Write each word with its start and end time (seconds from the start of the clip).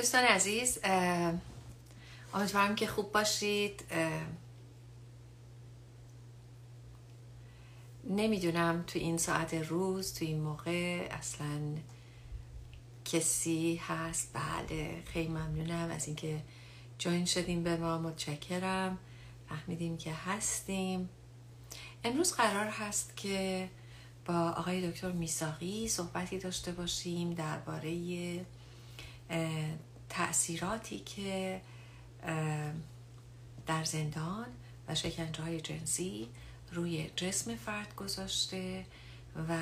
دوستان 0.00 0.24
عزیز 0.24 0.78
امیدوارم 2.34 2.74
که 2.74 2.86
خوب 2.86 3.12
باشید. 3.12 3.84
نمی‌دونم 8.04 8.84
تو 8.86 8.98
این 8.98 9.18
ساعت 9.18 9.54
روز 9.54 10.14
تو 10.14 10.24
این 10.24 10.40
موقع 10.40 11.08
اصلا 11.10 11.76
کسی 13.04 13.80
هست؟ 13.86 14.30
بله 14.32 15.02
خیلی 15.06 15.28
ممنونم 15.28 15.90
از 15.90 16.06
اینکه 16.06 16.42
جوین 16.98 17.24
شدیم 17.24 17.62
به 17.62 17.76
ما. 17.76 17.98
متشکرم. 17.98 18.98
فهمیدیم 19.48 19.96
که 19.96 20.12
هستیم. 20.12 21.08
امروز 22.04 22.32
قرار 22.32 22.66
هست 22.66 23.16
که 23.16 23.68
با 24.26 24.34
آقای 24.34 24.90
دکتر 24.90 25.12
میساقی 25.12 25.88
صحبتی 25.88 26.38
داشته 26.38 26.72
باشیم 26.72 27.34
درباره 27.34 28.46
تأثیراتی 30.10 30.98
که 30.98 31.60
در 33.66 33.84
زندان 33.84 34.46
و 34.88 34.94
شکنجه 34.94 35.42
های 35.42 35.60
جنسی 35.60 36.28
روی 36.72 37.10
جسم 37.16 37.54
فرد 37.56 37.94
گذاشته 37.94 38.86
و 39.48 39.58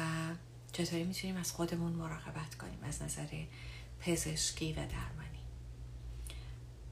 چطوری 0.73 1.05
می‌تونیم 1.05 1.37
از 1.37 1.53
خودمون 1.53 1.93
مراقبت 1.93 2.55
کنیم 2.55 2.79
از 2.83 3.03
نظر 3.03 3.27
پزشکی 4.01 4.73
و 4.73 4.77
درمانی. 4.77 5.39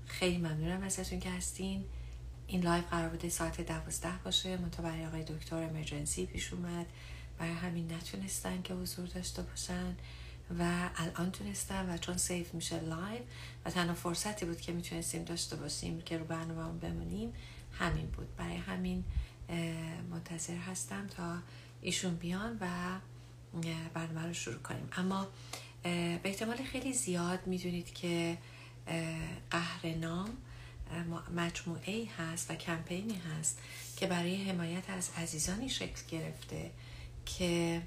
خیلی 0.06 0.38
ممنونم 0.38 0.82
ازتون 0.82 1.20
که 1.20 1.30
هستین. 1.30 1.84
این 2.46 2.62
لایو 2.62 2.82
قرار 2.82 3.08
بوده 3.08 3.28
ساعت 3.28 3.60
دوازده 3.60 4.18
باشه. 4.24 4.56
منتها 4.56 4.82
برای 4.82 5.06
آقای 5.06 5.24
دکتر 5.24 5.62
emergency 5.62 6.26
پیش 6.26 6.52
اومد. 6.52 6.86
برای 7.38 7.52
همین 7.52 7.92
نتونستن 7.92 8.62
که 8.62 8.74
حضور 8.74 9.06
داشته 9.06 9.42
باشن. 9.42 9.96
و 10.58 10.90
الان 10.96 11.30
تونستم 11.30 11.90
و 11.90 11.98
چون 11.98 12.16
save 12.16 12.54
میشه 12.54 12.80
لایو 12.80 13.22
و 13.64 13.70
تنها 13.70 13.94
فرصتی 13.94 14.44
بود 14.44 14.60
که 14.60 14.72
می‌تونستیم 14.72 15.24
داشته 15.24 15.56
باشیم 15.56 16.00
که 16.00 16.18
رو 16.18 16.24
برنامه 16.24 16.78
بمونیم 16.78 17.32
همین 17.78 18.06
بود. 18.06 18.36
برای 18.36 18.56
همین 18.56 19.04
منتظر 20.10 20.56
هستم 20.56 21.06
تا 21.06 21.38
ایشون 21.80 22.14
بیان 22.14 22.58
و 22.60 22.66
برنامه 23.94 24.26
رو 24.26 24.32
شروع 24.32 24.58
کنیم. 24.58 24.88
اما 24.96 25.28
به 25.82 26.20
احتمال 26.24 26.56
خیلی 26.56 26.92
زیاد 26.92 27.46
می‌دونید 27.46 27.94
که 27.94 28.38
قهرنام 29.50 30.36
مجموعه 31.36 31.92
ای 31.92 32.04
هست 32.04 32.50
و 32.50 32.54
کمپینی 32.54 33.18
هست 33.18 33.60
که 33.96 34.06
برای 34.06 34.50
حمایت 34.50 34.90
از 34.90 35.10
عزیزانی 35.16 35.68
شکل 35.68 36.02
گرفته 36.08 36.70
که 37.26 37.82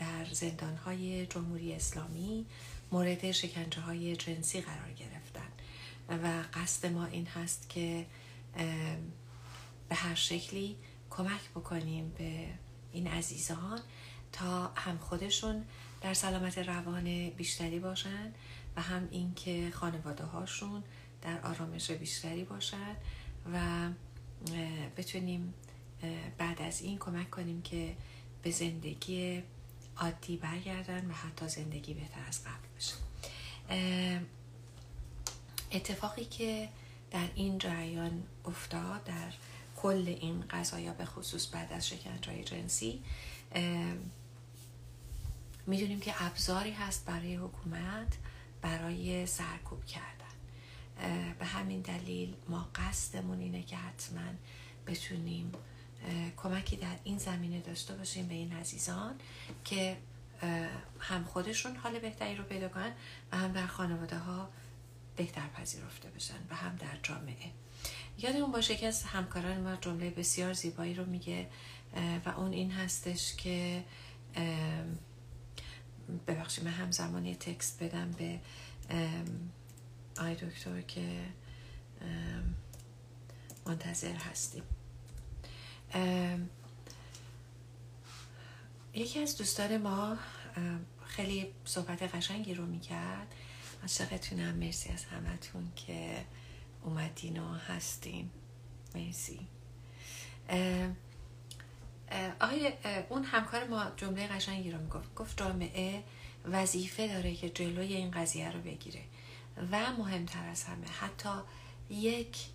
در 0.00 0.24
زندان 0.32 0.76
های 0.76 1.26
جمهوری 1.26 1.74
اسلامی 1.74 2.46
مورد 2.92 3.32
شکنجه 3.32 3.80
های 3.80 4.16
جنسی 4.16 4.60
قرار 4.60 4.92
گرفتن. 4.92 5.48
و 6.08 6.44
قصد 6.54 6.86
ما 6.86 7.06
این 7.06 7.26
هست 7.26 7.68
که 7.68 8.06
به 9.88 9.94
هر 9.94 10.14
شکلی 10.14 10.76
کمک 11.10 11.50
بکنیم 11.54 12.12
به 12.18 12.46
این 12.92 13.06
عزیزان 13.06 13.80
تا 14.32 14.66
هم 14.66 14.98
خودشون 14.98 15.64
در 16.00 16.14
سلامت 16.14 16.58
روان 16.58 17.30
بیشتری 17.30 17.78
باشن 17.78 18.32
و 18.76 18.82
هم 18.82 19.08
اینکه 19.10 19.70
خانواده 19.74 20.24
هاشون 20.24 20.82
در 21.22 21.40
آرامش 21.40 21.90
بیشتری 21.90 22.44
باشن 22.44 22.96
و 23.52 23.88
بتونیم 24.96 25.54
بعد 26.38 26.62
از 26.62 26.82
این 26.82 26.98
کمک 26.98 27.30
کنیم 27.30 27.62
که 27.62 27.96
به 28.42 28.50
زندگی 28.50 29.42
عادی 30.00 30.36
برگردن 30.36 31.10
و 31.10 31.12
حتی 31.12 31.48
زندگی 31.48 31.94
بهتر 31.94 32.20
از 32.28 32.44
قبل 32.44 32.66
بشه. 32.76 32.94
اتفاقی 35.72 36.24
که 36.24 36.68
در 37.10 37.28
این 37.34 37.58
جریان 37.58 38.22
افتاد 38.44 39.04
در 39.04 39.32
کل 39.76 40.16
این 40.20 40.44
قضایا 40.50 40.92
به 40.92 41.04
خصوص 41.04 41.54
بعد 41.54 41.72
از 41.72 41.88
شکنجه 41.88 42.44
جنسی 42.44 43.02
می‌دونیم 45.66 46.00
که 46.00 46.22
ابزاری 46.22 46.72
هست 46.72 47.04
برای 47.04 47.36
حکومت 47.36 48.16
برای 48.62 49.26
سرکوب 49.26 49.84
کردن. 49.84 51.34
به 51.38 51.44
همین 51.44 51.80
دلیل 51.80 52.34
ما 52.48 52.68
قصدمون 52.74 53.40
اینه 53.40 53.62
که 53.62 53.76
حتما 53.76 54.30
بتونیم 54.86 55.52
کمکی 56.36 56.76
در 56.76 56.96
این 57.04 57.18
زمینه 57.18 57.60
داشته 57.60 57.94
باشیم 57.94 58.26
به 58.28 58.34
این 58.34 58.52
عزیزان 58.52 59.14
که 59.64 59.96
هم 60.98 61.24
خودشون 61.24 61.76
حال 61.76 61.98
بهتری 61.98 62.36
رو 62.36 62.44
پیدا 62.44 62.68
کنن 62.68 62.92
و 63.32 63.36
هم 63.36 63.52
در 63.52 63.66
خانواده 63.66 64.18
ها 64.18 64.48
بهتر 65.16 65.46
پذیرفته 65.48 66.08
بشن 66.08 66.38
و 66.50 66.54
هم 66.54 66.76
در 66.76 66.98
جامعه. 67.02 67.50
یادمون 68.18 68.52
باشه 68.52 68.76
که 68.76 68.86
از 68.86 69.02
همکاران 69.02 69.60
ما 69.60 69.76
جمله 69.76 70.10
بسیار 70.10 70.52
زیبایی 70.52 70.94
رو 70.94 71.04
میگه 71.04 71.50
و 72.26 72.28
اون 72.28 72.52
این 72.52 72.70
هستش 72.70 73.36
که 73.36 73.84
ببخشید 76.26 76.64
من 76.64 76.70
همزمان 76.70 77.26
یه 77.26 77.34
تکست 77.34 77.82
بدم 77.82 78.10
به 78.10 78.40
آی 80.20 80.34
دکتر 80.34 80.80
که 80.80 81.24
منتظر 83.66 84.14
هستیم. 84.14 84.62
یکی 88.94 89.18
از 89.18 89.38
دوستان 89.38 89.76
ما 89.76 90.16
خیلی 91.06 91.52
صحبت 91.64 92.02
قشنگی 92.02 92.54
رو 92.54 92.66
می‌کرد. 92.66 93.34
عاشقتونم. 93.82 94.54
مرسی 94.54 94.88
از 94.88 95.04
همتون 95.04 95.72
که 95.76 96.24
اومدین 96.82 97.38
و 97.38 97.54
هستین. 97.54 98.30
مرسی. 98.94 99.40
آقای 102.40 102.72
اون 103.08 103.24
همکار 103.24 103.64
ما 103.64 103.90
جمله 103.96 104.26
قشنگی 104.26 104.70
رو 104.70 104.80
می‌گفت. 104.80 105.14
گفت 105.14 105.38
جامعه 105.38 106.02
وظیفه 106.44 107.08
داره 107.08 107.34
که 107.34 107.50
جلوی 107.50 107.94
این 107.94 108.10
قضیه 108.10 108.50
رو 108.50 108.60
بگیره 108.60 109.02
و 109.72 109.92
مهمتر 109.92 110.48
از 110.48 110.64
همه 110.64 110.86
حتی 110.86 111.28
یک 111.90 112.46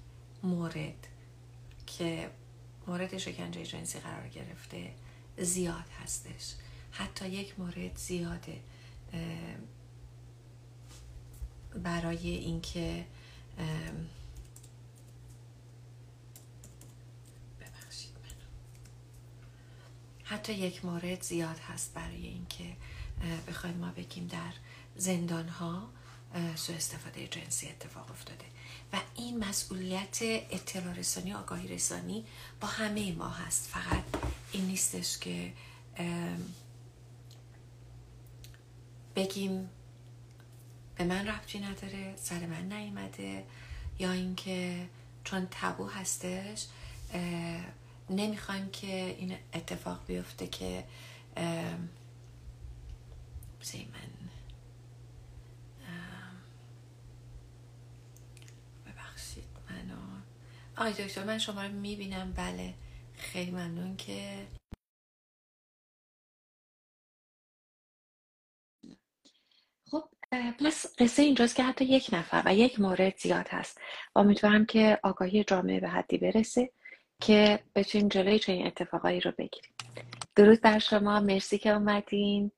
مورد 0.43 1.07
که 1.87 2.29
مورد 2.87 3.17
شکنجه 3.17 3.65
جنسی 3.65 3.99
قرار 3.99 4.27
گرفته 4.27 4.93
زیاد 5.37 5.85
هستش. 6.03 6.53
حتی 6.91 7.29
یک 7.29 7.59
مورد 7.59 7.97
زیاده 7.97 8.61
برای 11.83 12.29
اینکه 12.29 13.05
ببخشید 17.59 18.15
حتی 20.23 20.53
یک 20.53 20.85
مورد 20.85 21.21
زیاد 21.21 21.59
هست 21.59 21.93
برای 21.93 22.27
اینکه 22.27 22.77
بخوایم 23.47 23.77
ما 23.77 23.91
بگیم 23.91 24.27
در 24.27 24.53
زندان 24.95 25.47
ها 25.47 25.89
سو 26.55 26.73
استفاده 26.73 27.27
جنسی 27.27 27.67
اتفاق 27.67 28.11
افتاده. 28.11 28.45
و 28.93 29.01
این 29.15 29.39
مسئولیت 29.39 30.17
اطلاع 30.21 30.93
رسانی 30.93 31.33
آگاهی 31.33 31.67
رسانی 31.67 32.25
با 32.61 32.67
همه 32.67 33.11
ما 33.11 33.29
هست. 33.29 33.67
فقط 33.67 34.03
این 34.51 34.65
نیستش 34.65 35.17
که 35.17 35.53
بگیم 39.15 39.69
به 40.95 41.03
من 41.03 41.27
ربطی 41.27 41.59
نداره 41.59 42.13
سر 42.17 42.45
من 42.45 42.73
نیومده 42.73 43.45
یا 43.99 44.11
اینکه 44.11 44.89
چون 45.23 45.47
تبو 45.51 45.87
هستش 45.87 46.67
نمی‌خوایم 48.09 48.69
که 48.69 49.15
این 49.19 49.37
اتفاق 49.53 50.05
بیفته 50.07 50.47
که 50.47 50.83
من 53.73 54.14
آقای 60.77 60.93
دکتر 60.93 61.23
من 61.23 61.37
شما 61.37 61.63
رو 61.63 61.71
می‌بینم. 61.71 62.33
بله. 62.37 62.73
خیلی 63.17 63.51
ممنون 63.51 63.95
که 63.97 64.47
خب 69.91 70.09
پس 70.59 70.95
قصه 70.99 71.23
اینجاست 71.23 71.55
که 71.55 71.63
حتی 71.63 71.85
یک 71.85 72.09
نفر 72.13 72.43
و 72.45 72.55
یک 72.55 72.79
مورد 72.79 73.17
زیاد 73.17 73.47
هست. 73.49 73.77
و 74.15 74.19
امیدوارم 74.19 74.65
که 74.65 74.99
آگاهی 75.03 75.43
جامعه 75.43 75.79
به 75.79 75.89
حدی 75.89 76.17
برسه 76.17 76.71
که 77.21 77.59
بتونیم 77.75 78.07
جلوی 78.07 78.39
چنین 78.39 78.67
اتفاقایی 78.67 79.19
رو 79.19 79.31
بگیریم. 79.31 79.73
درود 80.35 80.61
بر 80.61 80.79
شما. 80.79 81.19
مرسی 81.19 81.57
که 81.57 81.69
اومدین. 81.69 82.51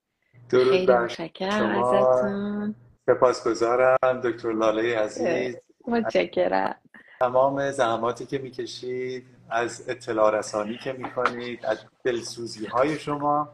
درود 0.49 0.69
خیلی 0.71 0.91
متشکرم 0.91 1.83
ازتون 1.83 2.75
سپاسگزارم. 3.09 4.21
دکتر 4.23 4.53
لاله 4.53 4.97
عزیز. 4.97 5.55
متشکرم. 5.87 6.81
تمام 7.19 7.71
زحماتی 7.71 8.25
که 8.25 8.37
می‌کشید 8.37 9.25
از 9.49 9.89
اطلاع 9.89 10.39
رسانی 10.39 10.77
که 10.77 10.93
می‌کنید 10.93 11.65
از 11.65 11.85
دلسوزی 12.03 12.65
های 12.65 12.99
شما 12.99 13.49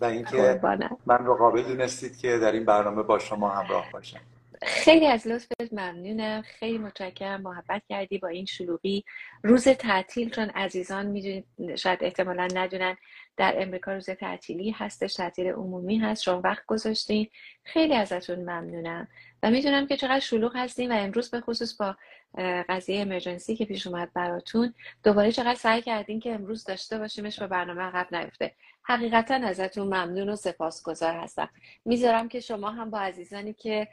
و 0.00 0.04
اینکه 0.04 0.60
من 1.06 1.24
رو 1.24 1.34
قابل 1.34 1.62
دونستید 1.62 2.18
که 2.18 2.38
در 2.38 2.52
این 2.52 2.64
برنامه 2.64 3.02
با 3.02 3.18
شما 3.18 3.48
همراه 3.48 3.86
باشم. 3.92 4.20
خیلی 4.62 5.06
از 5.06 5.26
لطفت 5.26 5.72
ممنونم. 5.72 6.42
خیلی 6.42 6.78
متشکرم. 6.78 7.40
محبت 7.40 7.82
کردی 7.88 8.18
با 8.18 8.28
این 8.28 8.46
شلوغی. 8.46 9.04
روز 9.42 9.68
تعطیل 9.68 10.30
چون 10.30 10.50
عزیزان 10.50 11.06
می‌دونید 11.06 11.76
شاید 11.76 11.98
احتمالا 12.02 12.48
ندونن 12.54 12.96
در 13.36 13.54
امریکا 13.56 13.92
روز 13.92 14.10
تعطیلی 14.10 14.70
هستش 14.70 15.14
تعطیل 15.14 15.46
عمومی 15.46 15.98
هست. 15.98 16.22
شما 16.22 16.40
وقت 16.44 16.66
گذاشتین. 16.66 17.28
خیلی 17.64 17.94
ازتون 17.94 18.38
ممنونم. 18.38 19.08
و 19.42 19.50
می‌دونم 19.50 19.86
که 19.86 19.96
چقدر 19.96 20.20
شلوغ 20.20 20.52
هستین 20.56 20.92
و 20.92 20.94
امروز 20.94 21.30
به 21.30 21.40
خصوص 21.40 21.76
با 21.76 21.96
قضیه 22.38 23.00
امرجنسی 23.00 23.56
که 23.56 23.64
پیش 23.64 23.86
اومد 23.86 24.12
براتون. 24.14 24.74
دوباره 25.04 25.32
چقدر 25.32 25.54
سعی 25.54 25.82
کردین 25.82 26.20
که 26.20 26.34
امروز 26.34 26.64
داشته 26.64 26.98
باشیمش 26.98 27.42
و 27.42 27.46
برنامه 27.46 27.82
عقب 27.82 28.14
نیفته. 28.14 28.54
حقیقتا 28.82 29.34
ازتون 29.34 29.86
ممنون 29.86 30.28
و 30.28 30.36
سپاسگزار 30.36 31.14
هستم. 31.14 31.48
می‌ذارم 31.84 32.28
که 32.28 32.40
شما 32.40 32.70
هم 32.70 32.90
با 32.90 32.98
عزیزانی 32.98 33.52
که 33.52 33.88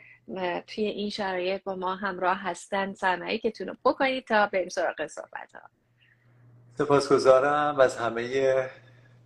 توی 0.67 0.85
این 0.85 1.09
شرایط 1.09 1.63
با 1.63 1.75
ما 1.75 1.95
همراه 1.95 2.37
هستن 2.37 2.93
سرمایه 2.93 3.37
که 3.37 3.51
تونو 3.51 3.73
بکنید 3.85 4.27
تا 4.27 4.47
بریم 4.47 4.69
سراغ 4.69 5.07
صحبت 5.07 5.51
ها 5.53 5.61
سپاسگزارم 6.77 7.79
از 7.79 7.97
همه 7.97 8.69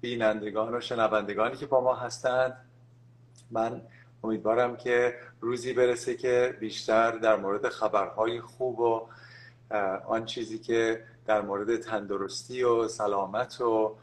بینندگان 0.02 0.76
و 0.76 0.82
شنوندگانی 0.82 1.58
که 1.58 1.66
با 1.66 1.82
ما 1.82 1.96
هستند 1.96 2.66
من 3.52 3.82
امیدوارم 4.24 4.78
که 4.78 5.16
روزی 5.42 5.74
برسه 5.74 6.16
که 6.16 6.58
بیشتر 6.60 7.12
در 7.12 7.36
مورد 7.36 7.70
خبرهای 7.70 8.42
خوب 8.42 8.80
و 8.80 9.08
آن 10.08 10.26
چیزی 10.26 10.60
که 10.60 11.04
در 11.26 11.42
مورد 11.42 11.76
تندرستی 11.78 12.64
و 12.64 12.88
سلامت 12.88 13.62
و 13.62 13.96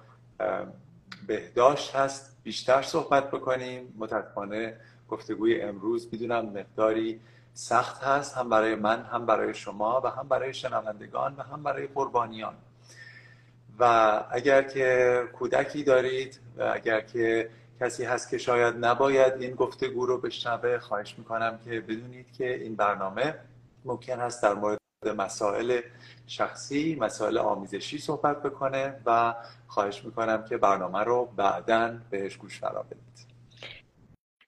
بهداشت 1.26 1.96
هست 1.96 2.36
بیشتر 2.42 2.82
صحبت 2.82 3.30
بکنیم. 3.30 3.94
متاسفانه 3.98 4.76
گفتگوی 5.08 5.60
امروز 5.60 6.08
می‌دونم 6.12 6.44
مقداری 6.46 7.20
سخت 7.54 8.02
هست 8.02 8.36
هم 8.36 8.48
برای 8.48 8.74
من 8.74 9.02
هم 9.02 9.26
برای 9.26 9.54
شما 9.54 10.00
و 10.04 10.06
هم 10.06 10.28
برای 10.28 10.54
شنوندگان 10.54 11.34
و 11.36 11.42
هم 11.42 11.62
برای 11.62 11.86
قربانیان. 11.86 12.54
و 13.78 14.24
اگر 14.30 14.62
که 14.62 15.22
کودکی 15.32 15.84
دارید 15.84 16.40
و 16.56 16.70
اگر 16.74 17.00
که 17.00 17.50
کسی 17.80 18.04
هست 18.04 18.30
که 18.30 18.38
شاید 18.38 18.84
نباید 18.84 19.42
این 19.42 19.54
گفتگو 19.54 20.06
رو 20.06 20.18
بشنوه 20.18 20.78
خواهش 20.78 21.14
می‌کنم 21.18 21.58
که 21.64 21.80
بدونید 21.80 22.32
که 22.32 22.54
این 22.54 22.76
برنامه 22.76 23.34
ممکن 23.84 24.20
هست 24.20 24.42
در 24.42 24.54
مورد 24.54 24.78
مسائل 25.16 25.80
شخصی 26.26 26.96
مسائل 27.00 27.38
آمیزشی 27.38 27.98
صحبت 27.98 28.42
بکنه 28.42 29.00
و 29.06 29.34
خواهش 29.66 30.04
می‌کنم 30.04 30.44
که 30.44 30.56
برنامه 30.56 30.98
رو 31.04 31.24
بعدا 31.36 31.98
بهش 32.10 32.36
گوش 32.36 32.60
فرا 32.60 32.82
بدید. 32.82 33.28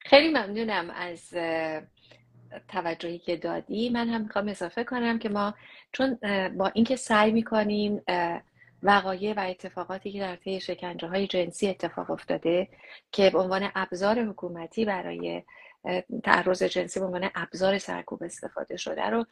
خیلی 0.00 0.28
ممنونم 0.28 0.90
از 0.90 1.34
توجهی 2.68 3.18
که 3.18 3.36
دادی. 3.36 3.90
من 3.90 4.08
هم 4.08 4.22
می‌خوام 4.22 4.48
اضافه 4.48 4.84
کنم 4.84 5.18
که 5.18 5.28
ما 5.28 5.54
چون 5.92 6.18
با 6.56 6.70
اینکه 6.74 6.96
سعی 6.96 7.32
می‌کنیم 7.32 8.02
وقایع 8.82 9.34
و 9.34 9.40
اتفاقاتی 9.40 10.12
که 10.12 10.20
در 10.20 10.36
طی 10.36 10.60
شکنجه 10.60 11.08
های 11.08 11.26
جنسی 11.26 11.68
اتفاق 11.68 12.10
افتاده 12.10 12.68
که 13.12 13.30
به 13.30 13.38
عنوان 13.38 13.70
ابزار 13.74 14.22
حکومتی 14.22 14.84
برای 14.84 15.42
تعرض 16.24 16.62
جنسی 16.62 17.00
به 17.00 17.06
عنوان 17.06 17.30
ابزار 17.34 17.78
سرکوب 17.78 18.22
استفاده 18.22 18.76
شده 18.76 19.02
رو 19.02 19.26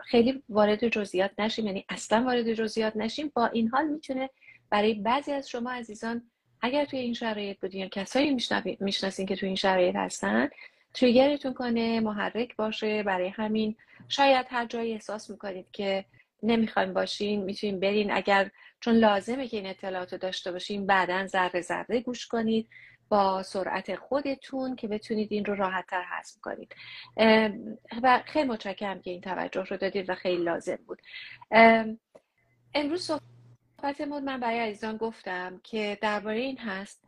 خیلی 0.00 0.42
وارد 0.48 0.88
جزئیات 0.88 1.30
نشیم 1.38 1.66
یعنی 1.66 1.84
اصلا 1.88 2.24
وارد 2.24 2.52
جزئیات 2.52 2.96
نشیم. 2.96 3.32
با 3.34 3.46
این 3.46 3.68
حال 3.68 3.88
می‌تونه 3.88 4.30
برای 4.70 4.94
بعضی 4.94 5.32
از 5.32 5.48
شما 5.48 5.72
عزیزان 5.72 6.30
اگر 6.60 6.84
توی 6.84 6.98
این 6.98 7.14
شرایط 7.14 7.60
بودین 7.60 7.80
یا 7.80 7.88
کسایی 7.88 8.36
می‌شناسین 8.80 9.26
که 9.26 9.36
توی 9.36 9.46
این 9.46 9.56
شرایط 9.56 9.96
هستن 9.96 10.48
تریگرتون 10.94 11.54
کنه 11.54 12.00
محرک 12.00 12.56
باشه 12.56 13.02
برای 13.02 13.28
همین 13.28 13.76
شاید 14.08 14.46
هر 14.50 14.66
جایی 14.66 14.92
احساس 14.92 15.30
می‌کنید 15.30 15.66
که 15.72 16.04
نمی‌خوایم 16.44 16.92
باشین 16.92 17.42
می‌تونیم 17.42 17.80
برین. 17.80 18.12
اگر 18.12 18.50
چون 18.80 18.94
لازمه 18.94 19.48
که 19.48 19.56
این 19.56 19.66
اطلاعات 19.66 20.12
رو 20.12 20.18
داشته 20.18 20.52
باشین 20.52 20.86
بعدا 20.86 21.26
ذره 21.26 21.60
ذره 21.60 22.00
گوش 22.00 22.26
کنید 22.26 22.68
با 23.08 23.42
سرعت 23.42 23.96
خودتون 23.96 24.76
که 24.76 24.88
بتونید 24.88 25.32
این 25.32 25.44
رو 25.44 25.54
راحت 25.54 25.86
تر 25.86 26.02
حذف 26.02 26.40
کنید. 26.40 26.74
و 28.02 28.22
خیلی 28.26 28.48
متشکرم 28.48 29.00
که 29.00 29.10
این 29.10 29.20
توجه 29.20 29.64
رو 29.64 29.76
دادید 29.76 30.10
و 30.10 30.14
خیلی 30.14 30.42
لازم 30.44 30.78
بود. 30.86 31.02
امروز 32.74 33.10
صحبتمون 33.80 34.24
من 34.24 34.40
برای 34.40 34.58
عزیزان 34.58 34.96
گفتم 34.96 35.60
که 35.64 35.98
درباره 36.00 36.40
این 36.40 36.58
هست 36.58 37.04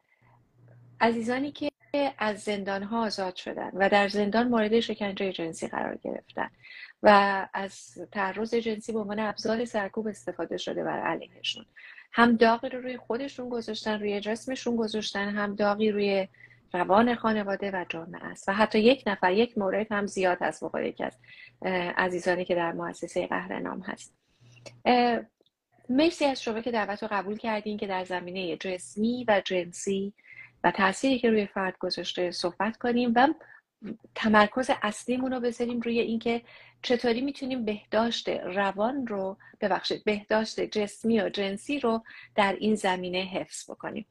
عزیزانی 1.01 1.53
که 1.53 1.71
از 2.19 2.41
زندان 2.41 2.83
ها 2.83 3.07
آزاد 3.07 3.35
شدن 3.35 3.71
و 3.75 3.89
در 3.89 4.09
زندان 4.09 4.49
مورد 4.49 4.81
شکنجه 4.81 5.33
جنسی 5.33 5.69
قرار 5.69 5.99
گرفتن. 6.05 6.51
و 7.07 7.49
از 7.55 7.99
تعرض 8.13 8.55
جنسی 8.55 8.93
به 8.93 8.99
عنوان 8.99 9.19
ابزار 9.19 9.65
سرکوب 9.65 10.07
استفاده 10.07 10.57
شده 10.57 10.85
بر 10.85 11.01
علیهشون. 11.01 11.65
هم 12.13 12.37
داغی 12.37 12.69
رو 12.69 12.81
روی 12.81 12.97
خودشون 12.97 13.49
گذاشتن 13.49 14.01
روی 14.01 14.21
جسمشون 14.21 14.77
گذاشتن 14.77 15.29
هم 15.29 15.55
داغی 15.55 15.91
روی 15.91 16.29
روان 16.73 17.15
خانواده 17.15 17.71
و 17.71 17.85
جامعه 17.89 18.25
است. 18.25 18.49
و 18.49 18.53
حتی 18.53 18.79
یک 18.79 19.03
نفر 19.07 19.33
یک 19.33 19.59
مورد 19.59 19.93
هم 19.93 20.07
زیاد 20.07 20.39
هست. 20.41 20.65
بخور 20.65 20.83
یکی 20.83 21.05
از 21.05 21.19
عزیزانی 21.97 22.45
که 22.45 22.55
در 22.55 22.73
مؤسسه 22.73 23.27
قهرنام 23.27 23.81
هست. 23.81 24.15
مرسی 25.89 26.25
از 26.25 26.43
شما 26.43 26.61
که 26.61 26.71
دعوت 26.71 27.03
رو 27.03 27.09
قبول 27.13 27.37
کردین 27.37 27.77
که 27.77 27.87
در 27.87 28.05
زمینه 28.05 28.57
جسمی 28.57 29.25
و 29.29 29.43
جنسی 29.45 30.13
و 30.65 30.71
تأثیری 30.71 31.19
که 31.19 31.31
روی 31.31 31.47
فرد 31.47 31.79
گذاشته 31.79 32.31
صحبت 32.31 32.77
کنیم. 32.77 33.13
و 33.17 33.29
تمرکز 34.15 34.71
اصلیمون 34.83 35.33
رو 35.33 35.41
بذاریم 35.41 35.81
روی 35.81 36.01
اینکه 36.01 36.43
چطوری 36.83 37.21
می‌تونیم 37.21 37.65
بهداشت 37.65 38.29
روان 38.29 39.07
رو 39.07 39.37
ببخشید 39.61 40.05
بهداشت 40.05 40.61
جسمی 40.61 41.21
و 41.21 41.29
جنسی 41.29 41.81
رو 41.81 42.05
در 42.35 42.57
این 42.61 42.75
زمینه 42.75 43.19
حفظ 43.19 43.71
بکنیم؟ 43.71 44.07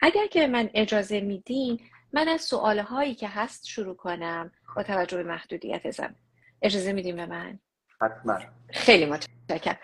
اگر 0.00 0.26
که 0.26 0.46
من 0.46 0.70
اجازه 0.74 1.20
میدین 1.20 1.80
من 2.12 2.28
از 2.28 2.40
سوال 2.40 2.78
هایی 2.78 3.14
که 3.14 3.28
هست 3.28 3.66
شروع 3.66 3.96
کنم 3.96 4.52
با 4.76 4.82
توجه 4.82 5.16
به 5.16 5.22
محدودیت 5.22 5.90
زمان. 5.90 6.16
اجازه 6.62 6.92
میدیم 6.92 7.16
به 7.16 7.26
من؟ 7.26 7.58
حتما. 8.00 8.38
خیلی 8.70 9.06
متشکرم. 9.06 9.78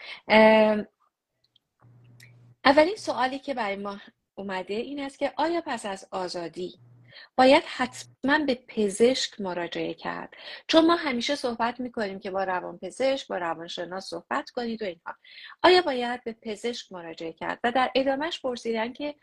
اولین 2.65 2.97
سوالی 2.97 3.39
که 3.39 3.55
برای 3.55 3.77
ما 3.77 4.01
اومده 4.35 4.75
این 4.75 5.01
است 5.01 5.19
که 5.19 5.33
آیا 5.37 5.63
پس 5.67 5.87
از 5.87 6.09
آزادی 6.11 6.79
باید 7.37 7.63
حتما 7.67 8.39
به 8.39 8.59
پزشک 8.69 9.41
مراجعه 9.41 9.95
کرد. 9.95 10.35
چون 10.67 10.87
ما 10.87 10.97
همیشه 10.97 11.35
صحبت 11.35 11.81
می‌کنیم 11.81 12.19
که 12.19 12.31
با 12.31 12.45
روان 12.45 12.79
پزشک 12.79 13.29
با 13.29 13.37
روانشناس 13.37 14.07
صحبت 14.07 14.51
کنید 14.51 14.83
و 14.83 14.85
اینها. 14.85 15.15
آیا 15.63 15.83
باید 15.83 16.25
به 16.25 16.37
پزشک 16.43 16.93
مراجعه 16.93 17.33
کرد؟ 17.33 17.59
و 17.65 17.73
در 17.73 17.91
ادامهش 17.95 18.41
پرسیدن 18.41 18.93
که 18.93 19.15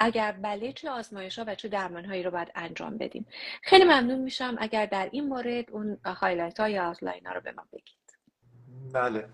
اگر 0.00 0.32
بله 0.32 0.72
چه 0.72 0.90
آزمایش 0.90 1.38
ها 1.38 1.44
و 1.48 1.54
چه 1.54 1.68
درمان 1.68 2.04
هایی 2.04 2.22
رو 2.22 2.30
باید 2.30 2.52
انجام 2.54 2.98
بدیم. 2.98 3.26
خیلی 3.62 3.84
ممنون 3.84 4.18
میشم 4.18 4.56
اگر 4.58 4.86
در 4.86 5.08
این 5.12 5.28
مورد 5.28 5.70
اون 5.70 5.98
highlight 6.04 6.60
ها 6.60 6.68
یا 6.68 6.90
outline 6.90 7.26
ها 7.26 7.32
رو 7.32 7.40
به 7.40 7.52
ما 7.52 7.66
بگید. 7.72 8.18
بله. 8.92 9.28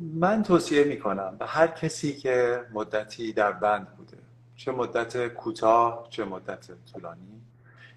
من 0.00 0.42
توصیه 0.42 0.84
می‌کنم 0.84 1.36
به 1.38 1.46
هر 1.46 1.66
کسی 1.66 2.16
که 2.16 2.64
مدتی 2.72 3.32
در 3.32 3.52
بند 3.52 3.96
بوده 3.96 4.16
چه 4.60 4.72
مدت 4.72 5.28
کوتاه 5.28 6.06
چه 6.10 6.24
مدت 6.24 6.66
طولانی 6.92 7.40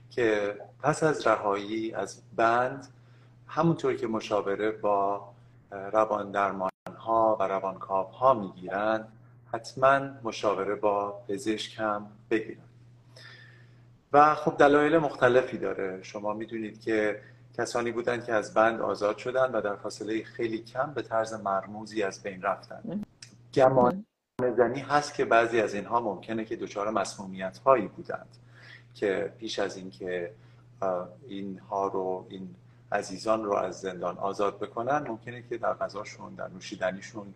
که 0.09 0.57
پس 0.81 1.03
از 1.03 1.27
رهایی 1.27 1.93
از 1.93 2.21
بند 2.35 2.87
همونطور 3.47 3.93
که 3.93 4.07
مشاوره 4.07 4.71
با 4.71 5.29
روان 5.71 6.31
درمان 6.31 6.69
ها 6.97 7.37
و 7.39 7.43
روانکاو 7.43 8.07
ها 8.07 8.33
می‌گیرند 8.33 9.07
حتما 9.53 9.99
مشاوره 10.23 10.75
با 10.75 11.11
پزشک 11.27 11.79
هم 11.79 12.07
بگیرن 12.29 12.63
و 14.13 14.35
خب 14.35 14.57
دلایل 14.57 14.97
مختلفی 14.97 15.57
داره. 15.57 16.03
شما 16.03 16.33
می‌دونید 16.33 16.81
که 16.81 17.21
کسانی 17.57 17.91
بودند 17.91 18.25
که 18.25 18.33
از 18.33 18.53
بند 18.53 18.81
آزاد 18.81 19.17
شدن 19.17 19.51
و 19.51 19.61
در 19.61 19.75
فاصله 19.75 20.23
خیلی 20.23 20.57
کم 20.57 20.93
به 20.93 21.01
طرز 21.01 21.33
مرموزی 21.33 22.03
از 22.03 22.23
بین 22.23 22.41
رفتن 22.41 23.03
گمان 23.53 24.05
زنی 24.51 24.79
هست 24.79 25.13
که 25.13 25.25
بعضی 25.25 25.59
از 25.59 25.73
اینها 25.73 25.99
ممکنه 25.99 26.45
که 26.45 26.55
دچار 26.55 26.89
مسمومیت 26.89 27.57
هایی 27.57 27.87
بودند 27.87 28.37
که 28.95 29.33
پیش 29.39 29.59
از 29.59 29.77
اینکه 29.77 30.31
اینها 31.27 31.87
رو 31.87 32.25
این 32.29 32.55
عزیزان 32.91 33.43
رو 33.43 33.53
از 33.53 33.81
زندان 33.81 34.17
آزاد 34.17 34.59
بکنن 34.59 35.07
ممکنه 35.07 35.43
که 35.49 35.57
در 35.57 35.73
غذاشون 35.73 36.33
در 36.33 36.47
نوشیدنیشون 36.47 37.33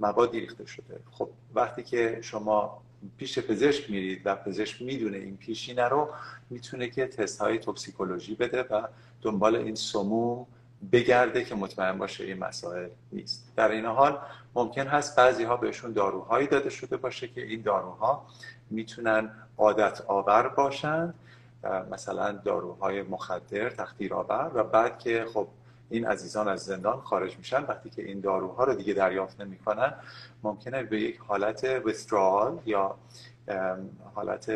موادی 0.00 0.40
ریخته 0.40 0.66
شده. 0.66 1.00
خب 1.10 1.28
وقتی 1.54 1.82
که 1.82 2.18
شما 2.22 2.82
پیش 3.16 3.38
پزشک 3.38 3.90
میرید 3.90 4.22
و 4.24 4.36
پزشک 4.36 4.82
می‌دونه 4.82 5.16
این 5.16 5.36
پیشینه 5.36 5.84
رو 5.84 6.08
می‌تونه 6.50 6.88
که 6.88 7.06
تست 7.06 7.40
های 7.40 7.58
توکسیکولوژی 7.58 8.34
بده 8.34 8.62
و 8.62 8.86
دنبال 9.22 9.56
این 9.56 9.74
سموم 9.74 10.46
بگرده 10.92 11.44
که 11.44 11.54
مطمئن 11.54 11.98
باشه 11.98 12.24
این 12.24 12.38
مسائل 12.38 12.88
نیست. 13.12 13.52
در 13.56 13.70
این 13.70 13.86
حال 13.86 14.18
ممکن 14.54 14.86
هست 14.86 15.16
بعضی 15.16 15.44
ها 15.44 15.56
بهشون 15.56 15.92
داروهایی 15.92 16.46
داده 16.46 16.70
شده 16.70 16.96
باشه 16.96 17.28
که 17.28 17.42
این 17.42 17.62
داروها 17.62 18.26
می‌تونن 18.70 19.30
عادت 19.58 20.00
آور 20.06 20.48
باشند. 20.48 21.14
مثلا 21.90 22.32
داروهای 22.32 23.02
مخدر 23.02 23.70
تختیرآور 23.70 24.50
و 24.54 24.64
بعد 24.64 24.98
که 24.98 25.26
خب 25.34 25.48
این 25.90 26.06
عزیزان 26.06 26.48
از 26.48 26.64
زندان 26.64 27.00
خارج 27.00 27.38
میشن 27.38 27.62
وقتی 27.62 27.90
که 27.90 28.02
این 28.02 28.20
داروها 28.20 28.64
رو 28.64 28.74
دیگه 28.74 28.94
دریافت 28.94 29.40
نمی‌کنن 29.40 29.94
ممکنه 30.42 30.82
به 30.82 31.00
یک 31.00 31.18
حالت 31.18 31.64
وسترال 31.64 32.58
یا 32.66 32.94
حالت 34.14 34.52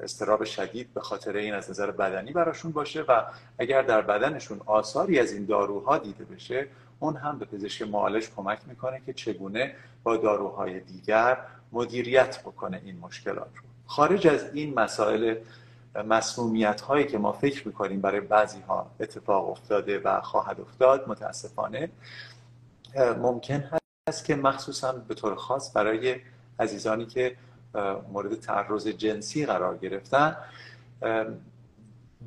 استراب 0.00 0.44
شدید 0.44 0.94
به 0.94 1.00
خاطر 1.00 1.36
این 1.36 1.54
از 1.54 1.70
نظر 1.70 1.90
بدنی 1.90 2.32
براشون 2.32 2.72
باشه 2.72 3.02
و 3.02 3.22
اگر 3.58 3.82
در 3.82 4.00
بدنشون 4.00 4.60
آثاری 4.66 5.18
از 5.18 5.32
این 5.32 5.44
داروها 5.44 5.98
دیده 5.98 6.24
بشه 6.24 6.68
اون 6.98 7.16
هم 7.16 7.38
به 7.38 7.44
پزشک 7.44 7.82
معالج 7.82 8.28
کمک 8.36 8.58
می‌کنه 8.66 9.00
که 9.06 9.12
چگونه 9.12 9.74
با 10.02 10.16
داروهای 10.16 10.80
دیگر 10.80 11.38
مدیریت 11.72 12.40
بکنه 12.40 12.80
این 12.84 12.98
مشکلات 12.98 13.50
رو. 13.56 13.62
خارج 13.86 14.26
از 14.26 14.54
این 14.54 14.74
مسائل 14.74 15.34
مسمومیت 16.08 16.80
هایی 16.80 17.06
که 17.06 17.18
ما 17.18 17.32
فکر 17.32 17.66
می‌کنیم 17.66 18.00
برای 18.00 18.20
بعضی 18.20 18.60
ها 18.60 18.90
اتفاق 19.00 19.50
افتاده 19.50 19.98
و 19.98 20.20
خواهد 20.20 20.60
افتاد 20.60 21.08
متاسفانه 21.08 21.90
ممکن 22.96 23.64
هست 24.08 24.24
که 24.24 24.36
مخصوصا 24.36 24.92
به 24.92 25.14
طور 25.14 25.34
خاص 25.34 25.76
برای 25.76 26.16
عزیزانی 26.60 27.06
که 27.06 27.36
مورد 28.12 28.40
تعرض 28.40 28.88
جنسی 28.88 29.46
قرار 29.46 29.76
گرفتن 29.76 30.36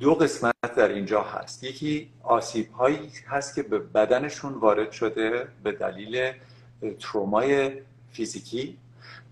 دو 0.00 0.14
قسمت 0.14 0.74
در 0.76 0.88
اینجا 0.88 1.22
هست. 1.22 1.64
یکی 1.64 2.10
آسیب 2.22 2.72
هایی 2.72 3.12
هست 3.26 3.54
که 3.54 3.62
به 3.62 3.78
بدنشون 3.78 4.54
وارد 4.54 4.90
شده 4.90 5.48
به 5.62 5.72
دلیل 5.72 6.32
ترومای 7.00 7.72
فیزیکی 8.10 8.78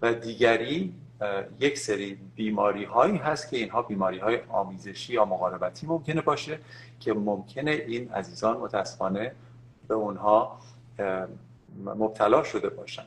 و 0.03 0.15
دیگری 0.15 0.95
یک 1.61 1.79
سری 1.79 2.19
بیماری 2.37 2.85
هایی 2.85 3.17
هست 3.17 3.51
که 3.51 3.57
اینها 3.57 3.83
بیماری 3.83 4.19
های 4.19 4.39
آمیزشی 4.49 5.13
یا 5.13 5.25
مقاربتی 5.25 5.87
ممکنه 5.87 6.21
باشه 6.21 6.59
که 7.01 7.13
ممکنه 7.13 7.71
این 7.71 8.13
عزیزان 8.13 8.57
متاسفانه 8.57 9.33
به 9.89 9.95
اونها 9.95 10.61
مبتلا 11.85 12.43
شده 12.43 12.69
باشن. 12.69 13.05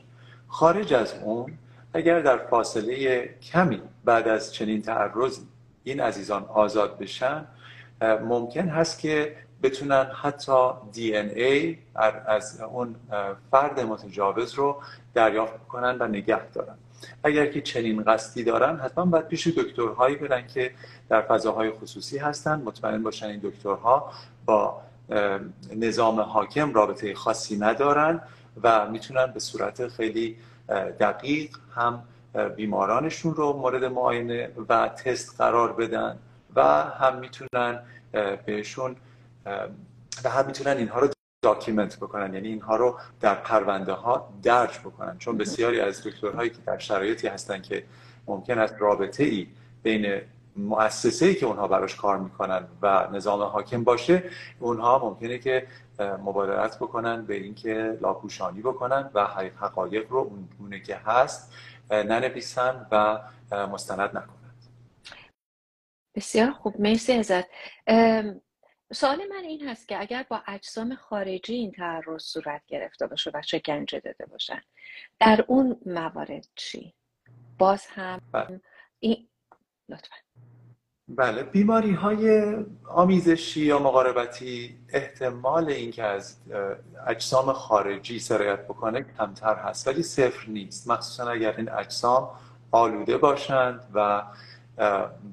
خارج 0.48 0.94
از 0.94 1.14
اون 1.14 1.58
اگر 1.94 2.20
در 2.20 2.38
فاصله 2.38 3.24
کمی 3.52 3.82
بعد 4.04 4.28
از 4.28 4.54
چنین 4.54 4.82
تعرضی 4.82 5.40
این 5.84 6.00
عزیزان 6.00 6.44
آزاد 6.44 6.98
بشن 6.98 7.44
ممکن 8.02 8.68
هست 8.68 8.98
که 8.98 9.36
بتونن 9.62 10.10
حتی 10.22 10.70
دی 10.92 11.16
ان 11.16 11.28
ای 11.28 11.78
از 12.26 12.60
اون 12.60 12.94
فرد 13.50 13.80
متجاوز 13.80 14.54
رو 14.54 14.82
دریافت 15.14 15.68
کنن 15.68 15.96
و 16.00 16.06
نگه 16.08 16.46
دارن. 16.46 16.74
اگر 17.24 17.46
که 17.46 17.60
چنین 17.60 18.02
قصدی 18.02 18.44
دارن 18.44 18.76
حتما 18.76 19.04
باید 19.04 19.28
پیش 19.28 19.46
دکترهایی 19.46 20.16
برن 20.16 20.46
که 20.46 20.70
در 21.08 21.22
فضاهای 21.22 21.70
خصوصی 21.70 22.18
هستن. 22.18 22.62
مطمئن 22.64 23.02
باشن 23.02 23.26
این 23.26 23.40
دکترها 23.42 24.12
با 24.44 24.80
نظام 25.76 26.20
حاکم 26.20 26.74
رابطه 26.74 27.14
خاصی 27.14 27.58
ندارن. 27.58 28.20
و 28.62 28.90
می‌تونن 28.90 29.26
به 29.26 29.40
صورت 29.40 29.88
خیلی 29.88 30.36
دقیق 31.00 31.56
هم 31.74 32.02
بیمارانشون 32.56 33.34
رو 33.34 33.52
مورد 33.52 33.84
معاینه 33.84 34.50
و 34.68 34.88
تست 34.88 35.40
قرار 35.40 35.72
بدن 35.72 36.18
و 36.56 36.62
هم 36.82 37.18
می‌تونن 37.18 37.80
بهشون 38.46 38.96
و 40.24 40.30
هم 40.30 40.46
می‌تونن 40.46 40.76
اینها 40.76 41.00
رو 41.00 41.08
داکیمنت 41.44 41.96
بکنن. 41.96 42.34
یعنی 42.34 42.48
اینها 42.48 42.76
رو 42.76 42.98
در 43.20 43.34
پرونده 43.34 43.92
ها 43.92 44.32
درج 44.42 44.78
بکنن. 44.78 45.18
چون 45.18 45.38
بسیاری 45.38 45.80
از 45.80 46.06
دکترهایی 46.06 46.50
که 46.50 46.58
در 46.66 46.78
شرایطی 46.78 47.28
هستن 47.28 47.62
که 47.62 47.84
ممکن 48.26 48.58
است 48.58 48.74
رابطه 48.78 49.24
ای 49.24 49.46
بین 49.82 50.20
مؤسسه 50.56 51.26
ای 51.26 51.34
که 51.34 51.46
اونها 51.46 51.68
براش 51.68 51.96
کار 51.96 52.18
می‌کنن 52.18 52.68
و 52.82 53.08
نظام 53.12 53.42
حاکم 53.42 53.84
باشه 53.84 54.30
اونها 54.60 54.98
ممکنه 54.98 55.38
که 55.38 55.66
مبادرت 55.98 56.76
بکنن 56.76 57.26
به 57.26 57.34
اینکه 57.34 57.98
لاپوشانی 58.00 58.60
بکنن 58.60 59.10
و 59.14 59.24
حقایق 59.60 60.10
رو 60.10 60.18
اون 60.60 60.80
که 60.80 60.96
هست 60.96 61.52
ننویسن 61.90 62.86
و 62.90 63.20
مستند 63.66 64.00
نکنند 64.00 64.42
بسیار 66.14 66.50
خوب 66.50 66.80
مرسی 66.80 67.12
ازت 67.12 67.44
سوال 68.92 69.26
من 69.30 69.44
این 69.44 69.68
هست 69.68 69.88
که 69.88 70.00
اگر 70.00 70.26
با 70.28 70.42
اجسام 70.46 70.94
خارجی 70.94 71.54
این 71.54 71.72
تعرض 71.72 72.22
صورت 72.22 72.62
گرفته 72.66 73.06
باشه 73.06 73.30
و 73.34 73.42
شکنجه 73.42 74.00
داده 74.00 74.26
باشن 74.26 74.62
در 75.20 75.44
اون 75.48 75.80
موارد 75.86 76.46
چی؟ 76.54 76.94
باز 77.58 77.86
هم 77.86 78.20
بله. 78.32 78.60
این 78.98 79.28
لطفا 79.88 80.16
بله. 81.16 81.42
بیماری 81.42 81.92
های 81.92 82.56
آمیزشی 82.88 83.60
یا 83.60 83.78
مقاربتی 83.78 84.76
احتمال 84.88 85.68
اینکه 85.68 86.02
از 86.02 86.36
اجسام 87.06 87.52
خارجی 87.52 88.18
سرایت 88.18 88.64
بکنه 88.64 89.04
کمتر 89.18 89.54
هست 89.54 89.88
ولی 89.88 90.02
صفر 90.02 90.48
نیست. 90.48 90.90
مخصوصا 90.90 91.30
اگر 91.30 91.56
این 91.56 91.70
اجسام 91.70 92.28
آلوده 92.70 93.18
باشند 93.18 93.80
و 93.94 94.22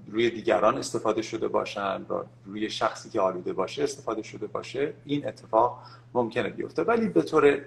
روی 0.07 0.29
دیگران 0.29 0.77
استفاده 0.77 1.21
شده 1.21 1.47
باشند 1.47 2.11
و 2.11 2.23
روی 2.45 2.69
شخصی 2.69 3.09
که 3.09 3.21
آلوده 3.21 3.53
باشه 3.53 3.83
استفاده 3.83 4.23
شده 4.23 4.47
باشه 4.47 4.93
این 5.05 5.27
اتفاق 5.27 5.79
ممکنه 6.13 6.49
بیفته. 6.49 6.83
ولی 6.83 7.07
به 7.07 7.21
طور 7.21 7.61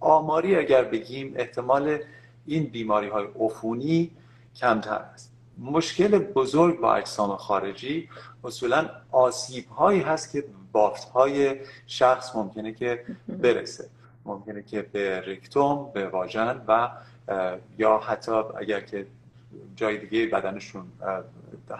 آماری 0.00 0.56
اگر 0.56 0.84
بگیم 0.84 1.34
احتمال 1.36 1.98
این 2.46 2.64
بیماری 2.64 3.08
های 3.08 3.26
عفونی 3.40 4.10
کمتر 4.56 4.94
است 5.14 5.35
مشکل 5.58 6.18
بزرگ 6.18 6.80
با 6.80 6.94
اجسام 6.94 7.36
خارجی 7.36 8.08
اصولا 8.44 8.90
آسیب 9.12 9.68
هایی 9.68 10.00
هست 10.00 10.32
که 10.32 10.44
بافت 10.72 11.08
های 11.08 11.56
شخص 11.86 12.36
ممکنه 12.36 12.72
که 12.72 13.04
برسه. 13.28 13.88
ممکنه 14.24 14.62
که 14.62 14.82
به 14.82 15.20
رکتوم 15.20 15.90
به 15.94 16.08
واژن 16.08 16.60
و 16.68 16.90
یا 17.78 17.98
حتی 17.98 18.32
اگر 18.32 18.80
که 18.80 19.06
جای 19.76 19.98
دیگه 19.98 20.26
بدنشون 20.26 20.84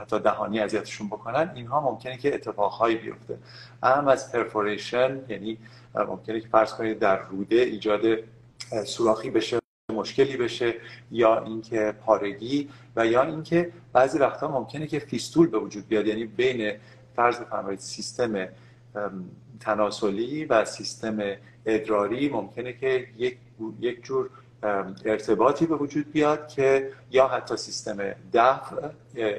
حتی 0.00 0.18
دهانی 0.18 0.60
اذیتشون 0.60 1.06
بکنن 1.06 1.52
اینها 1.54 1.80
ممکنه 1.80 2.16
که 2.16 2.34
اتفاقهایی 2.34 2.96
بیفته. 2.96 3.38
اهم 3.82 4.08
از 4.08 4.32
پرفوریشن 4.32 5.20
یعنی 5.28 5.58
ممکنه 5.94 6.40
که 6.40 6.48
فرض 6.48 6.74
کنید 6.74 6.98
در 6.98 7.18
روده 7.18 7.56
ایجاد 7.56 8.02
سوراخی 8.84 9.30
بشه 9.30 9.58
مشکلی 9.96 10.36
بشه 10.36 10.74
یا 11.10 11.44
اینکه 11.44 11.94
پارگی 12.04 12.68
و 12.96 13.06
یا 13.06 13.22
اینکه 13.22 13.72
بعضی 13.92 14.18
وقتا 14.18 14.48
ممکنه 14.48 14.86
که 14.86 14.98
فیستول 14.98 15.46
به 15.46 15.58
وجود 15.58 15.88
بیاد 15.88 16.06
یعنی 16.06 16.24
بین 16.24 16.72
فرض 17.16 17.38
بفرمایید 17.38 17.80
سیستم 17.80 18.48
تناسلی 19.60 20.44
و 20.44 20.64
سیستم 20.64 21.18
ادراری 21.66 22.28
ممکنه 22.28 22.72
که 22.72 23.06
یک 23.18 23.38
یک 23.80 24.02
جور 24.04 24.30
ارتباطی 25.04 25.66
به 25.66 25.76
وجود 25.76 26.12
بیاد 26.12 26.48
که 26.48 26.90
یا 27.10 27.28
حتی 27.28 27.56
سیستم 27.56 27.96
دفع 28.32 28.88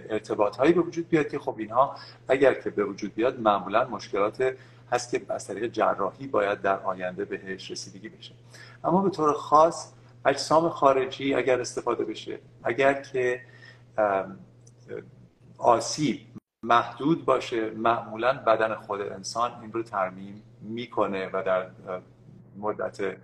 ارتباط 0.09 0.57
هایی 0.57 0.73
به 0.73 0.81
وجود 0.81 1.09
بیاد 1.09 1.27
که 1.27 1.39
خب 1.39 1.55
اینها 1.57 1.95
اگر 2.27 2.53
که 2.53 2.69
به 2.69 2.85
وجود 2.85 3.15
بیاد 3.15 3.39
معمولا 3.39 3.87
مشکلات 3.87 4.53
هست 4.91 5.11
که 5.11 5.21
از 5.29 5.47
طریق 5.47 5.71
جراحی 5.71 6.27
باید 6.27 6.61
در 6.61 6.79
آینده 6.79 7.25
بهش 7.25 7.71
رسیدگی 7.71 8.09
بشه. 8.09 8.33
اما 8.83 9.01
به 9.01 9.09
طور 9.09 9.33
خاص 9.33 9.91
اجسام 10.27 10.69
خارجی 10.69 11.33
اگر 11.33 11.61
استفاده 11.61 12.05
بشه 12.05 12.39
اگر 12.63 13.01
که 13.01 13.41
آسیب 15.57 16.19
محدود 16.63 17.25
باشه 17.25 17.69
معمولا 17.69 18.33
بدن 18.33 18.75
خود 18.75 19.01
انسان 19.01 19.51
این 19.61 19.71
رو 19.71 19.83
ترمیم 19.83 20.43
می‌کنه 20.61 21.29
و 21.33 21.43
در 21.43 21.67
مدت 22.57 23.17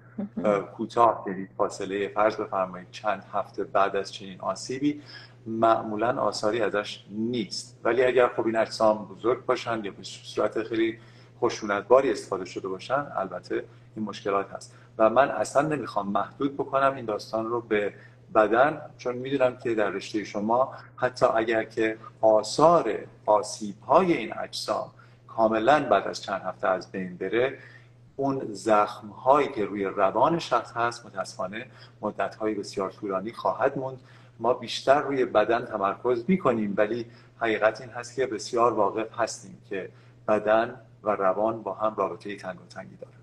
کوتاه 0.78 1.26
یعنی 1.28 1.48
فاصله 1.58 2.08
فرض 2.08 2.36
بفرمایید 2.36 2.88
چند 2.92 3.26
هفته 3.34 3.64
بعد 3.64 3.96
از 3.96 4.14
چنین 4.14 4.42
آسیبی 4.42 5.02
معمولا 5.46 6.22
آثاری 6.22 6.62
ازش 6.62 7.06
نیست. 7.10 7.80
ولی 7.84 8.04
اگر 8.04 8.28
خب 8.28 8.46
این 8.46 8.56
اجسام 8.56 9.06
بزرگ 9.06 9.46
باشن 9.46 9.86
یا 9.86 9.92
به 9.92 10.04
صورت 10.04 10.64
خیلی 10.64 11.00
خشونتباری 11.42 12.12
استفاده 12.12 12.46
شده 12.46 12.68
باشن 12.68 13.08
البته 13.16 13.66
این 13.96 14.06
مشکلات 14.06 14.52
هست. 14.52 14.76
و 14.98 15.10
من 15.10 15.30
اصلا 15.30 15.62
نمی‌خوام 15.62 16.08
محدود 16.08 16.54
بکنم 16.54 16.96
این 16.96 17.06
داستان 17.06 17.46
رو 17.46 17.62
به 17.62 17.94
بدن 18.36 18.82
چون 18.98 19.16
می‌دونم 19.16 19.58
که 19.58 19.76
در 19.76 19.90
رشته 19.90 20.24
شما 20.24 20.74
حتی 20.96 21.26
اگر 21.26 21.64
که 21.64 21.98
آثار 22.22 22.98
آسیب 23.26 23.82
های 23.82 24.14
این 24.14 24.34
اجسام 24.38 24.92
کاملا 25.28 25.84
بعد 25.90 26.08
از 26.08 26.22
چند 26.22 26.42
هفته 26.42 26.68
از 26.68 26.92
بین 26.92 27.18
بره 27.18 27.58
اون 28.16 28.42
زخم 28.52 29.08
هایی 29.08 29.48
که 29.48 29.66
روی 29.66 29.86
روان 29.86 30.40
شخص 30.40 30.72
هست 30.76 31.06
متاسفانه 31.06 31.66
مدت 32.02 32.36
های 32.36 32.54
بسیار 32.54 32.92
طولانی 32.92 33.32
خواهد 33.32 33.78
موند. 33.78 34.00
ما 34.40 34.54
بیشتر 34.54 35.02
روی 35.02 35.26
بدن 35.26 35.66
تمرکز 35.66 36.24
می‌کنیم 36.28 36.74
ولی 36.78 37.06
حقیقت 37.40 37.82
این 37.82 37.90
هست 37.90 38.16
که 38.16 38.28
بسیار 38.28 38.74
واقف 38.74 39.20
هستیم 39.20 39.58
که 39.70 39.90
بدن 40.28 40.76
و 41.04 41.10
روان 41.10 41.64
با 41.64 41.74
هم 41.74 41.96
رابطه 41.98 42.36
تنگ 42.36 42.62
و 42.62 42.66
تنگی 42.70 42.96
داره 42.96 43.23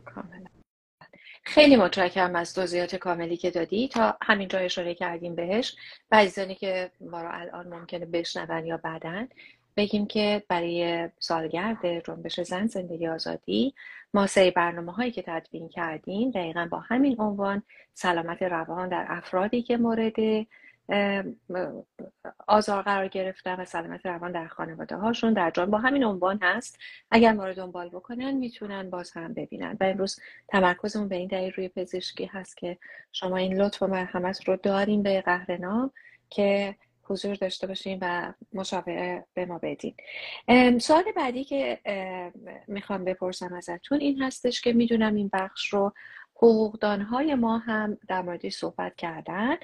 خیلی 1.50 1.76
متشکرم 1.76 2.36
از 2.36 2.54
توضیحات 2.54 2.96
کاملی 2.96 3.36
که 3.36 3.50
دادی. 3.50 3.88
تا 3.88 4.16
همینجا 4.22 4.58
اشاره 4.58 4.94
کردیم 4.94 5.34
بهش. 5.34 5.76
و 6.10 6.16
عزیزانی 6.16 6.54
که 6.54 6.90
ما 7.00 7.22
رو 7.22 7.28
الان 7.32 7.68
ممکنه 7.68 8.06
بشنون 8.06 8.66
یا 8.66 8.76
بعدن 8.76 9.28
بگیم 9.76 10.06
که 10.06 10.42
برای 10.48 11.08
سالگرد 11.18 12.04
جنبش 12.06 12.40
زن 12.40 12.66
زندگی 12.66 13.08
آزادی 13.08 13.74
ما 14.14 14.26
سری 14.26 14.50
برنامه 14.50 14.92
هایی 14.92 15.10
که 15.10 15.24
تدوین 15.26 15.68
کردیم 15.68 16.30
دقیقا 16.30 16.68
با 16.70 16.78
همین 16.78 17.20
عنوان 17.20 17.62
سلامت 17.94 18.42
روان 18.42 18.88
در 18.88 19.06
افرادی 19.08 19.62
که 19.62 19.76
مورد 19.76 20.46
آزار 22.46 22.82
قرار 22.82 23.08
گرفتن 23.08 23.60
و 23.60 23.64
سلامت 23.64 24.06
روان 24.06 24.32
در 24.32 24.46
خانواده 24.46 24.96
هاشون 24.96 25.32
در 25.32 25.50
جان. 25.50 25.70
با 25.70 25.78
همین 25.78 26.04
عنوان 26.04 26.38
هست 26.42 26.78
اگر 27.10 27.32
ما 27.32 27.46
رو 27.46 27.54
دنبال 27.54 27.88
بکنن 27.88 28.30
می‌تونن 28.30 28.90
باز 28.90 29.12
هم 29.12 29.34
ببینن. 29.34 29.76
و 29.80 29.84
امروز 29.84 30.20
تمرکزمون 30.48 31.08
به 31.08 31.16
این 31.16 31.28
دلیل 31.28 31.52
روی 31.52 31.68
پزشکی 31.68 32.24
هست 32.24 32.56
که 32.56 32.78
شما 33.12 33.36
این 33.36 33.60
لطف 33.62 33.82
و 33.82 33.86
مرحمت 33.86 34.48
رو 34.48 34.56
داریم 34.56 35.02
به 35.02 35.20
قهرنا 35.20 35.90
که 36.30 36.76
حضور 37.02 37.34
داشته 37.34 37.66
باشیم 37.66 37.98
و 38.02 38.32
مشاوره 38.52 39.26
به 39.34 39.46
ما 39.46 39.60
بدین. 39.62 39.94
سوال 40.78 41.04
بعدی 41.16 41.44
که 41.44 41.78
می‌خوام 42.68 43.04
بپرسم 43.04 43.54
ازتون 43.54 44.00
این 44.00 44.22
هستش 44.22 44.60
که 44.60 44.72
می‌دونم 44.72 45.14
این 45.14 45.30
بخش 45.32 45.72
رو 45.72 45.92
حقوقدانهای 46.42 47.34
ما 47.34 47.58
هم 47.58 47.98
در 48.08 48.22
موردش 48.22 48.54
صحبت 48.54 48.96
کردن. 48.96 49.56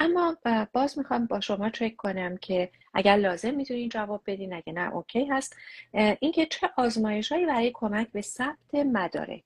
اما 0.00 0.36
باز 0.72 0.98
می‌خوام 0.98 1.26
با 1.26 1.40
شما 1.40 1.70
چک 1.70 1.96
کنم 1.96 2.36
که 2.36 2.70
اگر 2.94 3.16
لازم 3.16 3.54
می‌تونین 3.54 3.88
جواب 3.88 4.22
بدین 4.26 4.54
اگه 4.54 4.72
نه 4.72 4.94
اوکی 4.94 5.24
هست. 5.24 5.56
اینکه 5.92 6.46
چه 6.46 6.70
آزمایش 6.76 7.32
هایی 7.32 7.46
برای 7.46 7.70
کمک 7.74 8.08
به 8.12 8.20
ثبت 8.20 8.74
مدارک 8.74 9.44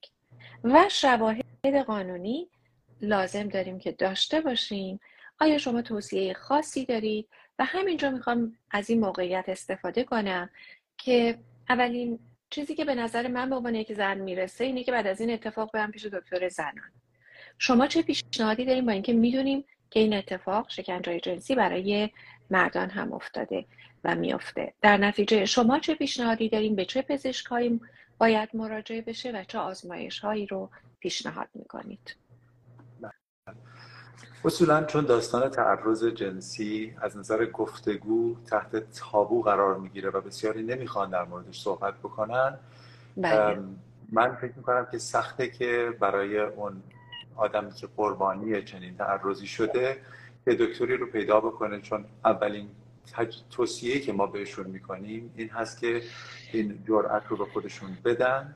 و 0.64 0.86
شواهد 0.90 1.76
قانونی 1.86 2.48
لازم 3.00 3.48
داریم 3.48 3.78
که 3.78 3.92
داشته 3.92 4.40
باشیم 4.40 5.00
آیا 5.40 5.58
شما 5.58 5.82
توصیه 5.82 6.34
خاصی 6.34 6.84
دارید؟ 6.84 7.28
و 7.58 7.64
همینجا 7.64 8.10
می‌خوام 8.10 8.56
از 8.70 8.90
این 8.90 9.00
موقعیت 9.00 9.44
استفاده 9.48 10.04
کنم 10.04 10.50
که 10.98 11.38
اولین 11.68 12.18
چیزی 12.50 12.74
که 12.74 12.84
به 12.84 12.94
نظر 12.94 13.28
من 13.28 13.50
به 13.50 13.56
عنوان 13.56 13.74
یک 13.74 13.92
زن 13.92 14.18
می‌رسه 14.18 14.64
اینه 14.64 14.84
که 14.84 14.92
بعد 14.92 15.06
از 15.06 15.20
این 15.20 15.30
اتفاق 15.30 15.70
برم 15.72 15.90
پیش 15.90 16.06
دکتر 16.06 16.48
زنان. 16.48 16.92
شما 17.58 17.86
چه 17.86 18.02
پیشنهادی 18.02 18.64
داریم 18.64 18.86
با 18.86 18.92
اینکه 18.92 19.12
می‌دونیم 19.12 19.64
که 19.90 20.00
این 20.00 20.14
اتفاق 20.14 20.70
شکنجه 20.70 21.20
جنسی 21.20 21.54
برای 21.54 22.10
مردان 22.50 22.90
هم 22.90 23.12
افتاده 23.12 23.64
و 24.04 24.14
میافته. 24.14 24.74
در 24.82 24.96
نتیجه 24.96 25.44
شما 25.44 25.78
چه 25.78 25.94
پیشنهادی 25.94 26.48
داریم 26.48 26.74
به 26.74 26.84
چه 26.84 27.02
پزشکهایی 27.02 27.80
باید 28.18 28.48
مراجعه 28.54 29.02
بشه 29.02 29.30
و 29.30 29.44
چه 29.44 29.58
آزمایش 29.58 30.18
هایی 30.18 30.46
رو 30.46 30.70
پیشنهاد 31.00 31.48
می‌کنید؟ 31.54 32.16
اصولا 34.44 34.84
چون 34.84 35.04
داستان 35.04 35.48
تعرض 35.48 36.04
جنسی 36.04 36.94
از 37.00 37.16
نظر 37.16 37.46
گفتگو 37.46 38.36
تحت 38.46 38.90
تابو 39.00 39.42
قرار 39.42 39.78
می‌گیره 39.78 40.10
و 40.10 40.20
بسیاری 40.20 40.62
نمی‌خوان 40.62 41.10
در 41.10 41.24
موردش 41.24 41.62
صحبت 41.62 41.94
بکنن 41.94 42.58
بله. 43.16 43.58
من 44.12 44.34
فکر 44.34 44.52
می‌کنم 44.56 44.86
که 44.90 44.98
سخته 44.98 45.48
که 45.48 45.94
برای 46.00 46.38
اون 46.38 46.82
آدمی 47.36 47.72
که 47.72 47.88
قربانی 47.96 48.62
چنین 48.62 48.96
تعرضی 48.96 49.46
شده 49.46 49.98
که 50.44 50.54
دکتری 50.54 50.96
رو 50.96 51.06
پیدا 51.06 51.40
بکنه 51.40 51.80
چون 51.80 52.04
اولین 52.24 52.68
توصیه 53.50 54.00
که 54.00 54.12
ما 54.12 54.26
بهشون 54.26 54.66
می‌کنیم 54.66 55.32
این 55.36 55.48
هست 55.48 55.80
که 55.80 56.02
این 56.52 56.84
جرأت 56.88 57.22
رو 57.28 57.36
به 57.36 57.44
خودشون 57.44 57.98
بدن 58.04 58.54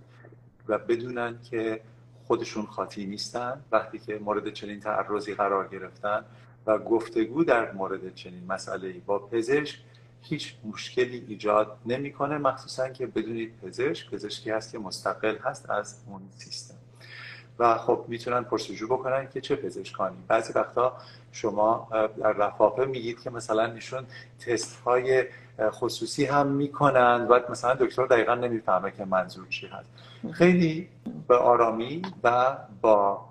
و 0.69 0.79
بدونن 0.79 1.39
که 1.51 1.81
خودشون 2.27 2.67
خاطی 2.67 3.07
نیستن 3.07 3.61
وقتی 3.73 3.99
که 3.99 4.19
مورد 4.19 4.53
چنین 4.53 4.81
تعرضی 4.81 5.35
قرار 5.35 5.69
گرفتن 5.69 6.25
و 6.67 6.79
گفتگو 6.79 7.45
در 7.45 7.73
مورد 7.73 8.15
چنین 8.15 8.47
مسئله 8.49 8.93
با 9.07 9.19
پزشک 9.19 9.79
هیچ 10.23 10.55
مشکلی 10.65 11.25
ایجاد 11.29 11.77
نمی‌کنه 11.87 12.39
مخصوصا 12.39 12.89
که 12.89 13.07
بدونید 13.07 13.53
پزشک 13.63 14.11
پزشکی 14.11 14.51
هست 14.51 14.73
که 14.73 14.79
مستقل 14.79 15.37
هست 15.39 15.71
از 15.71 16.01
اون 16.07 16.23
سیستم. 16.39 16.75
و 17.59 17.79
خب 17.79 18.05
می‌تونن 18.09 18.43
پرسجو 18.45 18.87
بکنن 18.89 19.29
که 19.29 19.41
چه 19.41 19.57
پزشکانی. 19.57 20.17
بعضی 20.29 20.53
وقتا 20.53 20.97
شما 21.35 21.89
در 22.19 22.33
رفاقه 22.33 22.85
میگید 22.85 23.23
که 23.23 23.31
مثلا 23.31 23.65
ایشون 23.65 24.07
تست 24.47 24.81
های 24.81 25.25
خصوصی 25.71 26.25
هم 26.25 26.47
می‌کنن. 26.47 27.27
و 27.31 27.41
مثلا 27.51 27.75
دکتر 27.75 28.07
دقیقا 28.07 28.35
نمی‌فهمه 28.35 28.91
که 28.91 29.05
منظور 29.05 29.47
چی 29.49 29.67
هست. 29.67 29.91
خیلی 30.33 30.89
به 31.29 31.37
آرامی 31.37 32.03
و 32.25 32.57
با 32.81 33.25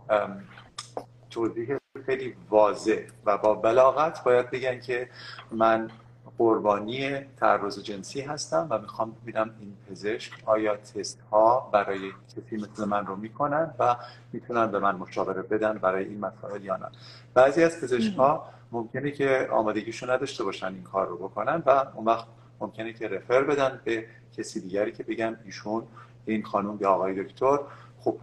توضیح 1.30 1.78
خیلی 2.06 2.36
واضح 2.50 3.02
و 3.26 3.38
با 3.38 3.54
بلاغت 3.54 4.24
باید 4.24 4.52
بگن 4.52 4.80
که 4.80 5.10
من 5.52 5.92
قربانی 6.38 7.19
تعرض 7.19 7.80
جنسی 7.80 8.22
هستم 8.22 8.67
و 8.69 8.80
می‌خوام 8.80 9.15
ببینم 9.24 9.50
این 9.60 9.78
پزشک 9.89 10.32
آیا 10.46 10.78
تست 10.78 11.19
ها 11.32 11.69
برای 11.74 12.12
کسی 12.38 12.56
مثل 12.56 12.86
من 12.86 13.06
رو 13.06 13.15
می‌کنن 13.15 13.74
و 13.80 13.96
می‌تونن 14.34 14.72
به 14.72 14.80
من 14.80 14.96
مشاوره 14.96 15.41
بدن 15.41 15.74
برای 15.74 16.06
این 16.06 16.19
مسائل 16.19 16.63
یا 16.63 16.78
نه. 16.78 16.88
بعضی 17.34 17.63
از 17.63 17.82
پزشک 17.82 18.15
ها 18.15 18.46
ممکنه 18.72 19.12
که 19.12 19.48
آمادگیشون 19.52 20.10
نداشته 20.10 20.43
باشن 20.43 20.67
این 20.67 20.84
کار 20.84 21.08
رو 21.08 21.17
بکنن 21.17 21.63
و 21.65 21.86
اون 21.96 22.06
وقت 22.06 22.26
ممکنه 22.60 22.93
که 22.93 23.08
رفر 23.08 23.43
بدن 23.43 23.80
به 23.84 24.06
کسی 24.38 24.62
دیگری 24.62 24.91
که 24.91 25.04
بگن 25.04 25.38
ایشون 25.46 25.84
این 26.26 26.43
خانم 26.43 26.78
یا 26.82 26.91
آقای 26.91 27.24
دکتر 27.24 27.60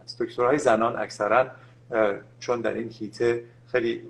هست. 0.04 0.22
دکترهای 0.22 0.58
زنان 0.58 0.98
اکثرا 0.98 1.46
چون 2.38 2.60
در 2.60 2.74
این 2.74 2.88
هیته 2.88 3.44
خیلی 3.72 4.02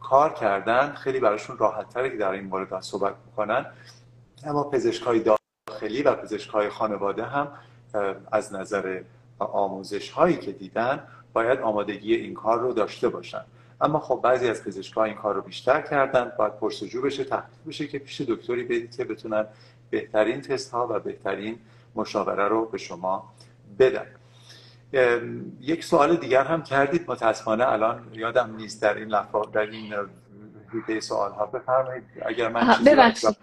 کار 0.00 0.32
کردن 0.32 0.92
خیلی 0.92 1.20
براشون 1.20 1.58
راحت 1.58 1.88
تره 1.88 2.10
که 2.10 2.16
در 2.16 2.30
این 2.30 2.44
مورد 2.44 2.80
صحبت 2.80 3.14
بکنن. 3.32 3.66
اما 4.44 4.64
پزشک 4.64 5.02
های 5.02 5.22
داخلی 5.68 6.02
و 6.02 6.14
پزشک 6.14 6.50
های 6.50 6.68
خانواده 6.68 7.24
هم 7.24 7.48
از 8.32 8.54
نظر 8.54 9.02
آموزش 9.38 10.10
هایی 10.10 10.36
که 10.36 10.52
دیدن 10.52 11.02
باید 11.32 11.60
آمادگی 11.60 12.14
این 12.14 12.34
کار 12.34 12.60
رو 12.60 12.72
داشته 12.72 13.08
باشن. 13.08 13.44
اما 13.80 14.00
خب 14.00 14.20
بعضی 14.22 14.48
از 14.48 14.64
پزشک 14.64 14.92
ها 14.92 15.04
این 15.04 15.14
کار 15.14 15.34
رو 15.34 15.42
بیشتر 15.42 15.80
کردن 15.80 16.32
باید 16.38 16.56
پرسجو 16.56 17.02
بشه 17.02 17.24
تحقیق 17.24 17.58
بشه 17.66 17.86
که 17.86 17.98
پیش 17.98 18.20
دکتری 18.20 18.64
بدید 18.64 18.96
که 18.96 19.04
بتونن 19.04 19.46
بهترین 19.90 20.40
تست 20.40 20.70
ها 20.72 20.86
و 20.90 21.00
بهترین 21.00 21.58
مشاوره 21.94 22.48
رو 22.48 22.66
به 22.66 22.78
شما 22.78 23.32
بدن. 23.78 24.06
یک 25.60 25.84
سوال 25.84 26.16
دیگر 26.16 26.44
هم 26.44 26.62
کردید. 26.62 27.10
متاسفانه 27.10 27.68
الان 27.68 28.10
یادم 28.14 28.56
نیست 28.56 28.82
در 28.82 28.94
این 28.94 29.08
لفظ 29.08 29.50
در 29.52 29.60
این 29.60 29.94
هیته 30.72 31.00
سوال 31.00 31.32
ها 31.32 31.46
بفرمایید. 31.46 32.04
اگر 32.26 32.48
من 32.48 32.84
ببخشید. 32.86 33.36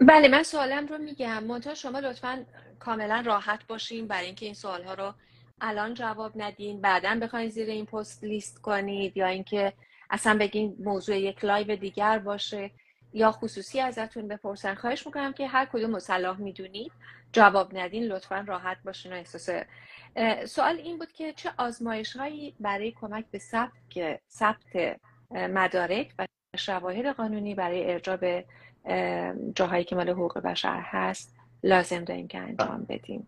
بله 0.00 0.28
من 0.28 0.42
سوالم 0.42 0.86
رو 0.86 0.98
میگم. 0.98 1.44
منتها 1.44 1.74
شما 1.74 1.98
لطفا 1.98 2.44
کاملا 2.78 3.22
راحت 3.26 3.66
باشین 3.66 4.06
برای 4.06 4.26
اینکه 4.26 4.46
این 4.46 4.54
سوال 4.54 4.82
ها 4.82 4.94
رو 4.94 5.14
الان 5.60 5.94
جواب 5.94 6.32
ندین. 6.36 6.80
بعدا 6.80 7.18
بخواین 7.22 7.48
زیر 7.48 7.70
این 7.70 7.86
پست 7.86 8.24
لیست 8.24 8.62
کنید 8.62 9.16
یا 9.16 9.26
اینکه 9.26 9.72
اصلا 10.10 10.38
بگین 10.38 10.76
موضوع 10.84 11.18
یک 11.18 11.44
لایو 11.44 11.76
دیگر 11.76 12.18
باشه 12.18 12.70
یا 13.12 13.32
خصوصی 13.32 13.80
ازتون 13.80 14.28
بپرسن. 14.28 14.74
خواهش 14.74 15.06
می‌کنم 15.06 15.32
که 15.32 15.48
هر 15.48 15.64
کدوم 15.64 15.90
مصلاح 15.90 16.40
می‌دونید. 16.40 16.92
جواب 17.32 17.78
ندین 17.78 18.04
لطفا 18.04 18.44
راحت 18.46 18.76
باشین 18.84 19.12
و 19.12 19.16
احساس 19.16 19.48
سوال 20.46 20.76
این 20.76 20.98
بود 20.98 21.12
که 21.12 21.32
چه 21.32 21.50
آزمایش 21.58 22.16
هایی 22.16 22.54
برای 22.60 22.90
کمک 22.90 23.24
به 23.30 23.38
ثبت 23.38 24.20
ثبت 24.30 24.98
مدارک 25.30 26.14
و 26.18 26.26
شواهد 26.56 27.06
قانونی 27.06 27.54
برای 27.54 27.92
ارجاع 27.92 28.16
به 28.16 28.44
جاهایی 29.54 29.84
که 29.84 29.96
مال 29.96 30.10
حقوق 30.10 30.38
بشر 30.38 30.80
هست 30.84 31.34
لازم 31.62 32.04
داریم 32.04 32.28
که 32.28 32.38
انجام 32.38 32.86
بدیم؟ 32.88 33.26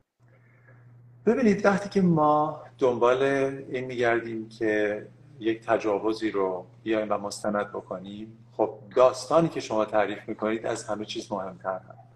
ببینید 1.26 1.66
وقتی 1.66 1.88
که 1.88 2.00
ما 2.00 2.62
دنبال 2.78 3.22
این 3.22 3.84
میگردیم 3.84 4.48
که 4.48 5.06
یک 5.40 5.66
تجاوزی 5.66 6.30
رو 6.30 6.66
بیایم 6.82 7.06
و 7.10 7.18
مستند 7.18 7.68
بکنیم 7.68 8.38
خب 8.52 8.78
داستانی 8.96 9.48
که 9.48 9.60
شما 9.60 9.84
تعریف 9.84 10.28
می‌کنید 10.28 10.66
از 10.66 10.84
همه 10.84 11.04
چیز 11.04 11.32
مهمتر 11.32 11.78
هست. 11.78 12.08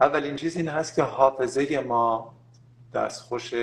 اولین 0.00 0.36
چیز 0.36 0.56
این 0.56 0.68
هست 0.68 0.96
که 0.96 1.02
حافظه 1.02 1.80
ما 1.80 2.34
دستخوش 2.94 3.54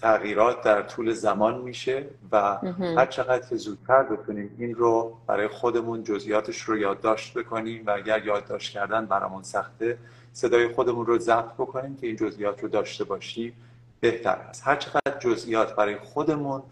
تغییرات 0.00 0.62
در 0.62 0.82
طول 0.82 1.12
زمان 1.12 1.60
میشه 1.60 2.04
و 2.32 2.58
هر 2.96 3.06
چقدر 3.06 3.48
که 3.48 3.56
زودتر 3.56 4.02
بتونیم 4.02 4.56
این 4.58 4.74
رو 4.74 5.16
برای 5.26 5.48
خودمون 5.48 6.04
جزئیاتش 6.04 6.60
رو 6.60 6.78
یادداشت 6.78 7.38
بکنیم 7.38 7.86
و 7.86 7.90
اگر 7.90 8.26
یادداشت 8.26 8.72
کردن 8.72 9.06
برامون 9.06 9.42
سخته 9.42 9.98
صدای 10.32 10.68
خودمون 10.68 11.06
رو 11.06 11.18
ضبط 11.18 11.52
بکنیم 11.58 11.96
که 11.96 12.06
این 12.06 12.16
جزئیات 12.16 12.62
رو 12.62 12.68
داشته 12.68 13.04
باشیم 13.04 13.52
بهتر 14.00 14.30
است. 14.30 14.62
هر 14.66 14.76
چقدر 14.76 15.18
جزئیات 15.20 15.76
برای 15.76 15.96
خودمون 15.96 16.62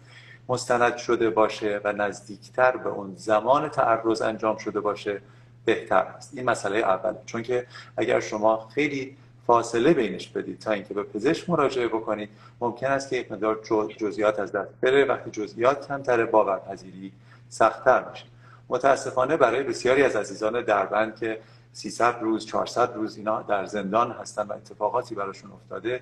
مستند 0.49 0.97
شده 0.97 1.31
باشه 1.31 1.81
و 1.85 1.93
نزدیکتر 1.93 2.77
به 2.77 2.89
اون 2.89 3.15
زمان 3.17 3.69
تعرض 3.69 4.23
انجام 4.23 4.57
شده 4.57 4.81
باشه 4.81 5.23
بهتر 5.65 6.03
است. 6.17 6.33
این 6.37 6.51
مسئله 6.51 6.79
اول. 6.79 7.15
چون 7.27 7.43
که 7.43 7.67
اگر 7.97 8.21
شما 8.21 8.69
خیلی 8.75 9.17
فاصله 9.47 9.93
بینش 9.95 10.29
بدید 10.29 10.59
تا 10.59 10.73
اینکه 10.73 10.95
به 10.95 11.03
پزشک 11.03 11.51
مراجعه 11.51 11.89
بکنید. 11.89 12.29
ممکن 12.61 12.87
است 12.87 13.11
که 13.11 13.17
یک 13.17 13.33
مقدار 13.33 13.61
جزئیات 13.99 14.41
از 14.41 14.53
دست 14.53 14.71
بره. 14.81 15.05
وقتی 15.05 15.31
جزئیات 15.31 15.89
کمتر 15.89 16.25
باورپذیری 16.25 17.13
سختتر 17.49 18.05
میشه. 18.11 18.25
متاسفانه 18.69 19.37
برای 19.37 19.63
بسیاری 19.63 20.03
از 20.03 20.17
عزیزان 20.17 20.63
دربند 20.65 21.17
که 21.17 21.41
300 21.73 22.19
روز 22.21 22.47
400 22.47 22.95
روز 22.95 23.17
اینا 23.17 23.43
در 23.43 23.67
زندان 23.67 24.11
هستن 24.11 24.43
و 24.43 24.53
اتفاقاتی 24.53 25.15
براشون 25.15 25.53
افتاده 25.53 26.01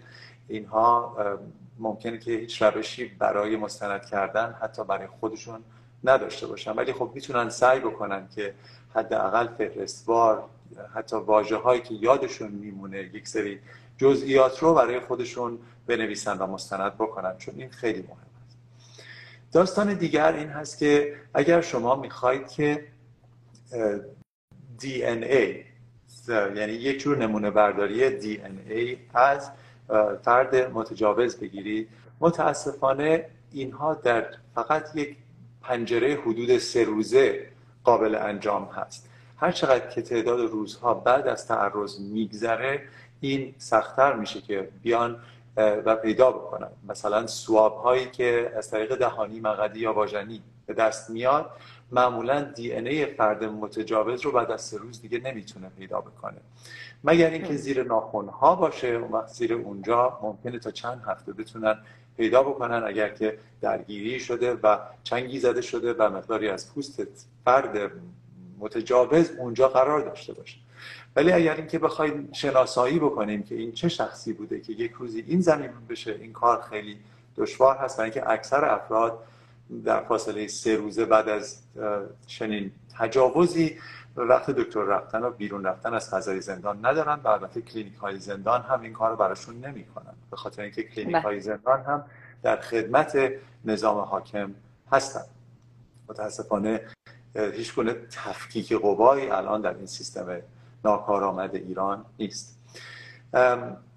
اینها 0.49 1.17
ممکنه 1.79 2.19
که 2.19 2.33
هیچ 2.33 2.63
روشی 2.63 3.05
برای 3.05 3.57
مستند 3.57 4.07
کردن 4.07 4.55
حتی 4.61 4.85
برای 4.85 5.07
خودشون 5.21 5.61
نداشته 6.05 6.47
باشن. 6.47 6.73
ولی 6.73 6.93
خب 6.93 7.11
می‌تونن 7.15 7.49
سعی 7.49 7.81
بکنن 7.81 8.29
که 8.35 8.55
حداقل 8.95 9.47
فهرستوار 9.47 10.45
حتی 10.95 11.17
واژه 11.17 11.57
هایی 11.57 11.81
که 11.81 11.95
یادشون 11.95 12.51
میمونه 12.51 12.99
یک 12.99 13.29
سری 13.29 13.59
جزئیات 13.99 14.59
رو 14.59 14.75
برای 14.75 15.01
خودشون 15.01 15.59
بنویسن 15.87 16.39
و 16.39 16.47
مستند 16.47 16.95
بکنن 16.95 17.37
چون 17.39 17.55
این 17.57 17.71
خیلی 17.71 18.03
مهم 18.03 18.17
است. 18.47 18.59
داستان 19.53 19.95
دیگر 19.95 20.33
این 20.33 20.49
هست 20.49 20.79
که 20.79 21.15
اگر 21.35 21.61
شما 21.61 21.97
می‌خواید 21.97 22.49
که 22.49 22.87
ای 24.83 25.65
یعنی 26.29 26.73
یک 26.73 27.01
جور 27.01 27.17
نمونه 27.19 27.51
برداری 27.51 28.05
ای 28.05 28.99
از 29.15 29.51
فرد 30.23 30.55
متجاوز 30.57 31.37
بگیرید 31.37 31.89
متاسفانه 32.21 33.27
اینها 33.53 33.95
در 33.95 34.27
فقط 34.55 34.97
یک 34.97 35.17
پنجره 35.63 36.15
حدود 36.15 36.59
سه 36.59 36.85
روزه 36.85 37.47
قابل 37.85 38.15
انجام 38.15 38.65
هست. 38.65 39.10
هر 39.41 39.53
چقدر 39.53 39.89
که 39.89 40.03
تعداد 40.03 40.41
روزها 40.41 40.95
بعد 40.95 41.29
از 41.29 41.47
تعرض 41.47 42.01
میگذره 42.01 42.83
این 43.21 43.55
سختتر 43.59 44.13
میشه 44.13 44.41
که 44.41 44.69
بیان 44.83 45.21
و 45.57 45.97
پیدا 45.97 46.31
بکنن. 46.31 46.69
مثلا 46.89 47.27
سواب 47.27 47.77
هایی 47.77 48.07
که 48.07 48.53
از 48.57 48.71
طریق 48.71 48.95
دهانی 48.95 49.41
مقدی 49.41 49.81
یا 49.81 49.93
واژنی 49.93 50.43
به 50.67 50.75
دست 50.75 51.11
میاد 51.11 51.51
معمولا 51.93 52.41
دی 52.41 52.73
ای 52.73 53.07
فرد 53.07 53.45
متجاوز 53.45 54.21
رو 54.21 54.33
بعد 54.33 54.51
از 54.51 54.61
سه 54.63 54.79
روز 54.79 55.03
دیگه 55.03 55.19
نمی‌تونه 55.19 55.71
پیدا 55.79 56.01
بکنه. 56.01 56.39
مگر 57.05 57.31
اینکه 57.31 57.57
زیر 57.57 57.83
ناخن 57.83 58.29
ها 58.29 58.55
باشه 58.55 58.87
اون 58.87 59.13
وقت 59.13 59.29
زیر 59.29 59.55
اونجا 59.55 60.19
ممکنه 60.23 60.59
تا 60.59 60.71
چند 60.71 61.03
هفته 61.07 61.33
بتونن 61.33 61.79
پیدا 62.17 62.43
بکنن. 62.43 62.83
اگر 62.87 63.09
که 63.09 63.39
درگیری 63.61 64.21
شده 64.21 64.55
و 64.63 64.79
چنگی 65.03 65.39
زده 65.39 65.61
شده 65.61 65.93
و 65.93 66.03
مقداری 66.09 66.49
از 66.49 66.75
پوست 66.75 67.03
فرد 67.45 67.93
متجاوز 68.61 69.31
اونجا 69.39 69.69
قرار 69.69 70.01
داشته 70.01 70.33
باشه. 70.33 70.57
ولی 71.17 71.33
اگر 71.33 71.55
اینکه 71.55 71.79
بخواید 71.79 72.35
شناسایی 72.35 72.99
بکنیم 72.99 73.43
که 73.43 73.55
این 73.55 73.73
چه 73.73 73.89
شخصی 73.89 74.33
بوده 74.33 74.61
که 74.61 74.73
یک 74.73 74.93
روزی 74.93 75.25
این 75.27 75.41
زمین 75.41 75.71
بشه 75.89 76.13
این 76.13 76.33
کار 76.33 76.61
خیلی 76.61 76.97
دشوار 77.37 77.77
هست 77.77 77.99
و 77.99 78.03
اینکه 78.03 78.31
اکثر 78.31 78.65
افراد 78.65 79.19
در 79.85 80.01
فاصله 80.01 80.47
سه 80.47 80.77
روزه 80.77 81.05
بعد 81.05 81.29
از 81.29 81.63
چنین 82.27 82.73
تجاوزی 82.99 83.79
وقت 84.17 84.51
دکتر 84.51 84.81
رفتن 84.81 85.23
و 85.23 85.31
بیرون 85.31 85.65
رفتن 85.65 85.95
از 85.95 86.11
فضای 86.11 86.41
زندان 86.41 86.87
ندارن 86.87 87.21
و 87.25 87.29
البته 87.29 87.61
کلینیک 87.61 87.95
های 87.95 88.19
زندان 88.19 88.63
هم 88.63 88.81
این 88.81 88.93
کار 88.93 89.11
رو 89.11 89.17
براشون 89.17 89.65
نمی‌کنن. 89.65 90.15
به 90.31 90.37
خاطر 90.37 90.63
اینکه 90.63 90.83
کلینیک 90.83 91.17
های 91.17 91.35
بله. 91.35 91.41
زندان 91.41 91.81
هم 91.81 92.05
در 92.43 92.61
خدمت 92.61 93.19
نظام 93.65 93.99
حاکم 93.99 94.55
هستن. 94.93 95.25
متاسفانه 96.09 96.81
هیچ 97.35 97.75
گونه 97.75 97.95
تفکیک 98.11 98.73
قوایی 98.73 99.31
الان 99.31 99.61
در 99.61 99.75
این 99.75 99.87
سیستم 99.87 100.43
ناکارآمد 100.85 101.55
ایران 101.55 102.05
نیست. 102.19 102.59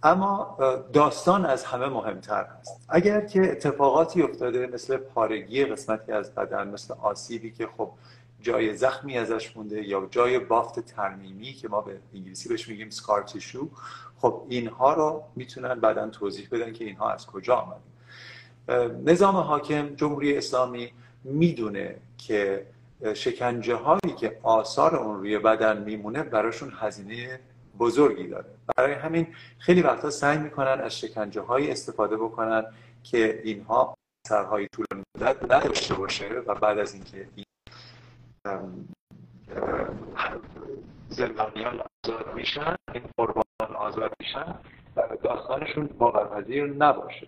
اما 0.03 0.57
داستان 0.93 1.45
از 1.45 1.63
همه 1.63 1.87
مهمتر 1.87 2.45
هست 2.59 2.85
اگر 2.89 3.21
که 3.21 3.51
اتفاقاتی 3.51 4.21
افتاده 4.21 4.67
مثل 4.67 4.97
پارگی 4.97 5.65
قسمتی 5.65 6.11
از 6.11 6.35
بدن 6.35 6.67
مثل 6.67 6.93
آسیبی 7.01 7.51
که 7.51 7.67
خب 7.77 7.89
جای 8.41 8.75
زخمی 8.77 9.17
ازش 9.17 9.57
مونده 9.57 9.87
یا 9.87 10.07
جای 10.11 10.39
بافت 10.39 10.79
ترمیمی 10.79 11.53
که 11.53 11.67
ما 11.67 11.81
به 11.81 11.99
انگلیسی 12.13 12.49
بهش 12.49 12.69
میگیم 12.69 12.89
سکار 12.89 13.23
تیشو 13.23 13.69
خب 14.17 14.41
اینها 14.49 14.93
رو 14.93 15.23
می‌تونن 15.35 15.79
بعدا 15.79 16.09
توضیح 16.09 16.47
بدن 16.51 16.73
که 16.73 16.85
اینها 16.85 17.11
از 17.11 17.27
کجا 17.27 17.55
آمده 17.55 17.81
نظام 19.05 19.35
حاکم 19.35 19.95
جمهوری 19.95 20.37
اسلامی 20.37 20.91
می‌دونه 21.23 21.95
که 22.17 22.65
شکنجه 23.13 23.75
هایی 23.75 24.15
که 24.19 24.39
آثار 24.43 24.95
اون 24.95 25.17
روی 25.17 25.39
بدن 25.39 25.83
میمونه 25.83 26.23
براشون 26.23 26.73
هزینه 26.79 27.39
بزرگی 27.79 28.27
داره. 28.27 28.45
برای 28.77 28.93
همین 28.93 29.27
خیلی 29.59 29.81
وقتا 29.81 30.09
سعی 30.09 30.37
می‌کنن 30.37 30.81
از 30.81 30.99
شکنجه 30.99 31.41
هایی 31.41 31.71
استفاده 31.71 32.17
بکنن 32.17 32.65
که 33.03 33.41
اینها 33.43 33.97
سرهای 34.27 34.67
طولانی 34.67 35.03
مدت 35.17 35.51
نداشته 35.51 35.93
باشه 35.93 36.29
و 36.47 36.55
بعد 36.55 36.79
از 36.79 36.93
اینکه 36.93 37.27
این 37.35 37.45
زندانیان 41.09 41.81
آزاد 42.05 42.33
میشن 42.35 42.75
این 42.93 43.03
قربان 43.17 43.75
آزاد 43.75 44.13
میشن 44.19 44.55
داستانشون 45.23 45.87
باورپذیر 45.87 46.65
نباشه. 46.65 47.27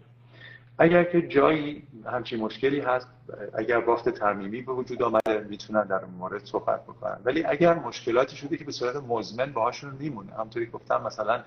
اگر 0.78 1.04
که 1.04 1.22
جایی 1.22 1.88
همچین 2.06 2.40
مشکلی 2.40 2.80
هست 2.80 3.08
اگر 3.54 3.80
بافت 3.80 4.10
ترمیمی 4.10 4.62
به 4.62 4.72
وجود 4.72 5.04
آمده 5.04 5.46
می‌تونن 5.50 5.84
در 5.84 6.06
مورد 6.06 6.46
صحبت 6.46 6.84
بکنن. 6.84 7.18
ولی 7.26 7.44
اگر 7.44 7.74
مشکلاتی 7.74 8.36
شده 8.36 8.58
که 8.58 8.64
به 8.64 8.72
صورت 8.72 8.96
مزمن 8.96 9.54
باهاشون 9.54 9.96
میمونه 10.00 10.34
همطوری 10.34 10.66
گفتم 10.66 11.02
مثلا 11.06 11.44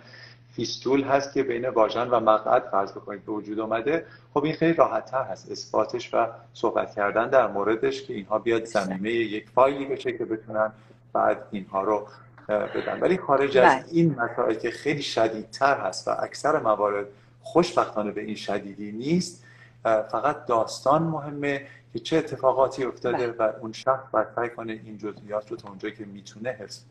فیستول 0.52 1.02
هست 1.02 1.34
که 1.34 1.42
بین 1.42 1.68
واژن 1.68 2.08
و 2.08 2.20
مقعد 2.20 2.62
فرض 2.62 2.92
بکنید 2.92 3.24
به 3.24 3.32
وجود 3.32 3.60
آمده 3.60 4.06
خب 4.34 4.44
این 4.44 4.54
خیلی 4.54 4.72
راحت 4.72 5.10
تر 5.10 5.22
هست. 5.22 5.50
اثباتش 5.50 6.14
و 6.14 6.26
صحبت 6.54 6.94
کردن 6.94 7.28
در 7.28 7.46
موردش 7.46 8.02
که 8.02 8.14
اینها 8.14 8.38
بیاد 8.38 8.64
زمینه 8.64 9.10
یک 9.10 9.48
فایلی 9.54 9.84
بشه 9.84 10.18
که 10.18 10.24
بتونن 10.24 10.72
بعد 11.12 11.46
اینها 11.50 11.82
رو 11.82 12.06
بدن. 12.48 13.00
ولی 13.00 13.16
خارج 13.16 13.58
از 13.58 13.72
بله. 13.72 13.84
این 13.92 14.16
مسائل 14.18 14.54
که 14.54 14.70
خیلی 14.70 15.02
شدیدتر 15.02 15.80
هست 15.80 16.08
و 16.08 16.10
اکثر 16.18 16.60
موارد 16.60 17.06
خوشبختانه 17.40 18.10
به 18.10 18.20
این 18.20 18.34
شدیدی 18.34 18.92
نیست 18.92 19.44
فقط 19.82 20.46
داستان 20.46 21.02
مهمه 21.02 21.66
که 21.92 21.98
چه 21.98 22.16
اتفاقاتی 22.16 22.84
افتاده 22.84 23.28
بله. 23.28 23.50
و 23.50 23.52
اون 23.60 23.72
شخص 23.72 24.10
باید 24.12 24.28
سعی 24.36 24.48
کنه 24.48 24.72
این 24.72 24.98
جزئیات 24.98 25.50
رو 25.50 25.56
تا 25.56 25.68
اونجایی 25.68 25.94
که 25.94 26.04
می‌تونه 26.04 26.50
حفظ 26.50 26.84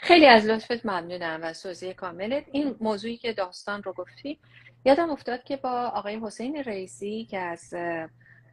خیلی 0.00 0.26
از 0.26 0.46
لطفت 0.46 0.86
ممنونم 0.86 1.40
و 1.42 1.52
توضیح 1.52 1.92
کاملت 1.92 2.44
این 2.52 2.76
موضوعی 2.80 3.16
که 3.16 3.32
داستان 3.32 3.82
رو 3.82 3.92
گفتی 3.92 4.38
یادم 4.84 5.10
افتاد 5.10 5.42
که 5.42 5.56
با 5.56 5.70
آقای 5.70 6.20
حسین 6.22 6.56
رئیسی 6.56 7.28
که 7.30 7.38
از 7.38 7.74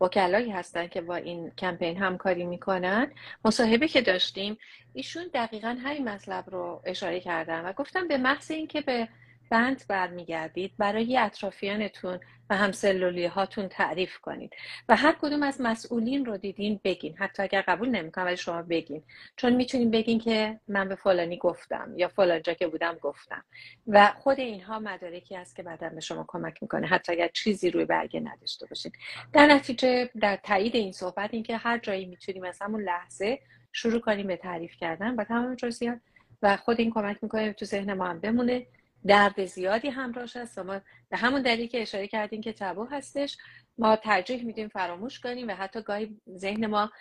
وکلایی 0.01 0.51
هستن 0.51 0.87
که 0.87 1.01
با 1.01 1.15
این 1.15 1.51
کمپین 1.57 1.97
همکاری 1.97 2.45
می‌کنن 2.45 3.11
مصاحبه 3.45 3.87
که 3.87 4.01
داشتیم 4.01 4.57
ایشون 4.93 5.23
دقیقا 5.33 5.77
همین 5.83 6.09
مطلب 6.09 6.49
رو 6.49 6.81
اشاره 6.85 7.19
کردن 7.19 7.65
و 7.65 7.73
گفتم 7.73 8.07
به 8.07 8.17
محض 8.17 8.51
اینکه 8.51 8.81
به 8.81 9.07
بند 9.49 9.83
برمیگردید 9.87 10.73
برای 10.77 11.17
اطرافیانتون 11.17 12.19
و 12.49 12.57
همسلولی 12.57 13.25
هاتون 13.25 13.67
تعریف 13.67 14.17
کنید. 14.17 14.53
و 14.89 14.95
هر 14.95 15.15
کدوم 15.21 15.43
از 15.43 15.61
مسئولین 15.61 16.25
رو 16.25 16.37
دیدین 16.37 16.79
بگین. 16.83 17.17
حتی 17.17 17.43
اگر 17.43 17.61
قبول 17.61 17.89
نمی‌کنم 17.89 18.25
ولی 18.25 18.37
شما 18.37 18.61
بگین. 18.61 19.03
چون 19.35 19.53
می‌تونین 19.53 19.91
بگین 19.91 20.19
که 20.19 20.59
من 20.67 20.89
به 20.89 20.95
فلانی 20.95 21.37
گفتم 21.37 21.93
یا 21.95 22.07
فلان 22.07 22.41
جا 22.41 22.53
که 22.53 22.67
بودم 22.67 22.97
گفتم. 23.01 23.45
و 23.87 24.07
خود 24.17 24.39
اینها 24.39 24.79
مدارکی 24.79 25.35
است 25.35 25.55
که 25.55 25.63
بعدا 25.63 25.89
به 25.89 26.01
شما 26.01 26.25
کمک 26.27 26.57
می‌کنه. 26.61 26.87
حتی 26.87 27.11
اگر 27.11 27.27
چیزی 27.27 27.71
روی 27.71 27.85
برگه 27.85 28.19
نداشته 28.19 28.65
باشین. 28.65 28.91
در 29.33 29.47
نتیجه 29.47 30.09
در 30.21 30.35
تایید 30.35 30.75
این 30.75 30.91
صحبت 30.91 31.33
این 31.33 31.43
که 31.43 31.57
هر 31.57 31.77
جایی 31.77 32.05
می‌تونیم 32.05 32.43
از 32.43 32.59
همون 32.61 32.81
لحظه 32.81 33.39
شروع 33.71 33.99
کنیم 33.99 34.27
به 34.27 34.37
تعریف 34.37 34.75
کردن 34.79 35.15
و 35.15 35.23
تمام 35.23 35.55
جزئیات. 35.55 35.99
و 36.41 36.57
خود 36.57 36.79
این 36.79 36.91
کمک 36.91 37.17
می‌کنه 37.21 37.53
تو 37.53 37.65
ذهن 37.65 37.93
ما 37.93 38.07
هم 38.07 38.19
بمونه. 38.19 38.65
درد 39.07 39.45
زیادی 39.45 39.89
همراهش 39.89 40.37
هست 40.37 40.57
و 40.57 40.63
ما 40.63 40.81
به 41.09 41.17
همون 41.17 41.41
دلیل 41.41 41.67
که 41.67 41.81
اشاره 41.81 42.07
کردیم 42.07 42.41
که 42.41 42.53
تبو 42.53 42.85
هستش 42.85 43.37
ما 43.77 43.95
ترجیح 43.95 44.43
میدیم 44.43 44.67
فراموش 44.67 45.19
کنیم 45.19 45.47
و 45.47 45.51
حتی 45.51 45.81
گاهی 45.81 46.17
ذهن 46.35 46.65
ما 46.65 46.91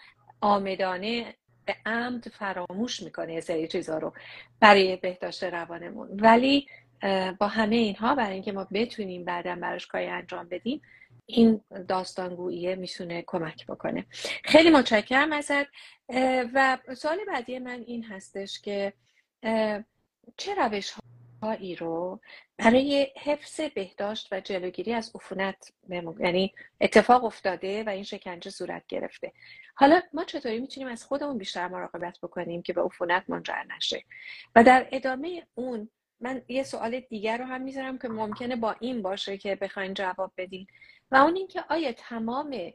آمدانه 0.41 1.35
به 1.65 1.77
عمد 1.87 2.29
فراموش 2.29 3.03
می‌کنه 3.03 3.35
یه 3.35 3.41
سری 3.41 3.69
چیزها 3.69 3.99
رو 3.99 4.13
برای 4.61 4.97
بهداشت 4.97 5.45
روانمون. 5.45 6.09
ولی 6.21 6.67
با 7.39 7.49
همه 7.49 7.77
اینها 7.77 8.15
برای 8.15 8.33
اینکه 8.33 8.53
ما 8.53 8.69
بتونیم 8.73 9.25
بعدا 9.25 9.57
براش 9.57 9.87
کاری 9.87 10.07
انجام 10.07 10.49
بدیم 10.49 10.83
این 11.27 11.61
داستانگوییه 11.89 12.75
می‌تونه 12.75 13.25
کمک 13.27 13.67
بکنه. 13.67 14.07
خیلی 14.45 14.71
متشکرم 14.71 15.33
ازت. 15.33 15.67
و 16.55 16.79
سوال 16.97 17.19
بعدی 17.33 17.59
من 17.59 17.85
این 17.87 18.05
هستش 18.05 18.61
که 18.61 18.93
چه 20.37 20.55
روش 20.55 20.95
هایی 21.43 21.77
رو 21.77 22.21
برای 22.57 23.13
حفظ 23.17 23.61
بهداشت 23.61 24.29
و 24.33 24.41
جلوگیری 24.41 24.93
از 24.93 25.13
عفونت 25.15 25.73
یعنی 26.21 26.55
اتفاق 26.81 27.25
افتاده 27.25 27.85
و 27.85 27.89
این 27.89 28.03
شکنجه 28.03 28.51
صورت 28.51 28.87
گرفته. 28.89 29.33
حالا 29.75 30.01
ما 30.13 30.25
چطوری 30.25 30.61
می‌تونیم 30.61 30.89
از 30.89 31.05
خودمون 31.05 31.39
بیشتر 31.39 31.69
مراقبت 31.69 32.19
بکنیم 32.23 32.63
که 32.63 32.73
به 32.73 32.83
عفونت 32.83 33.25
منجر 33.29 33.63
نشه؟ 33.77 34.03
و 34.57 34.65
در 34.65 34.89
ادامه 34.93 35.47
اون 35.55 35.91
من 36.21 36.43
یه 36.49 36.63
سوال 36.63 37.01
دیگر 37.01 37.39
رو 37.39 37.45
هم 37.45 37.61
می‌ذارم 37.61 37.99
که 37.99 38.09
ممکنه 38.09 38.57
با 38.57 38.77
این 38.81 39.03
باشه 39.03 39.39
که 39.39 39.57
بخواین 39.57 39.95
جواب 39.95 40.33
بدین. 40.37 40.67
و 41.11 41.17
اون 41.17 41.37
اینکه 41.37 41.65
آیا 41.69 41.93
تمام 41.93 42.73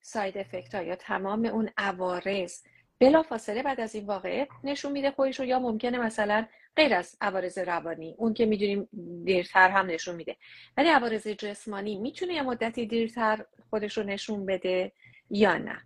ساید 0.00 0.38
افکت 0.38 0.74
ها 0.74 0.82
یا 0.82 0.96
تمام 0.96 1.44
اون 1.44 1.70
عوارض 1.76 2.62
بلا 2.98 3.22
فاصله 3.22 3.62
بعد 3.62 3.80
از 3.80 3.94
این 3.94 4.06
واقعه 4.06 4.48
نشون 4.64 4.92
میده 4.92 5.10
خودش 5.10 5.40
رو 5.40 5.46
یا 5.46 5.58
ممکنه 5.58 5.98
مثلا 5.98 6.46
غیر 6.76 6.94
از 6.94 7.16
عوارض 7.20 7.58
روانی 7.58 8.14
اون 8.18 8.34
که 8.34 8.46
می‌دونیم 8.46 8.88
دیرتر 9.24 9.70
هم 9.70 9.86
نشون 9.86 10.14
میده. 10.14 10.36
ولی 10.76 10.88
عوارض 10.88 11.28
جسمانی 11.28 11.98
می‌تونه 11.98 12.34
یه 12.34 12.42
مدتی 12.42 12.86
دیرتر 12.86 13.44
خودش 13.70 13.98
رو 13.98 14.04
نشون 14.04 14.46
بده 14.46 14.92
یا 15.30 15.58
نه؟ 15.58 15.78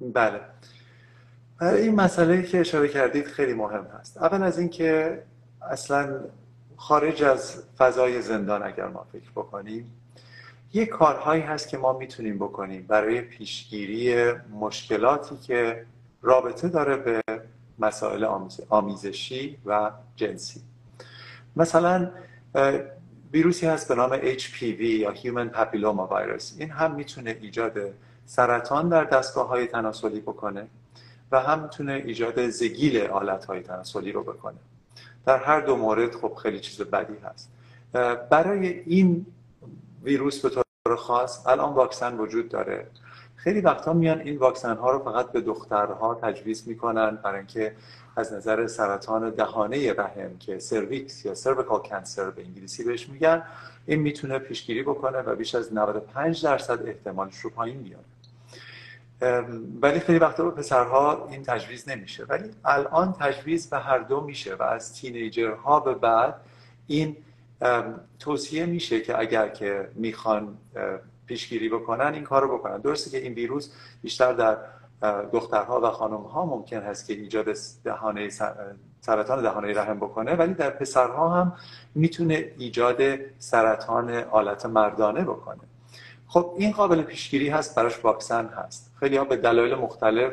بله. 0.00 0.40
این 1.60 1.94
مسئله 1.94 2.42
که 2.42 2.60
اشاره 2.60 2.88
کردید 2.88 3.26
خیلی 3.26 3.54
مهم 3.54 3.84
هست. 3.84 4.16
اول 4.16 4.42
از 4.42 4.58
اینکه 4.58 5.22
اصلا 5.70 6.20
خارج 6.76 7.22
از 7.22 7.64
فضای 7.78 8.22
زندان 8.22 8.62
اگر 8.62 8.86
ما 8.86 9.06
فکر 9.12 9.30
بکنیم 9.30 10.00
یه 10.72 10.86
کارهایی 10.86 11.42
هست 11.42 11.68
که 11.68 11.78
ما 11.78 11.98
می‌تونیم 11.98 12.38
بکنیم 12.38 12.86
برای 12.86 13.20
پیشگیری 13.20 14.32
مشکلاتی 14.32 15.36
که 15.36 15.86
رابطه 16.22 16.68
داره 16.68 16.96
به 16.96 17.22
مسائل 17.78 18.24
آمیزشی 18.68 19.58
و 19.66 19.90
جنسی. 20.16 20.60
مثلا 21.56 22.10
ویروسی 23.32 23.66
هست 23.66 23.88
به 23.88 23.94
نام 23.94 24.36
HPV 24.38 24.80
یا 24.80 25.14
Human 25.14 25.54
Papilloma 25.56 26.10
Virus. 26.10 26.52
این 26.58 26.70
هم 26.70 26.94
می‌تونه 26.94 27.38
ایجاد 27.40 27.72
سرطان 28.26 28.88
در 28.88 29.04
دستگاه 29.04 29.48
های 29.48 29.66
تناسلی 29.66 30.20
بکنه 30.20 30.66
و 31.32 31.40
هم 31.40 31.62
می‌تونه 31.62 31.92
ایجاد 31.92 32.48
زگیل 32.48 33.00
آلت 33.06 33.44
های 33.44 33.60
تناسلی 33.60 34.12
رو 34.12 34.22
بکنه. 34.22 34.56
در 35.26 35.38
هر 35.38 35.60
دو 35.60 35.76
مورد 35.76 36.14
خب 36.14 36.34
خیلی 36.34 36.60
چیز 36.60 36.80
بدی 36.80 37.16
هست. 37.24 37.50
برای 38.30 38.66
این 38.66 39.26
ویروس 40.02 40.40
به 40.42 40.48
طور 40.48 40.96
خاص 40.96 41.46
الان 41.46 41.74
واکسن 41.74 42.16
وجود 42.16 42.48
داره. 42.48 42.86
خیلی 43.44 43.60
وقتا 43.60 43.92
میان 43.92 44.20
این 44.20 44.36
واکسن 44.36 44.76
ها 44.76 44.90
رو 44.90 44.98
فقط 44.98 45.32
به 45.32 45.40
دخترها 45.40 46.14
تجویز 46.14 46.68
می‌کنن 46.68 47.16
برای 47.16 47.38
اینکه 47.38 47.72
از 48.16 48.32
نظر 48.32 48.66
سرطان 48.66 49.30
دهانه 49.30 49.92
رحم 49.92 50.38
که 50.38 50.58
سرویکس 50.58 51.24
یا 51.24 51.34
سرویکال 51.34 51.82
کانسر 51.90 52.30
به 52.30 52.42
انگلیسی 52.42 52.84
بهش 52.84 53.08
میگن 53.08 53.42
این 53.86 54.00
می‌تونه 54.00 54.38
پیشگیری 54.38 54.82
بکنه 54.82 55.18
و 55.18 55.36
بیش 55.36 55.54
از 55.54 55.74
95 55.74 56.44
درصد 56.44 56.86
احتمالش 56.86 57.36
رو 57.36 57.50
پایین 57.50 57.76
میاره 57.76 58.04
ولی 59.82 60.00
خیلی 60.00 60.18
وقتا 60.18 60.44
به 60.44 60.50
پسرها 60.50 61.28
این 61.30 61.42
تجویز 61.42 61.88
نمیشه. 61.88 62.24
ولی 62.24 62.50
الان 62.64 63.12
تجویز 63.12 63.70
به 63.70 63.78
هر 63.78 63.98
دو 63.98 64.20
میشه 64.20 64.54
و 64.54 64.62
از 64.62 64.94
تینیجرها 64.94 65.80
به 65.80 65.94
بعد 65.94 66.34
این 66.86 67.16
توصیه 68.18 68.66
میشه 68.66 69.00
که 69.00 69.18
اگر 69.18 69.48
که 69.48 69.88
می‌خوان 69.94 70.56
پیشگیری 71.26 71.68
بکنن 71.68 72.14
این 72.14 72.24
کار 72.24 72.42
رو 72.42 72.58
بکنن. 72.58 72.78
درسته 72.78 73.10
که 73.10 73.18
این 73.18 73.32
ویروس 73.32 73.70
بیشتر 74.02 74.32
در 74.32 74.56
دخترها 75.32 75.80
و 75.80 75.90
خانمها 75.90 76.46
ممکن 76.46 76.80
هست 76.80 77.06
که 77.06 77.12
ایجاد 77.12 77.46
دهانه 77.84 78.28
سرطان 79.00 79.42
دهانه 79.42 79.72
رحم 79.72 79.96
بکنه 79.96 80.34
ولی 80.34 80.54
در 80.54 80.70
پسرها 80.70 81.28
هم 81.28 81.52
می‌تونه 81.94 82.52
ایجاد 82.58 83.02
سرطان 83.38 84.14
آلت 84.14 84.66
مردانه 84.66 85.22
بکنه. 85.22 85.60
خب 86.28 86.54
این 86.58 86.72
قابل 86.72 87.02
پیشگیری 87.02 87.48
هست 87.48 87.74
براش 87.76 88.04
واکسن 88.04 88.46
هست. 88.46 88.92
خیلی 89.00 89.16
ها 89.16 89.24
به 89.24 89.36
دلایل 89.36 89.74
مختلف 89.74 90.32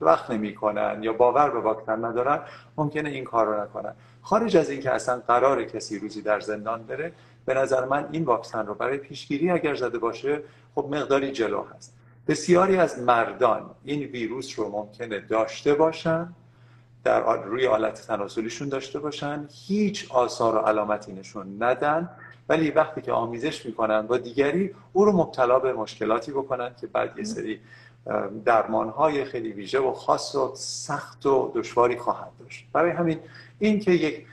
وقت 0.00 0.30
نمی‌کنن 0.30 0.98
یا 1.02 1.12
باور 1.12 1.50
به 1.50 1.60
واکسن 1.60 2.04
ندارن 2.04 2.40
ممکنه 2.76 3.08
این 3.08 3.24
کار 3.24 3.46
رو 3.46 3.62
نکنن. 3.62 3.94
خارج 4.22 4.56
از 4.56 4.70
اینکه 4.70 4.90
اصلا 4.90 5.22
قرار 5.28 5.64
کسی 5.64 5.98
روزی 5.98 6.22
در 6.22 6.40
زندان 6.40 6.82
بره 6.82 7.12
به 7.44 7.54
نظر 7.54 7.84
من 7.84 8.08
این 8.12 8.24
واکسن 8.24 8.66
رو 8.66 8.74
برای 8.74 8.98
پیشگیری 8.98 9.50
اگر 9.50 9.74
زده 9.74 9.98
باشه 9.98 10.42
خب 10.74 10.88
مقداری 10.90 11.32
جلو 11.32 11.64
هست. 11.76 11.94
بسیاری 12.28 12.76
از 12.76 12.98
مردان 12.98 13.70
این 13.84 14.02
ویروس 14.02 14.58
رو 14.58 14.68
ممکنه 14.68 15.20
داشته 15.20 15.74
باشن 15.74 16.34
در 17.04 17.42
روی 17.42 17.66
آلت 17.66 18.06
تناسلیشون 18.06 18.68
داشته 18.68 18.98
باشن 18.98 19.48
هیچ 19.66 20.10
آثار 20.10 20.54
و 20.54 20.58
علامتی 20.58 21.12
نشون 21.12 21.62
ندن 21.62 22.10
ولی 22.48 22.70
وقتی 22.70 23.00
که 23.00 23.12
آمیزش 23.12 23.66
می‌کنن 23.66 24.06
با 24.06 24.18
دیگری 24.18 24.74
او 24.92 25.04
رو 25.04 25.12
مبتلا 25.12 25.58
به 25.58 25.72
مشکلاتی 25.72 26.32
بکنن 26.32 26.74
که 26.80 26.86
بعد 26.86 27.18
یه 27.18 27.24
سری 27.24 27.60
درمان 28.44 28.88
های 28.88 29.24
خیلی 29.24 29.52
ویژه 29.52 29.78
و 29.78 29.92
خاص 29.92 30.34
و 30.34 30.52
سخت 30.54 31.26
و 31.26 31.52
دشواری 31.54 31.96
خواهد 31.96 32.30
داشت. 32.40 32.66
برای 32.72 32.90
همین 32.90 33.18
این 33.58 33.80
که 33.80 33.90
یک 33.90 34.26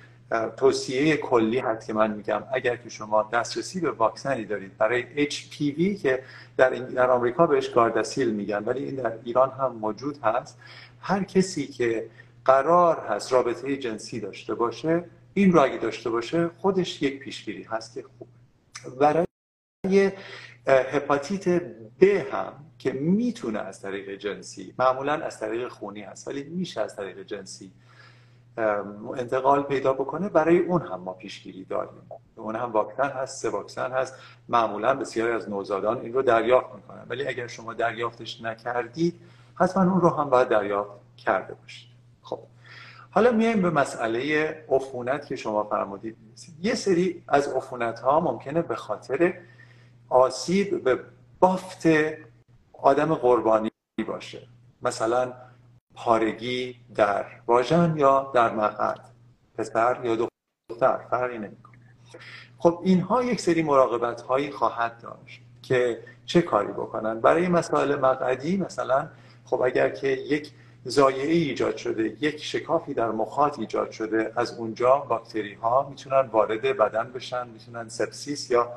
توصیه 0.57 1.17
کلی 1.17 1.59
هست 1.59 1.87
که 1.87 1.93
من 1.93 2.11
میگم. 2.11 2.43
اگر 2.53 2.75
که 2.75 2.89
شما 2.89 3.29
دسترسی 3.33 3.79
به 3.79 3.91
واکسنی 3.91 4.45
دارید 4.45 4.77
برای 4.77 5.29
HPV 5.29 6.01
که 6.01 6.23
در, 6.57 6.69
در 6.69 7.09
آمریکا 7.09 7.47
بهش 7.47 7.69
گارداسیل 7.69 8.33
میگن 8.33 8.63
ولی 8.63 8.83
این 8.83 8.95
در 8.95 9.13
ایران 9.23 9.51
هم 9.51 9.71
موجود 9.71 10.19
هست 10.23 10.57
هر 10.99 11.23
کسی 11.23 11.67
که 11.67 12.09
قرار 12.45 12.99
هست 13.09 13.33
رابطه 13.33 13.77
جنسی 13.77 14.19
داشته 14.19 14.55
باشه 14.55 15.03
این 15.33 15.51
رو 15.51 15.61
اگه 15.61 15.77
داشته 15.77 16.09
باشه 16.09 16.49
خودش 16.57 17.01
یک 17.01 17.19
پیشگیری 17.19 17.63
هست 17.63 17.93
که 17.93 18.03
خوب. 18.17 18.27
برای 18.99 20.11
هپاتیت 20.67 21.47
ب 21.99 22.03
هم 22.03 22.53
که 22.77 22.91
می‌تونه 22.91 23.59
از 23.59 23.81
طریق 23.81 24.15
جنسی 24.15 24.73
معمولا 24.79 25.13
از 25.13 25.39
طریق 25.39 25.67
خونی 25.67 26.01
هست 26.01 26.27
ولی 26.27 26.43
میشه 26.43 26.81
از 26.81 26.95
طریق 26.95 27.23
جنسی 27.23 27.71
انتقال 29.17 29.63
پیدا 29.63 29.93
بکنه 29.93 30.29
برای 30.29 30.57
اون 30.57 30.81
هم 30.81 30.99
ما 30.99 31.13
پیشگیری 31.13 31.63
داریم. 31.63 32.01
اون 32.35 32.55
هم 32.55 32.71
واکسن 32.71 33.09
هست 33.09 33.41
سه 33.41 33.49
واکسن 33.49 33.91
هست. 33.91 34.13
معمولا 34.49 34.93
بسیاری 34.93 35.31
از 35.31 35.49
نوزادان 35.49 35.97
این 36.01 36.13
رو 36.13 36.21
دریافت 36.21 36.75
می‌کنن. 36.75 37.05
ولی 37.09 37.27
اگر 37.27 37.47
شما 37.47 37.73
دریافتش 37.73 38.41
نکردید 38.41 39.21
حتما 39.55 39.91
اون 39.91 40.01
رو 40.01 40.09
هم 40.09 40.29
باید 40.29 40.47
دریافت 40.47 40.91
کرده 41.17 41.53
باشید. 41.53 41.89
خب. 42.21 42.39
حالا 43.11 43.31
میایم 43.31 43.61
به 43.61 43.69
مسئله 43.69 44.49
عفونت 44.69 45.25
که 45.25 45.35
شما 45.35 45.63
فرمودید 45.63 46.17
یه 46.61 46.75
سری 46.75 47.23
از 47.27 47.47
عفونت 47.47 47.99
ها 47.99 48.19
ممکنه 48.19 48.61
به 48.61 48.75
خاطر 48.75 49.33
آسیب 50.09 50.83
به 50.83 50.99
بافت 51.39 51.83
آدم 52.73 53.15
قربانی 53.15 53.71
باشه. 54.07 54.47
مثلا 54.81 55.33
پارگی 55.97 56.75
در 56.95 57.25
واژن 57.47 57.93
یا 57.97 58.31
در 58.33 58.55
مقعد؟ 58.55 58.99
پسر 59.57 59.99
یا 60.03 60.29
دختر 60.69 60.97
فرقی 61.09 61.37
نمی‌کنه. 61.37 61.77
خب 62.57 62.79
اینها 62.83 63.23
یک 63.23 63.41
سری 63.41 63.63
مراقبت 63.63 64.21
هایی 64.21 64.51
خواهد 64.51 65.01
داشت 65.01 65.41
که 65.61 65.99
چه 66.25 66.41
کاری 66.41 66.71
بکنن. 66.71 67.21
برای 67.21 67.47
مسائل 67.47 67.95
مقعدی 67.95 68.57
مثلا 68.57 69.07
خب 69.45 69.61
اگر 69.61 69.89
که 69.89 70.07
یک 70.07 70.51
زایعه 70.83 71.33
ایجاد 71.33 71.77
شده 71.77 72.03
یک 72.21 72.43
شکافی 72.43 72.93
در 72.93 73.11
مخاط 73.11 73.59
ایجاد 73.59 73.91
شده 73.91 74.31
از 74.35 74.59
اونجا 74.59 74.97
باکتری 74.97 75.53
ها 75.53 75.87
می‌تونن 75.89 76.29
وارد 76.31 76.61
بدن 76.61 77.11
بشن 77.11 77.47
می‌تونن 77.47 77.89
سپسیس 77.89 78.51
یا 78.51 78.71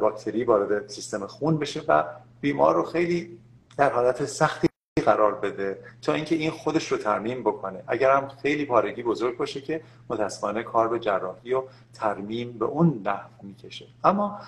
باکتری 0.00 0.44
وارد 0.44 0.88
سیستم 0.88 1.26
خون 1.26 1.58
بشه 1.58 1.82
و 1.88 2.04
بیمار 2.40 2.74
رو 2.74 2.82
خیلی 2.82 3.38
در 3.76 3.92
حالت 3.92 4.24
سختی 4.24 4.68
قرار 5.02 5.34
بده 5.34 5.78
تا 6.02 6.12
اینکه 6.12 6.34
این 6.34 6.50
خودش 6.50 6.92
رو 6.92 6.98
ترمیم 6.98 7.40
بکنه. 7.40 7.82
اگر 7.86 8.16
هم 8.16 8.28
خیلی 8.28 8.64
پارگی 8.64 9.02
بزرگ 9.02 9.36
باشه 9.36 9.60
که 9.60 9.80
متاسفانه 10.08 10.62
کار 10.62 10.88
به 10.88 10.98
جراحی 10.98 11.54
و 11.54 11.62
ترمیم 11.94 12.52
به 12.58 12.64
اون 12.64 13.02
نحو 13.04 13.28
می‌کشه. 13.42 13.86
اما 14.04 14.40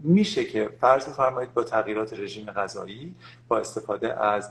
میشه 0.00 0.44
که 0.44 0.70
فرض 0.80 1.08
فرمایید 1.08 1.54
با 1.54 1.64
تغییرات 1.64 2.12
رژیم 2.12 2.46
غذایی 2.46 3.14
با 3.48 3.58
استفاده 3.58 4.24
از 4.24 4.50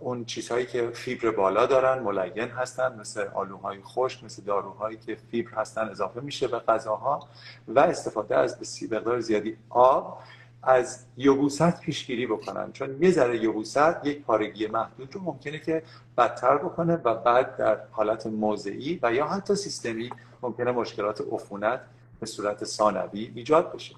اون 0.00 0.24
چیزهایی 0.24 0.66
که 0.66 0.90
فیبر 0.90 1.30
بالا 1.30 1.66
دارن 1.66 2.02
ملین 2.02 2.48
هستن 2.48 3.00
مثل 3.00 3.26
آلوهای 3.34 3.78
خشک 3.82 4.24
مثل 4.24 4.42
داروهایی 4.42 4.96
که 4.96 5.16
فیبر 5.30 5.50
هستن 5.50 5.88
اضافه 5.88 6.20
میشه 6.20 6.48
به 6.48 6.58
غذاها 6.58 7.28
و 7.68 7.80
استفاده 7.80 8.36
از 8.36 8.58
مقدار 8.92 9.20
زیادی 9.20 9.56
آب. 9.70 10.22
از 10.62 11.04
یبوست 11.16 11.80
پیشگیری 11.80 12.26
بکنن. 12.26 12.72
چون 12.72 13.02
یه 13.02 13.10
ذره 13.10 13.44
یبوست 13.44 13.80
یک 14.04 14.22
پارگی 14.22 14.66
محدود 14.66 15.14
رو 15.14 15.20
ممکنه 15.20 15.58
که 15.58 15.82
بدتر 16.18 16.56
بکنه 16.58 16.94
و 16.94 17.14
بعد 17.14 17.56
در 17.56 17.78
حالت 17.90 18.26
موضعی 18.26 18.98
و 19.02 19.12
یا 19.12 19.26
حتی 19.26 19.54
سیستمی 19.54 20.10
ممکنه 20.42 20.72
مشکلات 20.72 21.20
عفونت 21.32 21.80
به 22.20 22.26
صورت 22.26 22.64
ثانوی 22.64 23.32
ایجاد 23.34 23.72
بشه. 23.72 23.94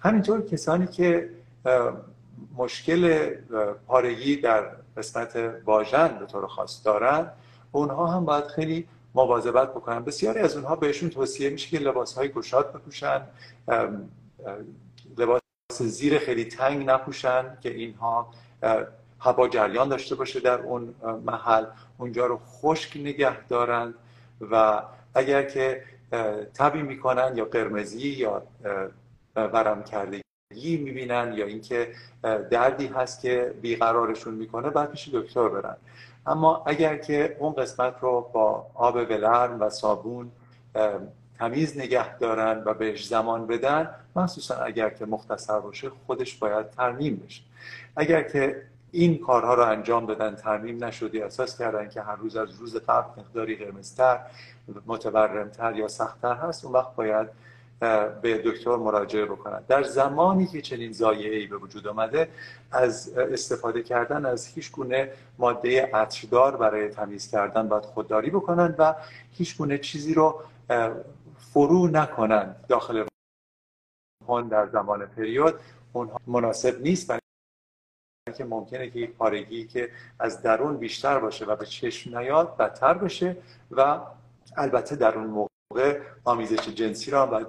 همینطور 0.00 0.42
کسانی 0.42 0.86
که 0.86 1.30
مشکل 2.56 3.30
پارگی 3.86 4.36
در 4.36 4.70
قسمت 4.96 5.36
واژن 5.64 6.08
به 6.08 6.26
طور 6.26 6.46
خاص 6.46 6.86
دارن 6.86 7.30
اونها 7.72 8.06
هم 8.06 8.24
باید 8.24 8.46
خیلی 8.46 8.88
مواظبت 9.14 9.70
بکنن. 9.70 10.04
بسیاری 10.04 10.40
از 10.40 10.56
اونها 10.56 10.76
بهشون 10.76 11.10
توصیه 11.10 11.50
میشه 11.50 11.68
که 11.68 11.78
لباس 11.78 12.14
های 12.14 12.28
گشاد 12.28 12.72
بپوشن 12.72 13.22
لباس 15.80 15.92
زیر 15.92 16.18
خیلی 16.18 16.44
تنگ 16.44 16.86
نپوشن 16.86 17.58
که 17.60 17.70
اینها 17.70 18.30
هوا 19.20 19.48
جریان 19.48 19.88
داشته 19.88 20.14
باشه 20.14 20.40
در 20.40 20.60
اون 20.60 20.94
محل. 21.24 21.64
اونجا 21.98 22.26
رو 22.26 22.40
خشک 22.46 22.96
نگه 22.96 23.46
دارند 23.46 23.94
و 24.50 24.82
اگر 25.14 25.42
که 25.42 25.82
تبی 26.54 26.82
می‌کنن 26.82 27.32
یا 27.36 27.44
قرمزی 27.44 28.08
یا 28.08 28.42
ورم 29.36 29.82
کردگی 29.84 30.76
می‌بینن 30.76 31.32
یا 31.36 31.46
اینکه 31.46 31.92
دردی 32.50 32.86
هست 32.86 33.20
که 33.20 33.54
بیقرارشون 33.62 34.34
می‌کنه 34.34 34.70
بعد 34.70 34.90
پیش 34.90 35.08
دکتر 35.08 35.48
برن. 35.48 35.76
اما 36.26 36.62
اگر 36.66 36.96
که 36.96 37.36
اون 37.38 37.52
قسمت 37.52 37.94
رو 38.00 38.30
با 38.32 38.66
آب 38.74 38.96
ولرم 38.96 39.60
و 39.60 39.70
صابون 39.70 40.30
تمیز 41.38 41.78
نگه 41.78 42.18
دارن 42.18 42.62
و 42.64 42.74
بهش 42.74 43.06
زمان 43.06 43.46
بدن 43.46 43.90
مخصوصا 44.18 44.54
اگر 44.54 44.90
که 44.90 45.06
مختصر 45.06 45.60
باشه 45.60 45.90
خودش 46.06 46.34
باید 46.36 46.70
ترمیم 46.70 47.22
بشه. 47.26 47.42
اگر 47.96 48.22
که 48.22 48.62
این 48.92 49.18
کارها 49.18 49.54
رو 49.54 49.62
انجام 49.62 50.06
دادن 50.06 50.34
ترمیم 50.34 50.84
نشدی 50.84 51.22
احساس 51.22 51.58
کردن 51.58 51.88
که 51.88 52.02
هر 52.02 52.16
روز 52.16 52.36
از 52.36 52.50
روز 52.60 52.76
قبل 52.76 53.20
مقداری 53.20 53.56
قرمزتر 53.56 54.20
متورمتر 54.86 55.76
یا 55.76 55.88
سختتر 55.88 56.34
هست 56.34 56.64
اون 56.64 56.74
وقت 56.74 56.94
باید 56.94 57.28
به 58.22 58.42
دکتر 58.44 58.76
مراجعه 58.76 59.24
بکنن. 59.24 59.62
در 59.68 59.82
زمانی 59.82 60.46
که 60.46 60.60
چنین 60.60 60.94
ای 61.04 61.46
به 61.46 61.56
وجود 61.56 61.86
آمده 61.88 62.28
از 62.72 63.12
استفاده 63.16 63.82
کردن 63.82 64.26
از 64.26 64.46
هیچ 64.46 64.72
گونه 64.72 65.10
ماده 65.38 65.90
عطردار 65.94 66.56
برای 66.56 66.88
تمیز 66.88 67.30
کردن 67.30 67.68
باید 67.68 67.84
خودداری 67.84 68.30
بکنن 68.30 68.74
و 68.78 68.94
هیچ 69.32 69.56
گونه 69.56 69.78
چیزی 69.78 70.14
رو 70.14 70.42
فرو 71.52 71.86
نکنن 71.86 72.56
داخل 72.68 73.04
در 74.36 74.66
زمان 74.66 75.06
پریود 75.06 75.54
اونها 75.92 76.20
مناسب 76.26 76.80
نیست 76.80 77.08
برای 77.08 77.20
که 78.36 78.44
ممکنه 78.44 78.90
که 78.90 78.98
یک 78.98 79.10
پارگی 79.10 79.66
که 79.66 79.90
از 80.18 80.42
درون 80.42 80.76
بیشتر 80.76 81.18
باشه 81.18 81.44
و 81.44 81.56
به 81.56 81.66
چشم 81.66 82.18
نیاد 82.18 82.56
بدتر 82.56 82.94
بشه 82.94 83.36
و 83.70 84.00
البته 84.56 84.96
در 84.96 85.18
اون 85.18 85.48
موقع 85.70 86.00
آمیزش 86.24 86.68
جنسی 86.68 87.10
را 87.10 87.26
باید 87.26 87.46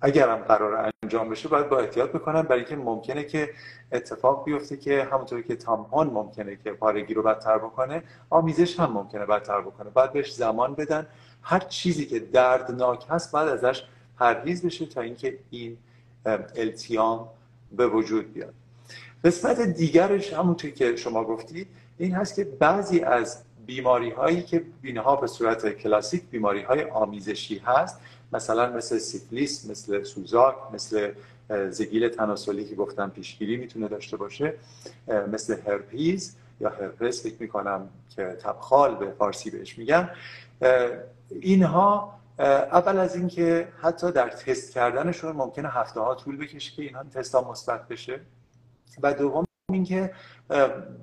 اگر 0.00 0.28
هم 0.28 0.36
قرار 0.36 0.92
انجام 1.04 1.28
بشه 1.28 1.48
باید 1.48 1.68
با 1.68 1.78
احتیاط 1.78 2.10
بکنن 2.10 2.42
برای 2.42 2.60
اینکه 2.60 2.76
ممکنه 2.76 3.24
که 3.24 3.50
اتفاق 3.92 4.44
بیفته 4.44 4.76
که 4.76 5.08
همونطور 5.12 5.42
که 5.42 5.56
تامپون 5.56 6.06
ممکنه 6.06 6.56
که 6.56 6.72
پارگی 6.72 7.14
رو 7.14 7.22
بدتر 7.22 7.58
بکنه 7.58 8.02
آمیزش 8.30 8.80
هم 8.80 8.92
ممکنه 8.92 9.26
بدتر 9.26 9.60
بکنه. 9.60 9.90
باید 9.90 10.12
بهش 10.12 10.34
زمان 10.34 10.74
بدن. 10.74 11.06
هر 11.42 11.58
چیزی 11.58 12.06
که 12.06 12.18
دردناک 12.18 13.06
هست 13.08 13.32
باید 13.32 13.48
ازش 13.48 13.82
پرهیز 14.18 14.66
بشه 14.66 14.86
تا 14.86 15.00
اینکه 15.00 15.38
این 15.50 15.76
التیام 16.56 17.28
به 17.76 17.86
وجود 17.86 18.32
بیاد. 18.32 18.54
قسمت 19.24 19.60
دیگرش 19.60 20.32
همونطور 20.32 20.70
که 20.70 20.96
شما 20.96 21.24
گفتید 21.24 21.66
این 21.98 22.14
هست 22.14 22.34
که 22.34 22.44
بعضی 22.44 23.00
از 23.00 23.42
بیماری 23.66 24.10
هایی 24.10 24.42
که 24.42 24.64
بینها 24.82 25.16
به 25.16 25.26
صورت 25.26 25.68
کلاسیک 25.68 26.22
بیماری 26.30 26.62
های 26.62 26.84
آمیزشی 26.84 27.58
هست 27.58 27.98
مثلا 28.32 28.76
مثل 28.76 28.98
سیفلیس 28.98 29.70
مثل 29.70 30.02
سوزاک 30.02 30.56
مثل 30.74 31.12
زگیل 31.70 32.08
تناسلی 32.08 32.64
که 32.64 32.74
گفتم 32.74 33.10
پیشگیری 33.10 33.56
می‌تونه 33.56 33.88
داشته 33.88 34.16
باشه 34.16 34.54
مثل 35.32 35.56
هرپیز 35.66 36.36
یا 36.60 36.68
هرپس 36.68 37.22
فکر 37.22 37.34
می‌کنم 37.40 37.88
که 38.16 38.24
تبخال 38.24 38.94
به 38.94 39.10
فارسی 39.10 39.50
بهش 39.50 39.78
میگن. 39.78 40.10
اینها 41.30 42.18
اول 42.38 42.98
از 42.98 43.16
اینکه 43.16 43.68
حتی 43.80 44.12
در 44.12 44.28
تست 44.28 44.72
کردنشون 44.72 45.32
ممکنه 45.32 45.68
هفته 45.68 46.00
ها 46.00 46.14
طول 46.14 46.36
بکشه 46.36 46.72
که 46.76 46.82
اینها 46.82 47.04
تست 47.04 47.34
ها 47.34 47.50
مثبت 47.50 47.88
بشه. 47.88 48.20
و 49.02 49.14
دوم 49.14 49.44
اینکه 49.72 50.12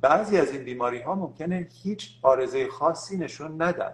بعضی 0.01 0.37
از 0.37 0.51
این 0.51 0.63
بیماری 0.63 1.01
ها 1.01 1.15
ممکنه 1.15 1.67
هیچ 1.83 2.09
آرزه 2.21 2.67
خاصی 2.67 3.17
نشون 3.17 3.61
ندن 3.61 3.93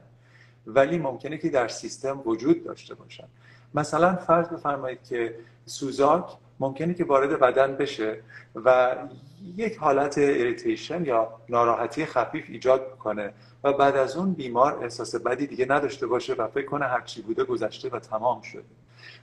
ولی 0.68 0.98
ممکنه 0.98 1.38
که 1.38 1.50
در 1.50 1.68
سیستم 1.68 2.22
وجود 2.26 2.64
داشته 2.64 2.96
باشن. 2.96 3.28
مثلا 3.74 4.16
فرض 4.16 4.48
بفرمایید 4.48 5.04
که 5.04 5.36
سوزاک 5.66 6.38
ممکنه 6.60 6.94
که 6.94 7.06
وارد 7.06 7.40
بدن 7.40 7.76
بشه 7.76 8.18
و 8.66 8.96
یک 9.58 9.78
حالت 9.78 10.18
irritation 10.18 11.06
یا 11.06 11.30
ناراحتی 11.50 12.06
خفیف 12.06 12.46
ایجاد 12.50 12.98
کنه 12.98 13.34
و 13.64 13.74
بعد 13.74 13.96
از 13.96 14.16
اون 14.18 14.34
بیمار 14.34 14.84
احساس 14.84 15.16
بدی 15.16 15.48
دیگه 15.48 15.66
نداشته 15.70 16.08
باشه 16.08 16.34
و 16.34 16.48
فکر 16.48 16.66
کنه 16.66 16.86
هر 16.86 17.02
چی 17.02 17.22
بوده 17.22 17.44
گذشته 17.44 17.90
و 17.90 18.00
تمام 18.00 18.42
شده. 18.42 18.64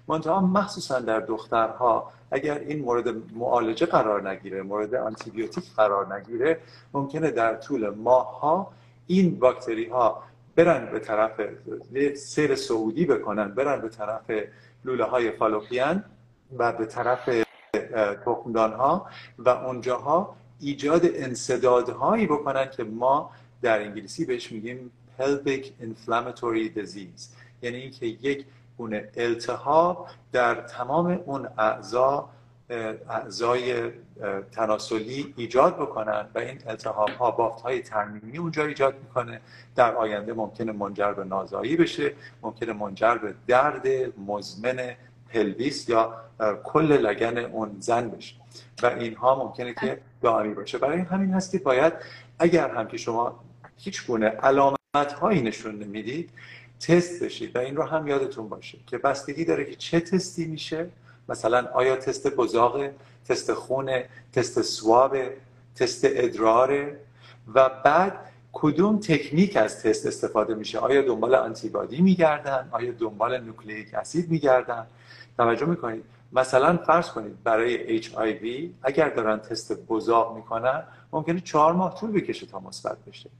منتها 0.08 0.40
مخصوصا 0.40 1.00
در 1.00 1.20
دخترها 1.20 2.12
اگر 2.30 2.58
این 2.58 2.82
مورد 2.82 3.14
معالجه 3.34 3.86
قرار 3.86 4.30
نگیره 4.30 4.62
مورد 4.62 4.94
آنتیبیوتیک 4.94 5.64
قرار 5.76 6.14
نگیره 6.14 6.60
ممکنه 6.92 7.30
در 7.30 7.54
طول 7.54 7.88
ماهها 7.90 8.72
این 9.06 9.38
باکتری 9.38 9.88
ها 9.88 10.22
برن 10.56 10.92
به 10.92 10.98
طرف 10.98 11.40
سیر 12.14 12.54
صعودی 12.54 13.06
بکنن 13.06 13.54
برن 13.54 13.80
به 13.80 13.88
طرف 13.88 14.30
لوله 14.84 15.04
های 15.04 15.30
فالوپیان 15.30 16.04
و 16.58 16.72
به 16.72 16.86
طرف 16.86 17.44
تخمدان 18.24 18.72
ها 18.72 19.06
و 19.38 19.48
اونجاها 19.48 20.36
ایجاد 20.60 21.00
انصدادهایی 21.04 22.26
بکنن 22.26 22.70
که 22.70 22.84
ما 22.84 23.30
در 23.62 23.80
انگلیسی 23.82 24.24
بهش 24.24 24.52
میگیم 24.52 24.90
pelvic 25.18 25.64
inflammatory 25.64 26.78
disease. 26.78 27.22
یعنی 27.62 27.76
اینکه 27.76 28.06
یک 28.06 28.44
گونه 28.78 29.08
التهاب 29.16 30.06
در 30.32 30.54
تمام 30.54 31.20
اون 31.26 31.48
اعضا 31.58 32.28
اعضای 33.08 33.90
تناسلی 34.52 35.34
ایجاد 35.36 35.76
بکنن 35.76 36.26
و 36.34 36.38
این 36.38 36.58
التهاب 36.66 37.08
ها 37.08 37.30
بافت 37.30 37.62
های 37.62 37.80
ترمیمی 37.80 38.38
اونجا 38.38 38.66
ایجاد 38.66 38.94
می‌کنه. 38.98 39.40
در 39.76 39.94
آینده 39.94 40.32
ممکنه 40.32 40.72
منجر 40.72 41.12
به 41.12 41.24
نازایی 41.24 41.76
بشه 41.76 42.12
ممکنه 42.42 42.72
منجر 42.72 43.14
به 43.14 43.34
درد 43.46 43.88
مزمن 44.26 44.94
pelvis 45.32 45.88
یا 45.88 46.14
کل 46.64 46.92
لگن 46.92 47.38
اون 47.38 47.76
زن 47.80 48.08
بشه. 48.10 48.34
و 48.82 48.86
اینها 48.86 49.44
ممکنه 49.44 49.74
که 49.74 50.00
دائمی 50.22 50.54
باشه. 50.54 50.78
برای 50.78 50.98
همین 50.98 51.34
هست 51.34 51.52
که 51.52 51.58
باید 51.58 51.92
اگر 52.38 52.68
هم 52.68 52.88
که 52.88 52.96
شما 52.96 53.40
هیچ 53.78 54.06
گونه 54.06 54.26
علامت 54.26 55.12
هایی 55.20 55.42
نشون 55.42 55.78
نمی‌دید 55.78 56.30
تست 56.80 57.22
بشید. 57.24 57.56
و 57.56 57.58
این 57.58 57.76
رو 57.76 57.82
هم 57.82 58.08
یادتون 58.08 58.48
باشه 58.48 58.78
که 58.86 58.98
بستگی 58.98 59.44
داره 59.44 59.64
که 59.64 59.74
چه 59.74 60.00
تستی 60.00 60.44
میشه. 60.44 60.88
مثلا 61.28 61.68
آیا 61.74 61.96
تست 61.96 62.34
بزاق 62.36 62.80
تست 63.28 63.52
خونه 63.52 64.08
تست 64.32 64.62
سواب 64.62 65.16
تست 65.76 66.00
ادراره 66.04 66.98
و 67.54 67.70
بعد 67.84 68.18
کدوم 68.52 68.98
تکنیک 68.98 69.56
از 69.56 69.82
تست 69.82 70.06
استفاده 70.06 70.54
میشه؟ 70.54 70.78
آیا 70.78 71.02
دنبال 71.02 71.34
آنتیبادی 71.34 72.00
میگردن؟ 72.00 72.68
آیا 72.70 72.92
دنبال 72.92 73.40
نوکلیک 73.40 73.94
اسید 73.94 74.30
میگردن؟ 74.30 74.86
توجه 75.36 75.66
می‌کنید. 75.66 76.04
مثلا 76.32 76.76
فرض 76.76 77.08
کنید 77.08 77.42
برای 77.42 78.02
HIV 78.02 78.70
اگر 78.82 79.08
دارن 79.08 79.38
تست 79.38 79.86
بزاق 79.86 80.36
می‌کنن 80.36 80.82
ممکنه 81.12 81.40
چهار 81.40 81.72
ماه 81.72 81.94
طول 81.94 82.10
بکشه 82.10 82.46
تا 82.46 82.60
مثبت 82.60 82.96
بشه. 83.04 83.30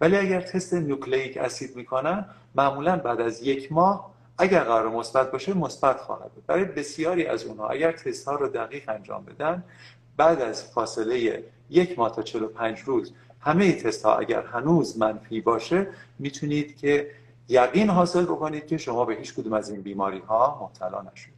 ولی 0.00 0.16
اگر 0.16 0.40
تست 0.40 0.74
نوکلیک 0.74 1.36
اسید 1.36 1.76
می‌کنن 1.76 2.24
معمولا 2.54 2.96
بعد 2.96 3.20
از 3.20 3.42
یک 3.42 3.72
ماه 3.72 4.10
اگر 4.38 4.64
قرار 4.64 4.88
مثبت 4.88 5.32
باشه 5.32 5.54
مثبت 5.54 6.00
خواهد 6.00 6.32
بود. 6.32 6.46
برای 6.46 6.64
بسیاری 6.64 7.26
از 7.26 7.44
اونها 7.44 7.68
اگر 7.68 7.92
تست 7.92 8.28
ها 8.28 8.34
رو 8.34 8.48
دقیق 8.48 8.88
انجام 8.88 9.24
بدن 9.24 9.64
بعد 10.16 10.40
از 10.42 10.64
فاصله 10.64 11.44
یک 11.70 11.98
ماه 11.98 12.14
تا 12.14 12.22
45 12.22 12.80
روز 12.80 13.12
همه 13.40 13.72
تست 13.72 14.04
ها 14.04 14.16
اگر 14.16 14.42
هنوز 14.42 14.98
منفی 14.98 15.40
باشه 15.40 15.86
می‌تونید 16.18 16.76
که 16.76 17.10
یقین 17.48 17.90
حاصل 17.90 18.24
بکنید 18.24 18.66
که 18.66 18.76
شما 18.76 19.04
به 19.04 19.14
هیچ 19.14 19.34
کدوم 19.34 19.52
از 19.52 19.70
این 19.70 19.82
بیماری 19.82 20.18
ها 20.18 20.58
مبتلا 20.62 21.02
نشید. 21.12 21.35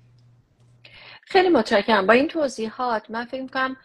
خیلی 1.31 1.49
متشکرم. 1.49 2.07
با 2.07 2.13
این 2.13 2.29
توضیحات 2.29 3.11
من 3.11 3.25
فکر 3.25 3.43
می‌کنم 3.43 3.77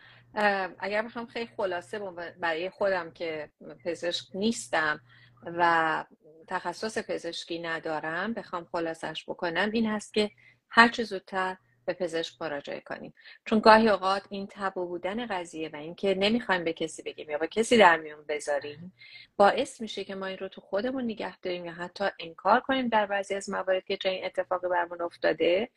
اگر 0.80 1.02
بخوام 1.02 1.26
خیلی 1.26 1.50
خلاصه 1.58 2.00
برای 2.40 2.70
خودم 2.70 3.12
که 3.12 3.50
پزشک 3.86 4.26
نیستم 4.34 5.00
و 5.46 6.06
تخصص 6.48 6.98
پزشکی 6.98 7.60
ندارم 7.60 8.34
بخوام 8.34 8.68
خلاصش 8.72 9.24
بکنم 9.28 9.70
این 9.74 9.86
هست 9.86 10.14
که 10.14 10.32
هر 10.70 10.88
چه 10.88 11.04
زودتر 11.04 11.58
به 11.86 11.94
پزشک 11.94 12.42
مراجعه 12.42 12.80
کنیم. 12.80 13.14
چون 13.46 13.60
گاهی 13.60 13.90
اوقات 13.90 14.24
این 14.30 14.48
تبو 14.52 14.86
بودن 14.86 15.28
قضیه 15.28 15.70
و 15.74 15.76
اینکه 15.76 16.16
نمی‌خوایم 16.16 16.64
به 16.64 16.74
کسی 16.74 17.04
بگیم 17.04 17.30
یا 17.30 17.38
با 17.38 17.46
کسی 17.46 17.78
در 17.78 17.98
میون 17.98 18.26
بذاریم 18.30 18.94
باعث 19.38 19.82
میشه 19.82 20.04
که 20.04 20.16
ما 20.16 20.26
این 20.26 20.38
رو 20.38 20.48
تو 20.48 20.62
خودمون 20.62 21.04
نگه 21.04 21.38
داریم 21.38 21.66
یا 21.66 21.72
حتی 21.72 22.06
انکار 22.20 22.60
کنیم 22.60 22.88
در 22.88 23.06
بعضی 23.06 23.36
از 23.36 23.50
موارد 23.50 23.86
که 23.86 24.10
این 24.10 24.26
اتفاقی 24.26 24.68
برمون 24.68 25.02
افتاده 25.02 25.70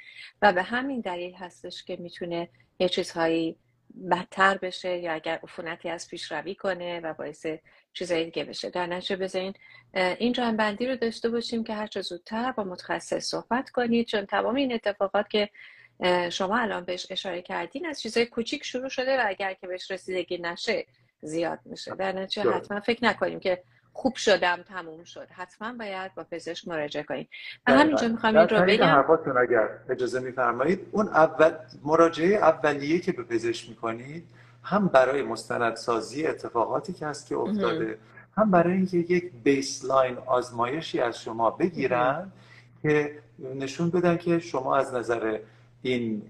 و 0.42 0.52
به 0.52 0.62
همین 0.62 1.00
دلیل 1.00 1.34
هستش 1.34 1.84
که 1.84 1.96
می‌تونه 1.96 2.48
یه 2.78 2.88
چیزهایی 2.88 3.56
بدتر 4.10 4.58
بشه 4.58 4.98
یا 4.98 5.12
اگر 5.12 5.40
عفونتی 5.42 5.88
از 5.88 6.08
پیش 6.08 6.32
روی 6.32 6.54
کنه 6.54 7.00
و 7.00 7.14
باعث 7.14 7.46
چیزایی 7.92 8.24
دیگه 8.24 8.44
بشه. 8.44 8.70
در 8.70 8.86
نتیجه 8.86 9.16
بذارین 9.16 9.54
این 9.94 10.32
جنبندی 10.32 10.86
رو 10.86 10.96
داشته 10.96 11.28
باشیم 11.28 11.64
که 11.64 11.74
هر 11.74 11.86
چه 11.86 12.00
زودتر 12.00 12.52
با 12.52 12.64
متخصص 12.64 13.24
صحبت 13.24 13.70
کنید 13.70 14.06
چون 14.06 14.26
تمام 14.26 14.54
این 14.54 14.72
اتفاقات 14.72 15.30
که 15.30 15.50
شما 16.30 16.58
الان 16.58 16.84
بهش 16.84 17.06
اشاره 17.10 17.42
کردین 17.42 17.86
از 17.86 18.00
چیزای 18.00 18.26
کوچیک 18.26 18.64
شروع 18.64 18.88
شده 18.88 19.18
و 19.18 19.24
اگر 19.26 19.54
که 19.54 19.66
بهش 19.66 19.90
رسیدگی 19.90 20.38
نشه 20.38 20.86
زیاد 21.20 21.58
میشه. 21.64 21.94
در 21.94 22.12
نتیجه 22.12 22.50
حتما 22.50 22.80
فکر 22.80 23.04
نکنیم 23.04 23.40
که 23.40 23.62
خوب 23.92 24.16
شدم 24.16 24.56
تموم 24.68 25.04
شد. 25.04 25.28
حتما 25.30 25.72
باید 25.72 26.14
با 26.14 26.24
پزشک 26.30 26.68
مراجعه 26.68 27.02
کنید 27.02 27.28
و 27.66 27.72
همینجا 27.72 28.08
می‌خوام 28.08 28.36
این 28.36 28.48
رو 28.48 28.66
بگم. 28.66 29.04
اگر 29.42 29.68
اجازه 29.90 30.20
میفرمایید 30.20 30.88
اون 30.92 31.08
اول 31.08 31.52
مراجعه 31.84 32.36
اولیه 32.36 32.98
که 32.98 33.12
به 33.12 33.22
پزشک 33.22 33.68
می‌کنید 33.68 34.24
هم 34.62 34.88
برای 34.88 35.22
مستندسازی 35.22 36.26
اتفاقاتی 36.26 36.92
که 36.92 37.06
هست 37.06 37.26
که 37.26 37.36
افتاده 37.36 37.98
هم 38.36 38.50
برای 38.50 38.72
اینکه 38.72 38.96
یک 38.96 39.32
بیسلاین 39.44 40.18
آزمایشی 40.18 41.00
از 41.00 41.20
شما 41.20 41.50
بگیرن 41.50 42.32
که 42.82 43.18
نشون 43.38 43.90
بدن 43.90 44.16
که 44.16 44.38
شما 44.38 44.76
از 44.76 44.94
نظر 44.94 45.38
این 45.82 46.22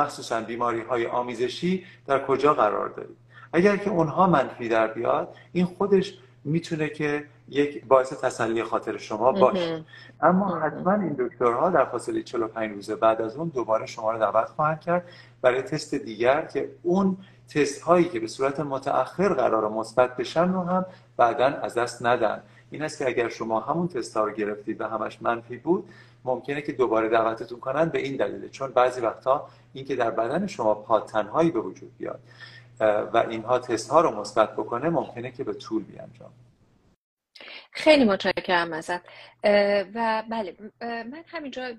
مخصوصا 0.00 0.40
بیماری 0.40 0.80
های 0.80 1.06
آمیزشی 1.06 1.84
در 2.06 2.26
کجا 2.26 2.54
قرار 2.54 2.88
دارید 2.88 3.16
اگر 3.52 3.76
که 3.76 3.90
اونها 3.90 4.26
منفی 4.26 4.68
در 4.68 4.86
بیاد 4.86 5.36
این 5.52 5.64
خودش 5.64 6.18
می‌تونه 6.44 6.88
که 6.88 7.24
یک 7.48 7.84
باعث 7.84 8.12
تسلی 8.12 8.62
خاطر 8.62 8.96
شما 8.96 9.32
باشه. 9.32 9.84
اما 10.20 10.58
حتما 10.58 10.92
این 10.92 11.16
دکترها 11.18 11.70
در 11.70 11.84
فاصله 11.84 12.22
45 12.22 12.74
روزه 12.74 12.96
بعد 12.96 13.22
از 13.22 13.36
اون 13.36 13.48
دوباره 13.48 13.86
شما 13.86 14.12
رو 14.12 14.18
دعوت 14.18 14.48
خواهند 14.48 14.80
کرد 14.80 15.08
برای 15.42 15.62
تست 15.62 15.94
دیگر 15.94 16.42
که 16.42 16.70
اون 16.82 17.16
تست 17.48 17.82
هایی 17.82 18.04
که 18.04 18.20
به 18.20 18.26
صورت 18.26 18.60
متأخر 18.60 19.28
قرار 19.28 19.68
مثبت 19.68 20.16
بشن 20.16 20.52
رو 20.52 20.60
هم 20.60 20.86
بعدا 21.16 21.46
از 21.46 21.74
دست 21.74 22.06
ندن. 22.06 22.42
این 22.70 22.82
است 22.82 22.98
که 22.98 23.06
اگر 23.06 23.28
شما 23.28 23.60
همون 23.60 23.88
تست 23.88 24.16
ها 24.16 24.24
رو 24.24 24.32
گرفتید 24.32 24.80
و 24.80 24.84
همش 24.88 25.22
منفی 25.22 25.56
بود 25.56 25.88
ممکنه 26.26 26.62
که 26.62 26.72
دوباره 26.72 27.08
دعوتتون 27.08 27.60
کنن 27.60 27.88
به 27.88 27.98
این 27.98 28.16
دلیله. 28.16 28.48
چون 28.48 28.72
بعضی 28.72 29.00
وقتا 29.00 29.48
اینکه 29.72 29.96
در 29.96 30.10
بدن 30.10 30.46
شما 30.46 30.74
پادتنهایی 30.74 31.50
به 31.50 31.60
وجود 31.60 31.96
بیاد 31.98 32.20
و 32.80 33.24
اینها 33.30 33.58
تست 33.58 33.90
ها 33.90 34.00
رو 34.00 34.20
مثبت 34.20 34.52
بکنه 34.52 34.88
ممکنه 34.88 35.30
که 35.30 35.44
به 35.44 35.54
طول 35.54 35.82
بیانجام. 35.84 36.32
خیلی 37.70 38.04
متشکرم 38.04 38.72
ازت. 38.72 39.00
و 39.94 40.22
بله 40.30 40.56
من 40.80 41.24
همینجا 41.26 41.74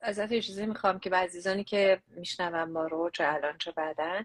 ازت 0.00 0.32
اجازه 0.32 0.66
می‌خوام 0.66 0.98
که 0.98 1.10
به 1.10 1.16
عزیزانی 1.16 1.64
که 1.64 2.00
میشنوم 2.16 2.70
ما 2.70 2.86
رو 2.86 3.10
چه 3.10 3.24
الان 3.26 3.58
چه 3.58 3.72
بعدن 3.72 4.24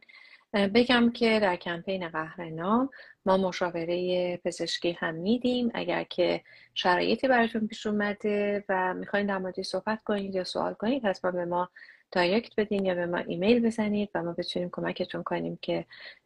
بگم 0.56 1.12
که 1.12 1.40
در 1.40 1.56
کمپین 1.56 2.08
قهرنام 2.10 2.90
ما 3.26 3.38
مشاوره 3.38 4.38
پزشکی 4.38 4.92
هم 4.92 5.16
میدیم. 5.16 5.72
اگر 5.74 6.04
که 6.04 6.42
شرایطی 6.74 7.28
براتون 7.28 7.68
پیش 7.68 7.86
اومده 7.86 8.64
و 8.70 8.94
می‌خواین 8.94 9.26
در 9.26 9.38
موردی 9.38 9.64
صحبت 9.64 10.04
کنید 10.04 10.36
یا 10.36 10.44
سوال 10.44 10.74
کنید 10.74 11.06
حتما 11.06 11.32
به 11.32 11.46
ما 11.46 11.70
دایرکت 12.12 12.52
بدین 12.58 12.86
یا 12.86 12.96
به 12.96 13.06
ما 13.06 13.18
ایمیل 13.18 13.66
بزنید 13.66 14.10
و 14.16 14.24
ما 14.24 14.34
بتونیم 14.34 14.70
کمکتون 14.72 15.24
کنیم 15.24 15.60
که 15.62 15.86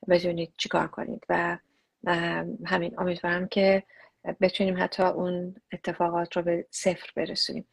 بدونید 0.10 0.54
چیکار 0.58 0.88
کنید. 0.88 1.26
و 1.30 1.58
همین 2.66 3.00
امیدوارم 3.00 3.48
که 3.48 3.84
بتونیم 4.42 4.84
حتی 4.84 5.04
اون 5.04 5.56
اتفاقات 5.74 6.38
رو 6.38 6.44
به 6.44 6.66
صفر 6.70 7.10
برسونیم. 7.16 7.68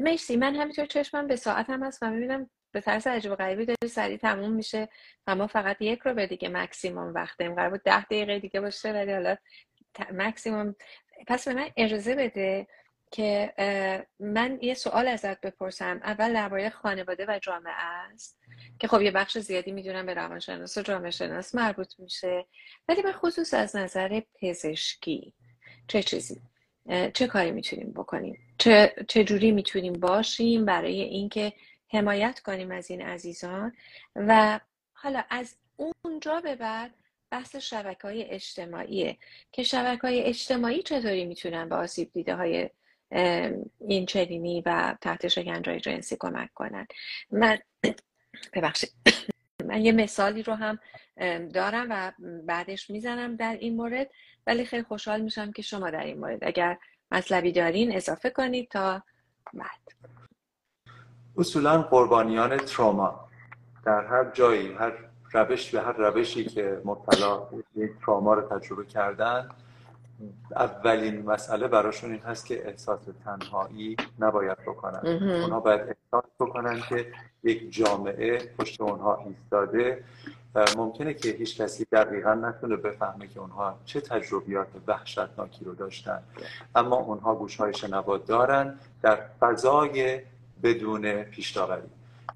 مرسی. 0.00 0.36
من 0.36 0.56
همینطور 0.56 0.86
چشمم 0.86 1.26
به 1.26 1.36
ساعت 1.36 1.70
هم 1.70 1.82
هست 1.82 2.02
و 2.02 2.10
می‌بینم 2.10 2.50
به 2.76 2.82
طرز 2.82 3.06
عجیب 3.06 3.34
غریبی 3.34 3.64
داره 3.64 3.88
سریع 3.90 4.16
تموم 4.16 4.52
میشه 4.52 4.88
و 5.26 5.34
ما 5.36 5.46
فقط 5.46 5.76
یک 5.82 5.98
رو 5.98 6.14
به 6.14 6.26
دیگه 6.26 6.48
مکسیموم 6.48 7.14
وقت 7.14 7.38
داریم 7.38 7.54
قرار 7.54 7.70
بود 7.70 7.82
ده 7.82 8.04
دقیقه 8.04 8.38
دیگه 8.38 8.60
باشه 8.60 8.92
ولی 8.92 9.12
حالا 9.12 9.36
مکسیموم 10.12 10.74
پس 11.26 11.48
به 11.48 11.54
من 11.54 11.70
اجازه 11.76 12.14
بده 12.14 12.66
که 13.10 13.52
من 14.20 14.58
یه 14.62 14.74
سوال 14.74 15.08
ازت 15.08 15.40
بپرسم. 15.40 16.00
اول 16.04 16.32
درباره 16.32 16.70
خانواده 16.70 17.26
و 17.28 17.38
جامعه 17.42 17.74
است 17.74 18.38
که 18.78 18.88
خب 18.88 19.02
یه 19.02 19.10
بخش 19.10 19.38
زیادی 19.38 19.72
می‌دونم 19.72 20.06
به 20.06 20.14
روانشناس 20.14 20.78
و 20.78 20.82
جامعه 20.82 21.10
شناس 21.10 21.54
مربوط 21.54 22.00
میشه. 22.00 22.46
ولی 22.88 23.02
به 23.02 23.12
خصوص 23.12 23.54
از 23.54 23.76
نظر 23.76 24.20
پزشکی 24.40 25.34
چه 25.88 26.02
چیزی؟ 26.02 26.40
چه 27.14 27.26
کاری 27.26 27.50
می‌تونیم 27.50 27.92
بکنیم؟ 27.92 28.38
چه, 28.58 28.94
چه 29.08 29.24
جوری 29.24 29.52
می‌تونیم 29.52 29.92
باشیم 29.92 30.64
برای 30.64 31.00
اینکه 31.00 31.52
حمایت 31.88 32.40
کنیم 32.40 32.70
از 32.70 32.90
این 32.90 33.02
عزیزان. 33.02 33.72
و 34.16 34.60
حالا 34.92 35.24
از 35.30 35.56
اونجا 35.76 36.40
به 36.40 36.56
بعد 36.56 36.94
بحث 37.30 37.56
شبکه 37.56 38.02
های 38.02 38.24
اجتماعیه. 38.24 39.16
که 39.52 39.62
شبکه 39.62 40.00
های 40.02 40.22
اجتماعی 40.22 40.82
چطوری 40.82 41.24
می‌تونن 41.24 41.68
به 41.68 41.74
آسیب 41.74 42.12
دیده 42.12 42.34
های 42.34 42.70
این 43.80 44.06
چنینی 44.06 44.62
و 44.66 44.96
تحت 45.00 45.28
شکنجه 45.28 45.80
جنسی 45.80 46.16
کمک 46.20 46.54
کنن؟ 46.54 46.86
من 47.30 47.58
ببخشید. 48.52 48.90
من 49.64 49.84
یه 49.84 49.92
مثالی 49.92 50.42
رو 50.42 50.54
هم 50.54 50.78
دارم 51.54 51.86
و 51.90 52.12
بعدش 52.46 52.90
می‌زنم 52.90 53.36
در 53.36 53.56
این 53.60 53.76
مورد. 53.76 54.10
ولی 54.46 54.64
خیلی 54.64 54.82
خوشحال 54.82 55.20
میشم 55.20 55.52
که 55.52 55.62
شما 55.62 55.90
در 55.90 56.04
این 56.04 56.18
مورد 56.18 56.44
اگر 56.44 56.78
مطلبی 57.10 57.52
دارین 57.52 57.96
اضافه 57.96 58.30
کنید 58.30 58.68
تا 58.68 59.02
بعد. 59.54 59.80
اصولا 61.38 61.82
قربانیان 61.82 62.56
تروما. 62.56 63.20
در 63.84 64.04
هر 64.04 64.30
جایی 64.30 64.72
هر 64.72 64.92
روش 65.32 65.70
به 65.70 65.80
هر 65.80 65.92
روشی 65.92 66.44
که 66.44 66.80
مبتلا 66.84 67.42
یک 67.76 67.90
تراما 68.06 68.34
رو 68.34 68.42
تجربه 68.42 68.84
کردن 68.84 69.48
اولین 70.56 71.22
مسئله 71.22 71.68
براشون 71.68 72.10
این 72.10 72.20
هست 72.20 72.46
که 72.46 72.68
احساس 72.68 73.00
تنهایی 73.24 73.96
نباید 74.18 74.58
بکنن. 74.58 75.22
اونا 75.42 75.60
باید 75.60 75.80
احساس 75.80 76.30
بکنن 76.40 76.80
که 76.88 77.12
یک 77.44 77.72
جامعه 77.72 78.38
پشت 78.58 78.80
اونها 78.80 79.24
ایستاده. 79.26 80.04
ممکنه 80.76 81.14
که 81.14 81.28
هیچ 81.28 81.60
کسی 81.60 81.86
دقیقا 81.92 82.34
نتونه 82.34 82.76
بفهمه 82.76 83.26
که 83.26 83.40
اونها 83.40 83.78
چه 83.84 84.00
تجربیات 84.00 84.68
وحشتناکی 84.86 85.64
رو 85.64 85.74
داشتن. 85.74 86.22
اما 86.74 86.96
اونها 86.96 87.34
گوشهای 87.34 87.74
شنوا 87.74 88.18
دارن. 88.18 88.78
در 89.02 89.18
فضای 89.40 90.20
بدون 90.62 91.22
پیشداوری 91.22 91.82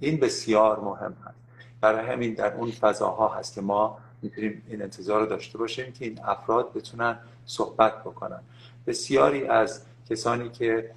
این 0.01 0.21
بسیار 0.21 0.81
مهم 0.81 1.17
هست. 1.25 1.37
برای 1.81 2.07
همین 2.07 2.35
در 2.35 2.55
اون 2.55 2.71
فضاها 2.71 3.29
هست 3.29 3.55
که 3.55 3.61
ما 3.61 3.99
می‌تونیم 4.23 4.63
این 4.69 4.83
انتظار 4.83 5.21
رو 5.21 5.27
داشته 5.27 5.59
باشیم 5.59 5.93
که 5.93 6.05
این 6.05 6.21
افراد 6.25 6.73
بتونن 6.73 7.19
صحبت 7.47 8.01
بکنن. 8.01 8.41
بسیاری 8.87 9.47
از 9.47 9.83
کسانی 10.11 10.49
که 10.49 10.91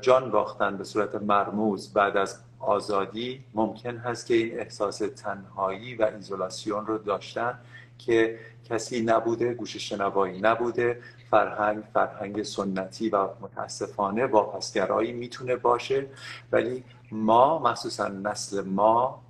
جان 0.00 0.30
باختن 0.30 0.76
به 0.76 0.84
صورت 0.84 1.14
مرموز 1.14 1.92
بعد 1.92 2.16
از 2.16 2.38
آزادی 2.58 3.44
ممکن 3.54 3.96
هست 3.96 4.26
که 4.26 4.34
این 4.34 4.60
احساس 4.60 4.98
تنهایی 5.16 5.94
و 5.94 6.10
ایزولاسیون 6.16 6.86
رو 6.86 6.98
داشتن 6.98 7.58
که 7.98 8.38
کسی 8.70 9.00
نبوده 9.00 9.54
گوش 9.54 9.76
شنوایی 9.76 10.40
نبوده 10.40 11.00
فرهنگ 11.30 11.84
فرهنگ 11.94 12.42
سنتی 12.42 13.08
و 13.08 13.28
متاسفانه 13.40 14.26
واپسگرایی 14.26 15.12
می‌تونه 15.12 15.56
باشه. 15.56 16.06
ولی 16.52 16.84
ما 17.12 17.58
مخصوصا 17.58 18.08
نسل 18.08 18.60
ما 18.64 19.22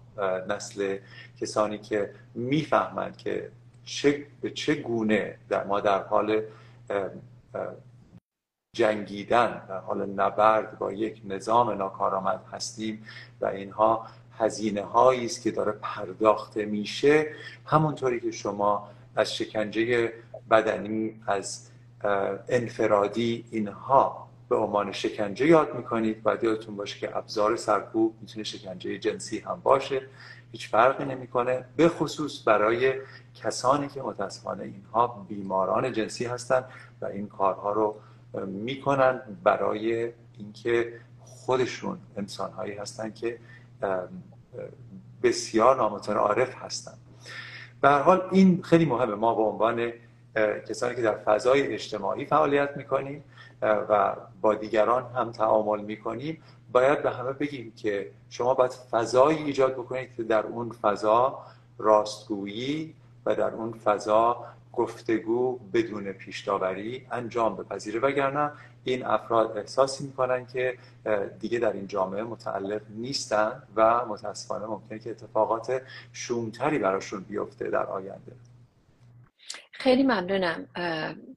نسل 0.49 0.99
کسانی 1.41 1.79
که 1.79 2.11
می‌فهمند 2.35 3.17
که 3.17 3.51
چه 3.85 4.27
به 4.41 4.51
چه 4.51 4.75
گونه 4.75 5.39
در 5.49 5.65
ما 5.65 5.81
در 5.81 6.03
حال 6.03 6.43
جنگیدن 8.77 9.67
در 9.69 9.79
حال 9.79 10.07
نبرد 10.07 10.79
با 10.79 10.93
یک 10.93 11.23
نظام 11.25 11.71
ناکارآمد 11.71 12.45
هستیم 12.53 13.05
و 13.41 13.47
اینها 13.47 14.07
هزینه 14.39 14.83
هایی 14.83 15.25
است 15.25 15.43
که 15.43 15.51
داره 15.51 15.73
پرداخته 15.73 16.65
میشه. 16.65 17.27
همونطوری 17.67 18.21
که 18.21 18.31
شما 18.31 18.91
از 19.17 19.35
شکنجه 19.35 20.13
بدنی 20.51 21.21
از 21.27 21.71
انفرادی 22.49 23.45
اینها 23.51 24.29
به 24.49 24.57
عنوان 24.57 24.93
شکنجه 24.93 25.47
یاد 25.47 25.75
می‌کنید. 25.75 26.23
باید 26.23 26.45
یادتون 26.45 26.77
باشه 26.77 26.99
که 26.99 27.17
ابزار 27.17 27.57
سرکوب 27.57 28.15
می‌تونه 28.21 28.45
شکنجه 28.45 28.99
جنسی 28.99 29.39
هم 29.39 29.61
باشه. 29.63 30.03
هیچ 30.53 30.69
فرقی 30.69 31.05
نمی‌کنه. 31.05 31.65
به 31.77 31.89
خصوص 31.89 32.49
برای 32.49 32.95
کسانی 33.35 33.89
که 33.89 34.03
متاسفانه 34.03 34.65
اینها 34.65 35.27
بیماران 35.29 35.93
جنسی 35.93 36.25
هستند 36.25 36.65
و 37.01 37.07
این 37.07 37.29
کارها 37.29 37.73
رو 37.73 37.97
می‌کنن 38.47 39.21
برای 39.45 40.13
اینکه 40.39 40.93
خودشون 41.21 41.99
انسانهایی 42.17 42.75
هستند 42.75 43.15
که 43.15 43.39
بسیار 45.23 45.77
نامتعارف 45.77 46.55
هستند. 46.55 46.99
به 47.81 47.89
هر 47.89 48.03
حال 48.03 48.29
این 48.33 48.63
خیلی 48.63 48.85
مهمه. 48.85 49.15
ما 49.15 49.35
به 49.35 49.43
عنوان 49.43 49.93
کسانی 50.69 50.95
که 50.95 51.03
در 51.03 51.15
فضای 51.15 51.75
اجتماعی 51.75 52.25
فعالیت 52.25 52.77
می‌کنیم 52.77 53.25
و 53.63 54.17
با 54.41 54.55
دیگران 54.55 55.07
هم 55.15 55.33
تعامل 55.33 55.81
می‌کنیم. 55.81 56.43
باید 56.73 57.03
به 57.03 57.11
همه 57.11 57.33
بگیم 57.33 57.73
که 57.77 58.11
شما 58.31 58.55
باید 58.55 58.71
فضایی 58.71 59.39
ایجاد 59.39 59.73
بکنید 59.73 60.15
که 60.17 60.23
در 60.23 60.47
اون 60.47 60.71
فضا 60.71 61.39
راستگویی 61.79 62.95
و 63.27 63.35
در 63.35 63.51
اون 63.51 63.73
فضا 63.73 64.45
گفتگو 64.73 65.59
بدون 65.73 66.13
پیشداوری 66.13 67.07
انجام 67.11 67.57
بپذیره. 67.57 68.01
وگرنه 68.01 68.51
این 68.85 69.07
افراد 69.07 69.59
احساسی 69.59 70.05
می‌کنن 70.05 70.47
که 70.47 70.79
دیگه 71.41 71.59
در 71.59 71.73
این 71.73 71.87
جامعه 71.87 72.23
متعلق 72.23 72.81
نیستن 72.91 73.63
و 73.77 74.05
متاسفانه 74.07 74.67
ممکنه 74.67 74.99
که 74.99 75.11
اتفاقات 75.11 75.83
شومتری 76.13 76.79
براشون 76.79 77.21
بیفته 77.21 77.71
در 77.71 77.87
آینده. 77.87 78.33
خیلی 79.89 80.03
ممنونم. 80.03 80.69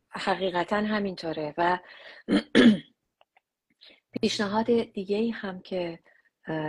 حقیقتا 0.10 0.76
همینطوره 0.76 1.54
و 1.58 1.80
پیشنهاد 4.22 4.66
دیگه 4.94 5.18
ای 5.18 5.30
هم 5.30 5.62
که 5.62 6.00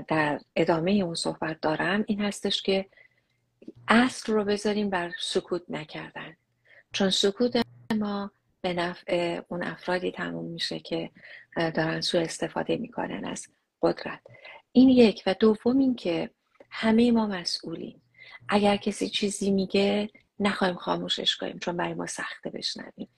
در 0.09 0.41
ادامه 0.57 0.91
اون 0.91 1.15
صحبت 1.15 1.61
دارم 1.61 2.05
این 2.07 2.21
هستش 2.21 2.63
که 2.63 2.87
اصل 3.89 4.33
رو 4.33 4.45
بذاریم 4.45 4.91
بر 4.91 5.13
سکوت 5.21 5.63
نکردن. 5.69 6.37
چون 6.93 7.11
سکوت 7.11 7.63
ما 7.99 8.31
به 8.61 8.75
نفع 8.75 9.41
اون 9.49 9.63
افرادی 9.63 10.11
تموم 10.11 10.45
میشه 10.45 10.81
که 10.81 11.11
دارن 11.57 12.01
سوء 12.01 12.21
استفاده 12.21 12.77
می‌کنن 12.77 13.25
از 13.25 13.47
قدرت. 13.83 14.21
این 14.73 14.89
یک. 14.89 15.23
و 15.27 15.35
دوم 15.35 15.79
این 15.79 15.95
که 15.95 16.31
همه 16.71 17.13
ما 17.13 17.27
مسئولیم. 17.27 18.03
اگر 18.49 18.77
کسی 18.77 19.09
چیزی 19.09 19.51
میگه 19.51 20.11
نخواهیم 20.43 20.77
خاموشش 20.77 21.37
کنیم 21.37 21.59
چون 21.59 21.77
برای 21.77 21.95
ما 21.95 22.07
سخته 22.07 22.51
بشنویم. 22.51 23.09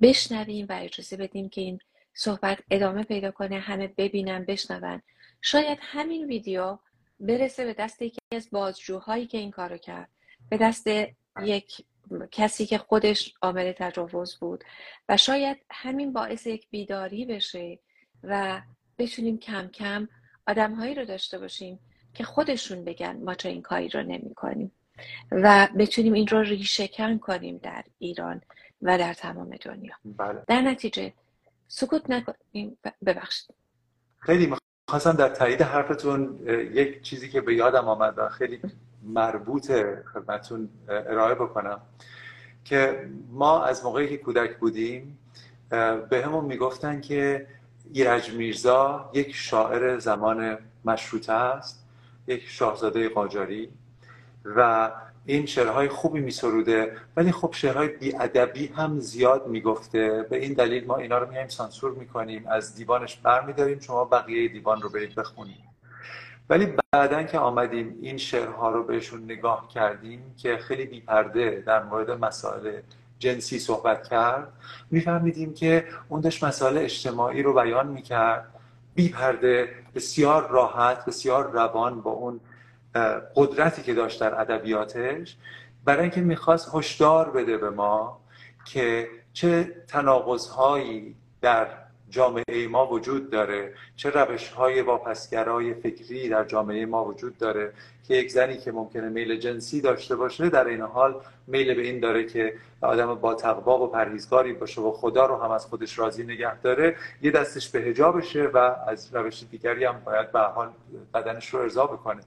بشنویم 0.00 0.66
و 0.68 0.78
اجازه 0.80 1.16
بدیم 1.16 1.48
که 1.48 1.60
این 1.60 1.78
صحبت 2.14 2.58
ادامه 2.70 3.02
پیدا 3.02 3.30
کنه 3.30 3.58
همه 3.58 3.88
ببینن 3.88 4.44
بشنون. 4.44 5.02
شاید 5.40 5.78
همین 5.80 6.26
ویدیو 6.26 6.78
برسه 7.20 7.64
به 7.64 7.74
دست 7.74 8.02
یکی 8.02 8.18
از 8.32 8.48
بازجوهایی 8.50 9.26
که 9.26 9.38
این 9.38 9.50
کارو 9.50 9.76
کرد. 9.76 10.08
به 10.50 10.56
دست 10.56 10.86
یک 11.42 11.84
کسی 12.30 12.66
که 12.66 12.78
خودش 12.78 13.34
عامل 13.42 13.72
تجاوز 13.72 14.36
بود. 14.36 14.64
و 15.08 15.16
شاید 15.16 15.56
همین 15.70 16.12
باعث 16.12 16.46
یک 16.46 16.68
بیداری 16.70 17.24
بشه 17.24 17.78
و 18.22 18.62
بتونیم 18.98 19.38
کم 19.38 19.68
کم 19.68 20.08
آدمهایی 20.46 20.94
رو 20.94 21.04
داشته 21.04 21.38
باشیم 21.38 21.78
که 22.14 22.24
خودشون 22.24 22.84
بگن 22.84 23.16
ما 23.16 23.34
چه 23.34 23.48
این 23.48 23.62
کاری 23.62 23.88
رو 23.88 24.02
نمی 24.02 24.34
کنیم 24.34 24.72
و 25.30 25.68
بتونیم 25.78 26.12
این 26.12 26.26
رو 26.26 26.40
ریشهکن 26.40 27.18
کنیم 27.18 27.60
در 27.62 27.84
ایران 27.98 28.40
و 28.82 28.98
در 28.98 29.14
تمام 29.14 29.56
دنیا. 29.64 29.94
بله. 30.04 30.42
در 30.48 30.60
نتیجه 30.60 31.12
سکوت 31.68 32.10
نکنیم 32.10 32.78
ببخشید. 33.06 33.54
خیلی 34.18 34.54
خواستم 34.88 35.12
در 35.12 35.28
تایید 35.28 35.62
حرفتون 35.62 36.38
یک 36.72 37.02
چیزی 37.02 37.28
که 37.28 37.40
به 37.40 37.54
یادم 37.54 37.88
آمد 37.88 38.14
و 38.16 38.28
خیلی 38.28 38.60
مربوط 39.02 39.72
خدمتون 40.12 40.68
ارائه 40.88 41.34
بکنم 41.34 41.80
که 42.64 43.08
ما 43.30 43.64
از 43.64 43.84
موقعی 43.84 44.08
که 44.08 44.16
کودک 44.16 44.58
بودیم 44.58 45.18
به 46.10 46.22
همون 46.24 46.44
می‌گفتن 46.44 47.00
که 47.00 47.46
ایرج 47.92 48.30
میرزا 48.30 49.10
یک 49.14 49.34
شاعر 49.34 49.98
زمان 49.98 50.58
مشروطه 50.84 51.32
است 51.32 51.86
یک 52.26 52.48
شاهزاده 52.48 53.08
قاجاری. 53.08 53.72
و 54.44 54.90
این 55.26 55.46
شعرهای 55.46 55.88
خوبی 55.88 56.20
میسروده 56.20 56.96
ولی 57.16 57.32
خب 57.32 57.52
شعرهای 57.52 57.88
بیادبی 57.88 58.66
هم 58.66 58.98
زیاد 58.98 59.46
می‌گفته. 59.46 60.26
به 60.30 60.36
این 60.36 60.52
دلیل 60.52 60.86
ما 60.86 60.96
اینا 60.96 61.18
رو 61.18 61.30
میایم 61.30 61.48
سانسور 61.48 61.92
می‌کنیم 61.92 62.44
از 62.46 62.74
دیوانش 62.74 63.16
برمیداریم 63.16 63.80
شما 63.80 64.04
بقیه 64.04 64.48
دیوان 64.48 64.82
رو 64.82 64.88
برید 64.88 65.14
بخونید. 65.14 65.72
ولی 66.50 66.68
بعدا 66.92 67.22
که 67.22 67.38
آمدیم 67.38 67.98
این 68.02 68.16
شعرها 68.16 68.70
رو 68.70 68.82
بهشون 68.82 69.24
نگاه 69.24 69.68
کردیم 69.68 70.34
که 70.38 70.56
خیلی 70.56 70.84
بیپرده 70.84 71.62
در 71.66 71.82
مورد 71.82 72.10
مسائل 72.10 72.80
جنسی 73.18 73.58
صحبت 73.58 74.08
کرد 74.08 74.52
میفهمیدیم 74.90 75.54
که 75.54 75.84
اون 76.08 76.20
داشت 76.20 76.44
مسائل 76.44 76.78
اجتماعی 76.78 77.42
رو 77.42 77.52
بیان 77.52 77.86
می‌کرد. 77.86 78.48
بیپرده 78.94 79.68
بسیار 79.94 80.48
راحت 80.48 81.04
بسیار 81.04 81.50
روان 81.50 82.00
با 82.00 82.10
اون 82.10 82.40
قدرتی 83.36 83.82
که 83.82 83.94
داشت 83.94 84.20
در 84.20 84.40
ادبیاتش 84.40 85.36
برای 85.84 86.00
اینکه 86.00 86.20
می‌خواست 86.20 86.70
هشدار 86.74 87.30
بده 87.30 87.56
به 87.56 87.70
ما 87.70 88.20
که 88.64 89.08
چه 89.32 89.64
تناقضهایی 89.88 91.14
در 91.40 91.66
جامعه 92.12 92.68
ما 92.68 92.86
وجود 92.86 93.30
داره. 93.30 93.74
چه 93.96 94.10
روش 94.10 94.48
های 94.48 94.80
واپسگرای 94.80 95.74
فکری 95.74 96.28
در 96.28 96.44
جامعه 96.44 96.86
ما 96.86 97.04
وجود 97.04 97.38
داره 97.38 97.72
که 98.08 98.14
یک 98.14 98.30
زنی 98.30 98.56
که 98.56 98.72
ممکنه 98.72 99.08
میل 99.08 99.36
جنسی 99.36 99.80
داشته 99.80 100.16
باشه 100.16 100.48
در 100.48 100.66
این 100.66 100.80
حال 100.80 101.20
میل 101.46 101.74
به 101.74 101.82
این 101.82 102.00
داره 102.00 102.24
که 102.24 102.54
آدم 102.80 103.14
با 103.14 103.34
تقوا 103.34 103.84
و 103.84 103.86
پرهیزگاری 103.86 104.52
باشه 104.52 104.80
و 104.80 104.92
خدا 104.92 105.26
رو 105.26 105.36
هم 105.36 105.50
از 105.50 105.66
خودش 105.66 105.98
راضی 105.98 106.24
نگه 106.24 106.60
داره. 106.60 106.96
یه 107.22 107.30
دستش 107.30 107.68
به 107.68 107.78
هجابشه 107.78 108.46
و 108.46 108.56
از 108.86 109.14
روش 109.14 109.42
دیگری 109.50 109.84
هم 109.84 110.02
باید 110.04 110.32
به 110.32 110.40
حال 110.40 110.68
بدنش 111.14 111.48
رو 111.48 111.60
ارضا 111.60 111.86
بکنه. 111.86 112.20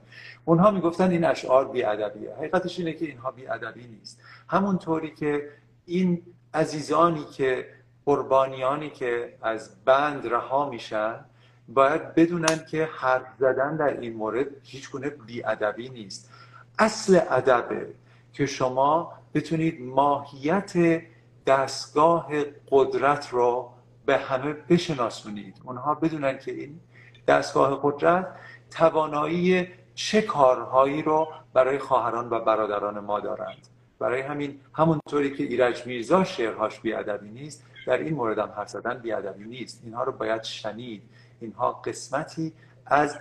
اونها 0.44 0.70
می‌گفتن 0.70 1.10
این 1.10 1.24
اشعار 1.24 1.68
بیادبیه. 1.68 2.34
حقیقتش 2.38 2.78
اینه 2.78 2.92
که 2.92 3.04
اینها 3.04 3.30
بیادبی 3.30 3.86
نیست. 3.86 4.20
همونطوری 4.48 5.10
که 5.10 5.48
این 5.86 6.22
عزیزانی 6.54 7.24
که 7.24 7.75
قربانیانی 8.06 8.90
که 8.90 9.36
از 9.42 9.84
بند 9.84 10.26
رها 10.26 10.70
میشن 10.70 11.24
باید 11.68 12.14
بدونن 12.14 12.64
که 12.70 12.88
حرف 12.92 13.26
زدن 13.38 13.76
در 13.76 14.00
این 14.00 14.16
مورد 14.16 14.46
هیچ 14.62 14.90
گونه 14.90 15.10
بیادبی 15.10 15.88
نیست. 15.88 16.30
اصل 16.78 17.20
ادبه 17.30 17.88
که 18.32 18.46
شما 18.46 19.12
بتونید 19.34 19.80
ماهیت 19.82 21.02
دستگاه 21.46 22.28
قدرت 22.70 23.28
رو 23.30 23.70
به 24.06 24.16
همه 24.16 24.52
بشناسونید. 24.52 25.56
اونها 25.64 25.94
بدونن 25.94 26.38
که 26.38 26.52
این 26.52 26.80
دستگاه 27.28 27.80
قدرت 27.82 28.26
توانایی 28.70 29.68
چه 29.94 30.22
کارهایی 30.22 31.02
رو 31.02 31.28
برای 31.52 31.78
خواهران 31.78 32.30
و 32.30 32.40
برادران 32.40 32.98
ما 32.98 33.20
دارند. 33.20 33.66
برای 33.98 34.20
همین 34.20 34.60
همونطوری 34.72 35.36
که 35.36 35.44
ایرج 35.44 35.86
میرزا 35.86 36.24
شعرهاش 36.24 36.80
بی‌ادبی 36.80 37.28
نیست 37.28 37.64
در 37.86 37.98
این 37.98 38.14
مورد 38.14 38.38
هم 38.38 38.50
حرف 38.56 38.68
زدن 38.68 38.98
بی‌ادبی 38.98 39.44
نیست. 39.44 39.80
اینها 39.84 40.04
رو 40.04 40.12
باید 40.12 40.42
شنید. 40.42 41.02
اینها 41.40 41.72
قسمتی 41.72 42.52
از 42.86 43.20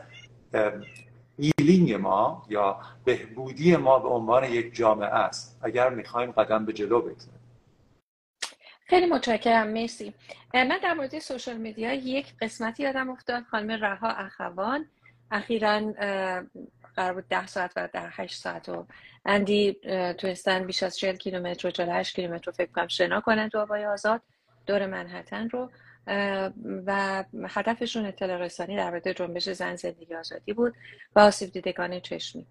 healing 1.38 1.94
ما 1.94 2.46
یا 2.50 2.80
بهبودی 3.06 3.76
ما 3.76 4.00
به 4.00 4.08
عنوان 4.08 4.44
یک 4.44 4.76
جامعه 4.76 5.10
است. 5.10 5.60
اگر 5.64 5.90
می‌خوایم 5.90 6.32
قدم 6.32 6.66
به 6.66 6.74
جلو 6.74 7.02
بگذاریم. 7.02 7.40
خیلی 8.88 9.06
متشکرم. 9.06 9.68
مرسی. 9.68 10.14
من 10.54 10.80
در 10.84 10.94
مورد 10.94 11.20
social 11.20 11.58
media 11.58 11.94
یک 11.94 12.34
قسمتی 12.42 12.84
یادم 12.84 13.10
افتاد. 13.10 13.44
خانم 13.44 13.72
رها 13.72 14.10
اخوان. 14.10 14.86
اخیرا 15.32 15.94
قرار 16.96 17.14
بود 17.14 17.28
ده 17.28 17.48
ساعت 17.48 17.72
و 17.76 17.90
در 17.94 18.10
هشت 18.12 18.36
ساعت 18.36 18.70
و 18.70 18.88
اندی 19.26 19.74
تونستن 20.18 20.64
بیش 20.64 20.84
از 20.84 20.98
40 20.98 21.16
کیلومتر 21.16 21.68
و 21.68 21.72
48 21.72 22.16
کیلومتر 22.16 22.52
فکر 22.52 22.72
کنم 22.72 22.88
شنا 22.88 23.22
کنن 23.22 23.50
تو 23.50 23.60
آبای 23.60 23.86
آزاد. 23.86 24.22
دور 24.66 24.86
منحتن 24.88 25.50
رو 25.50 25.70
و 26.86 27.24
هدفشون 27.50 28.06
اطلاع 28.06 28.38
رسانی 28.38 28.76
در 28.76 28.90
مورد 28.90 29.12
جنبش 29.12 29.50
زن 29.50 29.76
زندگی 29.76 30.16
آزادی 30.16 30.54
بود 30.54 30.74
و 31.16 31.20
آسیب 31.20 31.52
دیدگان 31.52 32.00
چشمی. 32.00 32.46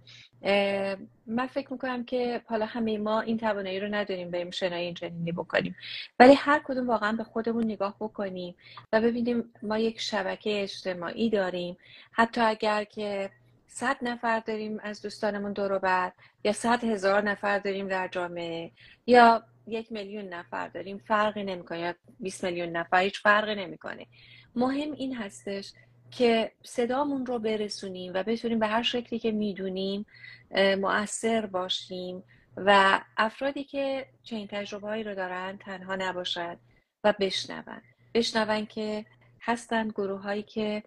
من 1.27 1.47
فکر 1.47 1.73
می‌کنم 1.73 2.05
که 2.05 2.43
حالا 2.47 2.67
همه 2.67 2.99
ما 2.99 3.21
این 3.21 3.39
توانایی 3.39 3.81
رو 3.81 3.95
نداریم 3.95 4.31
بریم 4.31 4.51
شنای 4.51 4.85
این 4.85 4.95
چنینی 4.95 5.33
بکنیم. 5.33 5.77
ولی 6.19 6.35
هر 6.35 6.61
کدوم 6.65 6.89
واقعا 6.89 7.13
به 7.13 7.25
خودمون 7.25 7.65
نگاه 7.65 7.97
بکنیم 8.01 8.55
و 8.93 9.01
ببینیم 9.01 9.53
ما 9.63 9.79
یک 9.79 10.01
شبکه 10.01 10.63
اجتماعی 10.63 11.31
داریم. 11.31 11.77
حتی 12.13 12.41
اگر 12.41 12.85
که 12.85 13.31
صد 13.67 13.97
نفر 14.03 14.41
داریم 14.41 14.81
از 14.83 15.03
دوستانمون 15.03 15.53
دور 15.53 15.79
بر 15.79 16.13
یا 16.45 16.53
صد 16.53 16.85
هزار 16.85 17.23
نفر 17.23 17.59
داریم 17.59 17.89
در 17.89 18.09
جامعه 18.09 18.71
یا 19.07 19.43
یک 19.67 19.93
میلیون 19.93 20.25
نفر 20.25 20.69
داریم 20.69 20.99
فرقی 20.99 21.45
نمی‌کنه. 21.45 21.79
یا 21.79 21.95
20 22.21 22.45
میلیون 22.45 22.69
نفر 22.69 22.99
هیچ 22.99 23.21
فرقی 23.21 23.55
نمی‌کنه. 23.55 24.07
مهم 24.57 24.93
این 24.93 25.15
هستش 25.15 25.73
که 26.11 26.53
صدامون 26.63 27.27
رو 27.27 27.39
برسونیم 27.39 28.13
و 28.15 28.23
بتونیم 28.23 28.59
به 28.59 28.67
هر 28.67 28.83
شکلی 28.83 29.19
که 29.19 29.33
می‌دونیم 29.33 30.07
مؤثر 30.79 31.47
باشیم 31.47 32.23
و 32.57 33.01
افرادی 33.17 33.65
که 33.65 34.07
چنین 34.23 34.47
تجربه 34.47 34.89
هایی 34.89 35.05
رو 35.05 35.15
دارن 35.15 35.59
تنها 35.59 35.97
نباشد 35.97 36.59
و 37.05 37.15
بشنون. 37.21 37.83
بشنون 38.15 38.67
که 38.67 39.05
هستند 39.41 39.93
گروه 39.93 40.21
هایی 40.21 40.43
که 40.43 40.83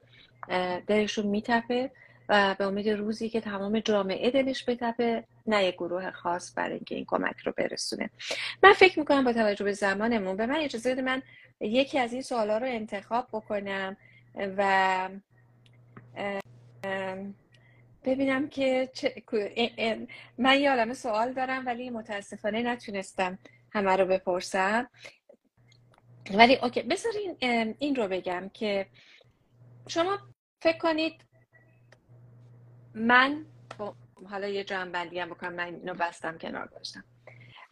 دلشون 0.87 1.25
میتپه 1.27 1.91
و 2.29 2.55
به 2.59 2.65
امید 2.65 2.89
روزی 2.89 3.29
که 3.29 3.41
تمام 3.41 3.79
جامعه 3.79 4.31
دلش 4.31 4.69
بتپه 4.69 5.23
نه 5.45 5.65
یک 5.65 5.75
گروه 5.75 6.11
خاص 6.11 6.53
برای 6.57 6.73
اینکه 6.73 6.95
این 6.95 7.05
کمک 7.07 7.37
رو 7.45 7.53
برسونه. 7.57 8.09
من 8.63 8.73
فکر 8.73 8.99
می‌کنم 8.99 9.23
با 9.23 9.33
توجه 9.33 9.65
به 9.65 9.73
زمانمون 9.73 10.35
به 10.35 10.45
من 10.45 10.55
اجازه 10.55 10.91
بده 10.91 11.01
من 11.01 11.21
یکی 11.59 11.99
از 11.99 12.13
این 12.13 12.21
سوالا 12.21 12.57
رو 12.57 12.65
انتخاب 12.65 13.27
بکنم 13.33 13.97
و 14.57 15.09
ببینم 18.03 18.49
که 18.49 18.89
من 20.37 20.59
یه 20.59 20.69
عالم 20.69 20.93
سوال 20.93 21.33
دارم 21.33 21.65
ولی 21.65 21.89
متاسفانه 21.89 22.63
نتونستم 22.63 23.39
همه 23.73 23.95
رو 23.95 24.05
بپرسم. 24.05 24.89
ولی 26.33 26.55
اوکی 26.55 26.81
بذارین 26.81 27.35
این 27.79 27.95
رو 27.95 28.07
بگم 28.07 28.49
که 28.53 28.87
شما 29.87 30.17
فکر 30.61 30.77
کنید 30.77 31.26
من 32.97 33.45
حالا 34.29 34.47
یه 34.47 34.63
جمع 34.63 34.91
بندی 34.91 35.19
هم 35.19 35.29
بکنم 35.29 35.53
من 35.53 35.65
اینو 35.65 35.93
بستم 35.93 36.37
کنار 36.37 36.65
داشتم. 36.65 37.03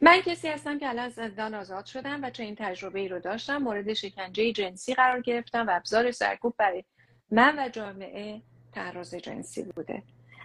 من 0.02 0.22
کسی 0.22 0.48
هستم 0.48 0.80
که 0.80 0.90
الان 0.90 1.10
زندان 1.10 1.56
آزاد 1.56 1.86
شدم 1.86 2.24
و 2.24 2.32
این 2.40 2.56
تجربه 2.56 3.00
ای 3.00 3.08
رو 3.08 3.20
داشتم 3.20 3.58
مورد 3.58 3.94
شکنجه 3.94 4.52
جنسی 4.52 4.94
قرار 4.94 5.22
گرفتم 5.22 5.68
و 5.68 5.72
ابزار 5.76 6.12
سرکوب 6.12 6.56
برای 6.58 6.84
من 7.32 7.60
و 7.60 7.70
جامعه 7.70 8.42
تعرض 8.72 9.16
جنسی 9.16 9.64
بوده. 9.64 10.04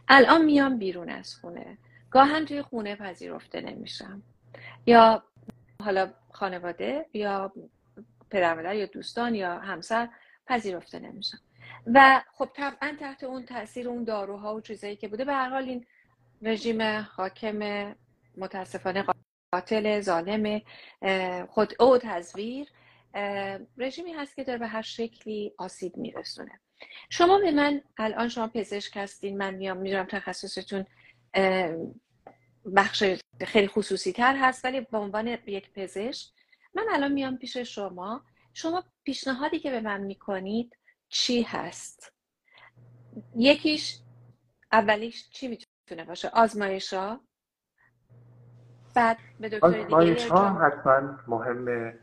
الان 0.08 0.44
میام 0.44 0.78
بیرون 0.78 1.10
از 1.10 1.34
خونه. 1.34 1.78
گاهن 2.10 2.44
توی 2.44 2.62
خونه 2.62 2.96
پذیرفته 2.96 3.60
نمیشم. 3.60 4.22
یا 4.86 5.22
حالا 5.82 6.10
خانواده 6.32 7.06
یا 7.14 7.52
پدر 8.30 8.74
یا 8.74 8.86
دوستان 8.86 9.34
یا 9.34 9.58
همسر 9.58 10.08
پذیرفته 10.46 10.98
نمیشم. 10.98 11.38
و 11.86 12.22
خب 12.32 12.48
طبعا 12.54 12.96
تحت 13.00 13.24
اون 13.24 13.44
تاثیر 13.44 13.88
اون 13.88 14.04
داروها 14.04 14.54
و 14.54 14.60
چیزایی 14.60 14.96
که 14.96 15.08
بوده 15.08 15.24
به 15.24 15.32
هر 15.32 15.48
حال 15.48 15.64
این 15.64 15.86
رژیم 16.42 16.82
حاکم 17.16 17.94
متاسفانه 18.36 19.04
قاتل 19.52 20.00
ظالم 20.00 20.60
خود 21.48 21.82
او 21.82 21.98
تزویر 21.98 22.68
رژیمی 23.78 24.12
هست 24.12 24.36
که 24.36 24.44
داره 24.44 24.58
به 24.58 24.66
هر 24.66 24.82
شکلی 24.82 25.54
آسیب 25.58 25.96
میرسونه. 25.96 26.60
شما 27.10 27.38
به 27.38 27.50
من 27.50 27.80
الان 27.98 28.28
شما 28.28 28.48
پزشک 28.48 28.96
هستین 28.96 29.38
من 29.38 29.54
میام 29.54 29.76
می‌دونم 29.76 30.04
تخصصتون 30.04 30.86
بخش 32.76 33.04
خیلی 33.40 33.68
خصوصی 33.68 34.12
تر 34.12 34.36
هست 34.36 34.64
ولی 34.64 34.80
به 34.80 34.98
عنوان 34.98 35.26
یک 35.46 35.72
پزشک 35.72 36.30
من 36.74 36.86
الان 36.90 37.12
میام 37.12 37.36
پیش 37.36 37.56
شما. 37.56 38.22
شما 38.54 38.84
پیشنهادی 39.04 39.58
که 39.58 39.70
به 39.70 39.80
من 39.80 40.00
می‌کنید 40.00 40.76
چی 41.10 41.42
هست؟ 41.42 42.12
یکیش 43.36 43.98
اولیش 44.72 45.30
چی 45.30 45.48
می‌تونه 45.48 46.04
باشه؟ 46.08 46.28
آزمایش 46.28 46.92
ها 46.92 47.20
بعد 48.94 49.18
به 49.40 49.48
دکتر 49.48 49.82
دیگه 49.82 50.28
ها 50.28 50.48
حتما 50.48 51.18
مهمه 51.26 51.98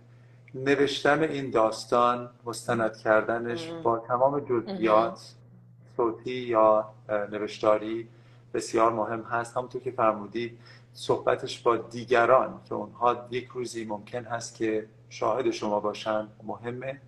نوشتن 0.54 1.24
این 1.24 1.52
داستان 1.52 2.30
مستند 2.46 2.98
کردنش 2.98 3.72
با 3.72 4.00
تمام 4.00 4.40
جزئیات 4.40 5.34
صوتی 5.98 6.32
یا 6.32 6.94
نوشتاری 7.10 8.10
بسیار 8.54 8.94
مهم 8.94 9.22
هست. 9.22 9.58
همونطور 9.58 9.82
که 9.82 9.92
فرمودید 9.92 10.60
صحبتش 10.94 11.60
با 11.60 11.78
دیگران 11.78 12.62
که 12.66 12.76
اونها 12.76 13.28
یک 13.32 13.48
روزی 13.48 13.86
ممکن 13.86 14.24
هست 14.24 14.56
که 14.56 14.88
شاهد 15.10 15.52
شما 15.52 15.80
باشن 15.80 16.28
مهمه. 16.44 17.02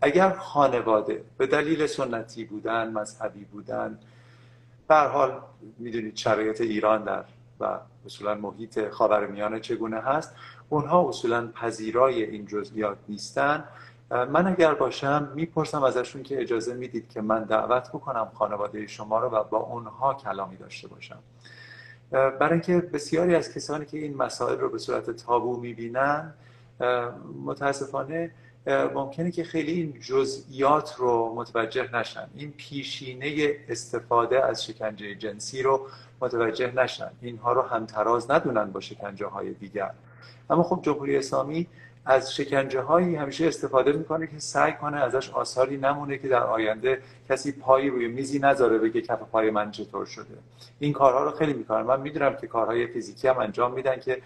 اگر 0.00 0.30
خانواده 0.30 1.24
به 1.38 1.46
دلیل 1.46 1.86
سنتی 1.86 2.44
بودن 2.44 2.90
مذهبی 2.90 3.44
بودن 3.44 3.98
در 4.88 5.08
حال 5.08 5.40
می‌دونید 5.78 6.16
شرایط 6.16 6.60
ایران 6.60 7.04
در 7.04 7.24
و 7.60 7.78
اصولا 8.06 8.34
محیط 8.34 8.88
خاورمیانه 8.88 9.60
چگونه 9.60 10.00
هست 10.00 10.34
اونها 10.68 11.08
اصولا 11.08 11.46
پذیرای 11.46 12.22
این 12.22 12.46
جزئیات 12.46 12.98
نیستن. 13.08 13.64
من 14.10 14.46
اگر 14.46 14.74
باشم 14.74 15.32
می‌پرسم 15.34 15.82
ازشون 15.82 16.22
که 16.22 16.40
اجازه 16.40 16.74
می‌دید 16.74 17.08
که 17.08 17.20
من 17.20 17.44
دعوت 17.44 17.88
بکنم 17.88 18.28
خانواده 18.34 18.86
شما 18.86 19.18
رو 19.18 19.28
و 19.28 19.44
با 19.44 19.58
اونها 19.58 20.14
کلامی 20.14 20.56
داشته 20.56 20.88
باشم. 20.88 21.18
برای 22.10 22.52
اینکه 22.52 22.78
بسیاری 22.78 23.34
از 23.34 23.54
کسانی 23.54 23.86
که 23.86 23.98
این 23.98 24.16
مسائل 24.16 24.58
رو 24.58 24.68
به 24.68 24.78
صورت 24.78 25.10
تابو 25.10 25.60
می‌بینن 25.60 26.34
متاسفانه 27.44 28.30
ممکنه 28.66 29.30
که 29.30 29.44
خیلی 29.44 29.72
این 29.72 30.00
جزئیات 30.00 30.94
رو 30.98 31.34
متوجه 31.34 31.96
نشن. 31.96 32.26
این 32.34 32.52
پیشینه 32.56 33.56
استفاده 33.68 34.44
از 34.44 34.64
شکنجه 34.64 35.14
جنسی 35.14 35.62
رو 35.62 35.86
متوجه 36.20 36.72
نشن. 36.76 37.10
اینها 37.20 37.52
رو 37.52 37.62
همتراز 37.62 38.30
ندونن 38.30 38.70
با 38.70 38.80
شکنجه 38.80 39.26
های 39.26 39.52
دیگر. 39.52 39.90
اما 40.50 40.62
خب 40.62 40.80
جمهوری 40.82 41.16
اسلامی 41.16 41.66
از 42.06 42.34
شکنجه 42.34 42.80
هایی 42.80 43.16
همیشه 43.16 43.46
استفاده 43.46 43.92
می‌کنه 43.92 44.26
که 44.26 44.38
سعی 44.38 44.72
کنه 44.72 44.96
ازش 44.96 45.30
آثاری 45.30 45.76
نمونه 45.76 46.18
که 46.18 46.28
در 46.28 46.42
آینده 46.42 47.02
کسی 47.28 47.52
پایی 47.52 47.90
روی 47.90 48.08
میزی 48.08 48.38
نذاره 48.38 48.78
بگه 48.78 49.00
کف 49.00 49.18
پای 49.18 49.50
من 49.50 49.70
چطور 49.70 50.06
شده. 50.06 50.38
این 50.78 50.92
کارها 50.92 51.24
رو 51.24 51.30
خیلی 51.30 51.52
می‌کنن. 51.52 51.82
من 51.82 52.00
می‌دونم 52.00 52.36
که 52.36 52.46
کارهای 52.46 52.86
فیزیکی 52.86 53.28
هم 53.28 53.38
انجام 53.38 53.72
میدن 53.72 54.00
که 54.00 54.22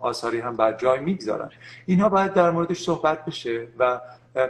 آثاری 0.00 0.40
هم 0.40 0.56
بر 0.56 0.72
جای 0.72 1.00
می‌گذارن. 1.00 1.50
اینها 1.86 2.08
باید 2.08 2.32
در 2.32 2.50
موردش 2.50 2.82
صحبت 2.82 3.24
بشه 3.24 3.66
و 3.78 4.00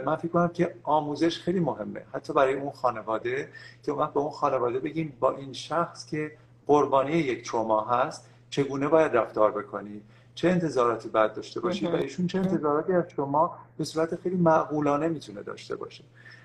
من 0.05 0.15
فکر 0.15 0.27
کنم 0.27 0.47
که 0.47 0.75
آموزش 0.83 1.39
خیلی 1.39 1.59
مهمه. 1.59 2.01
حتی 2.13 2.33
برای 2.33 2.53
اون 2.53 2.71
خانواده 2.71 3.49
که 3.85 3.91
وقت 3.91 4.13
به 4.13 4.19
اون 4.19 4.31
خانواده 4.31 4.79
بگیم 4.79 5.17
با 5.19 5.31
این 5.31 5.53
شخص 5.53 6.05
که 6.05 6.31
قربانی 6.67 7.11
یک 7.11 7.49
تروما 7.49 7.81
هست 7.81 8.29
چگونه 8.49 8.87
باید 8.87 9.17
رفتار 9.17 9.51
بکنی؟ 9.51 10.01
چه 10.39 10.49
انتظاراتی 10.49 11.09
باید 11.09 11.33
داشته 11.33 11.59
باشی 11.59 11.87
و 11.87 11.95
ایشون 11.95 12.27
چه 12.27 12.39
انتظاراتی 12.39 12.93
از 12.93 13.03
شما 13.15 13.57
به 13.77 13.83
صورت 13.83 14.15
خیلی 14.15 14.35
معقولانه 14.35 15.07
می‌تونه 15.07 15.43
داشته 15.43 15.75
باشه. 15.75 16.03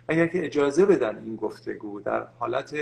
اگر 0.09 0.27
که 0.27 0.45
اجازه 0.45 0.87
بدن 0.87 1.19
این 1.19 1.37
گفتگو 1.37 2.01
در 2.01 2.27
حالت 2.39 2.75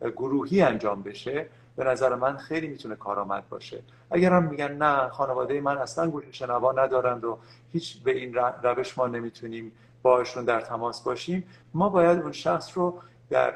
گروهی 0.00 0.62
انجام 0.62 1.02
بشه 1.02 1.46
به 1.76 1.84
نظر 1.84 2.14
من 2.14 2.36
خیلی 2.36 2.68
می‌تونه 2.68 2.96
کارآمد 2.96 3.48
باشه. 3.48 3.82
اگر 4.10 4.32
هم 4.32 4.44
میگن 4.44 4.72
نه 4.72 5.08
خانواده 5.08 5.60
من 5.60 5.78
اصلا 5.78 6.10
گوش 6.10 6.24
شنوا 6.32 6.72
ندارند 6.72 7.24
و 7.24 7.38
هیچ 7.72 8.02
به 8.02 8.16
این 8.16 8.34
روش 8.62 8.98
ما 8.98 9.06
نمی‌تونیم 9.06 9.72
باشون 10.02 10.44
در 10.44 10.60
تماس 10.60 11.02
باشیم 11.02 11.44
ما 11.74 11.88
باید 11.88 12.18
اون 12.18 12.32
شخص 12.32 12.70
رو 12.74 12.98
در, 13.30 13.54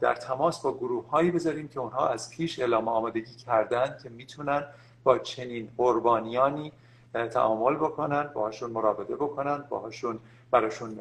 در 0.00 0.14
تماس 0.14 0.62
با 0.62 0.74
گروه 0.74 1.08
هایی 1.08 1.30
بذاریم 1.30 1.68
که 1.68 1.80
اونها 1.80 2.08
از 2.08 2.30
پیش 2.30 2.58
اعلام 2.58 2.88
آمادگی 2.88 3.34
کردن 3.34 3.96
که 4.02 4.08
می‌تونن 4.08 4.64
با 5.04 5.18
چنین 5.18 5.70
قربانیانی 5.76 6.72
تعامل 7.12 7.74
بکنن 7.74 8.22
باهاشون 8.34 8.70
مراوده 8.70 9.16
بکنن 9.16 9.64
باهاشون 9.68 10.18
براشون 10.50 10.98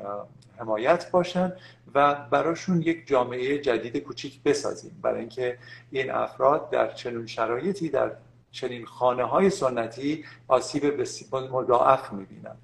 حمایت 0.59 1.11
باشن 1.11 1.53
و 1.93 2.15
براشون 2.15 2.81
یک 2.81 3.07
جامعه 3.07 3.57
جدید 3.57 3.97
کوچیک 3.97 4.43
بسازیم. 4.43 4.99
برای 5.03 5.19
اینکه 5.19 5.57
این 5.91 6.11
افراد 6.11 6.69
در 6.69 6.91
چنین 6.93 7.27
شرایطی 7.27 7.89
در 7.89 8.11
چنین 8.51 8.85
خانه 8.85 9.23
های 9.23 9.49
سنتی 9.49 10.25
آسیب 10.47 11.01
مضاعف 11.33 12.13
می‌بینن. 12.13 12.57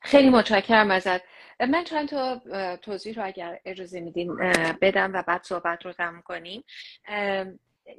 خیلی 0.00 0.30
متشکرم 0.30 0.90
ازت. 0.90 1.20
من 1.60 1.84
چند 1.84 2.08
تا 2.08 2.40
توضیح 2.76 3.14
رو 3.14 3.26
اگر 3.26 3.60
اجازه 3.64 4.00
میدین 4.00 4.36
بدم 4.80 5.10
و 5.14 5.24
بعد 5.26 5.42
صحبت 5.44 5.86
رو 5.86 5.92
تموم 5.92 6.22
کنیم. 6.22 6.64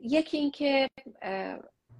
یکی 0.03 0.37
اینکه 0.37 0.87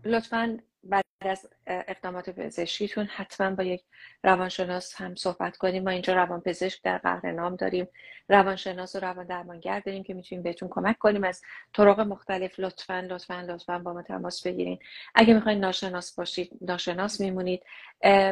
لطفا 0.06 0.58
بعد 0.84 1.04
از 1.22 1.49
اقدامات 1.68 2.30
پزشکیتون 2.30 3.06
حتما 3.06 3.56
با 3.56 3.64
یک 3.64 3.84
روانشناس 4.24 4.95
هم 4.95 5.16
صحبت 5.16 5.58
کنیم. 5.58 5.84
ما 5.84 5.89
اینجا 5.89 6.14
روان 6.14 6.41
پزشک 6.41 6.82
در 6.84 6.97
قهر 6.97 7.32
نام 7.32 7.56
داریم. 7.56 7.88
روانشناس 8.30 8.95
و 8.95 8.99
روان 8.99 9.26
درمانگر 9.26 9.80
داریم 9.80 10.04
که 10.04 10.14
می‌تونیم 10.14 10.43
بهتون 10.43 10.70
کمک 10.70 10.97
کنیم. 10.97 11.24
از 11.24 11.41
طرق 11.74 11.99
مختلف 11.99 12.60
لطفا 12.60 12.99
لطفا 12.99 13.41
لطفا 13.41 13.80
با 13.80 13.93
ما 13.93 14.02
تماس 14.02 14.47
بگیرین. 14.47 14.80
اگه 15.16 15.34
می‌خواین 15.34 15.60
ناشناس 15.60 16.16
باشید 16.16 16.52
ناشناس 16.62 17.22
میمونید. 17.22 17.64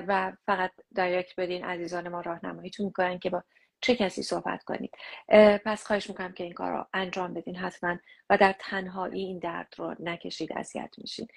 و 0.07 0.31
فقط 0.45 0.71
دایرکت 0.95 1.39
بدین 1.39 1.63
عزیزان 1.63 2.09
ما 2.09 2.21
راهنماییتون 2.21 2.85
می‌کنن 2.85 3.19
که 3.19 3.29
با 3.29 3.43
چه 3.81 3.95
کسی 3.95 4.23
صحبت 4.23 4.63
کنید؟ 4.63 4.95
پس 5.65 5.85
خواهش 5.85 6.09
می‌کنم 6.09 6.33
که 6.33 6.43
این 6.43 6.53
کار 6.53 6.71
رو 6.71 6.85
انجام 6.93 7.33
بدین 7.33 7.55
حتما 7.55 7.97
و 8.29 8.37
در 8.37 8.55
تنهایی 8.59 9.23
این 9.25 9.39
درد 9.39 9.73
رو 9.77 9.95
نکشید 9.99 10.53
اذیت 10.53 10.95
میشین 10.97 11.27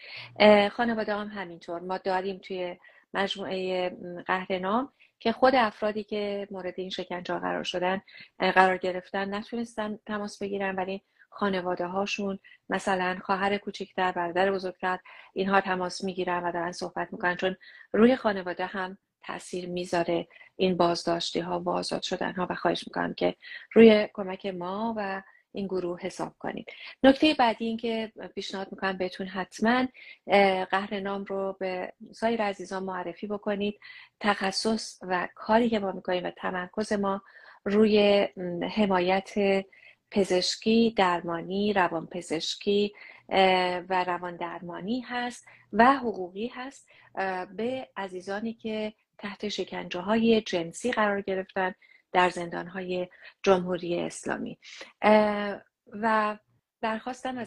خانواده 0.68 1.14
هم 1.14 1.28
همینطور. 1.28 1.80
ما 1.80 1.98
داریم 1.98 2.38
توی 2.38 2.76
مجموعه 3.14 3.90
قهرنام 4.26 4.92
که 5.20 5.32
خود 5.32 5.54
افرادی 5.54 6.04
که 6.04 6.48
مورد 6.50 6.74
این 6.76 6.90
شکنجه 6.90 7.38
قرار 7.38 7.64
شدن 7.64 8.02
قرار 8.38 8.76
گرفتن 8.76 9.34
نتونستن 9.34 9.98
تماس 10.06 10.42
بگیرن 10.42 10.76
ولی 10.76 11.02
خانواده 11.30 11.86
هاشون 11.86 12.38
مثلا 12.68 13.18
خواهر 13.24 13.58
کوچکتر 13.58 14.12
برادر 14.12 14.52
بزرگتر 14.52 14.98
اینها 15.34 15.60
تماس 15.60 16.04
می‌گیرن 16.04 16.42
و 16.42 16.52
دارن 16.52 16.72
صحبت 16.72 17.12
می‌کنن. 17.12 17.36
چون 17.36 17.56
روی 17.92 18.16
خانواده 18.16 18.66
هم 18.66 18.98
تاثیر 19.24 19.68
می‌ذاره 19.68 20.28
این 20.56 20.76
بازداشتی 20.76 21.40
ها 21.40 21.60
و 21.60 21.68
آزاد 21.68 22.02
شدن 22.02 22.32
ها 22.32 22.46
و 22.50 22.54
خواهش 22.54 22.84
می‌کنم 22.86 23.14
که 23.14 23.34
روی 23.72 24.08
کمک 24.14 24.46
ما 24.46 24.94
و 24.96 25.22
این 25.54 25.66
گروه 25.66 26.00
حساب 26.00 26.34
کنید. 26.38 26.66
نکته 27.02 27.34
بعدی 27.34 27.66
این 27.66 27.76
که 27.76 28.12
پیشنهاد 28.34 28.72
می‌کنم 28.72 28.98
بهتون 28.98 29.26
حتما 29.26 29.86
قهرنام 30.70 31.24
رو 31.24 31.56
به 31.60 31.92
سایر 32.12 32.42
عزیزان 32.42 32.84
معرفی 32.84 33.26
بکنید. 33.26 33.80
تخصص 34.20 34.98
و 35.02 35.28
کاری 35.34 35.70
که 35.70 35.78
ما 35.78 35.92
می‌کنیم 35.92 36.24
و 36.24 36.30
تمرکز 36.30 36.92
ما 36.92 37.22
روی 37.64 38.28
حمایت 38.76 39.30
پزشکی 40.10 40.94
درمانی 40.96 41.72
روان 41.72 42.06
پزشکی 42.06 42.92
و 43.88 44.04
روان 44.06 44.36
درمانی 44.36 45.00
هست 45.00 45.46
و 45.72 45.96
حقوقی 45.96 46.46
هست. 46.46 46.88
به 47.56 47.88
عزیزانی 47.96 48.54
که 48.54 48.92
تحت 49.22 49.48
شکنجه 49.48 50.00
های 50.00 50.40
جنسی 50.40 50.92
قرار 50.92 51.20
گرفتن 51.20 51.74
در 52.12 52.30
زندان 52.30 52.66
های 52.66 53.08
جمهوری 53.42 54.00
اسلامی. 54.00 54.58
و 55.92 56.38
درخواستم 56.80 57.46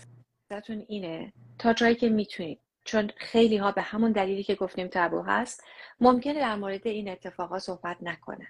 ازتون 0.51 0.86
اینه 0.88 1.34
تا 1.59 1.73
جایی 1.73 1.95
که 1.95 2.09
می‌تونید 2.09 2.61
چون 2.84 3.11
خیلی 3.17 3.57
ها 3.57 3.71
به 3.71 3.82
همون 3.82 4.11
دلیلی 4.11 4.43
که 4.43 4.55
گفتیم 4.55 4.88
تابو 4.88 5.21
هست 5.21 5.63
ممکنه 5.99 6.39
در 6.39 6.55
مورد 6.55 6.88
این 6.88 7.09
اتفاقا 7.09 7.59
صحبت 7.59 7.97
نکنن. 8.01 8.47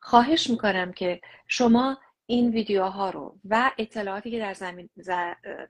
خواهش 0.00 0.50
می‌کنم 0.50 0.92
که 0.92 1.20
شما 1.48 1.98
این 2.26 2.50
ویدیوها 2.50 3.10
رو 3.10 3.38
و 3.44 3.70
اطلاعاتی 3.78 4.30
که 4.30 4.38
در 4.38 4.54
زمین 4.54 4.90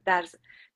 در 0.04 0.24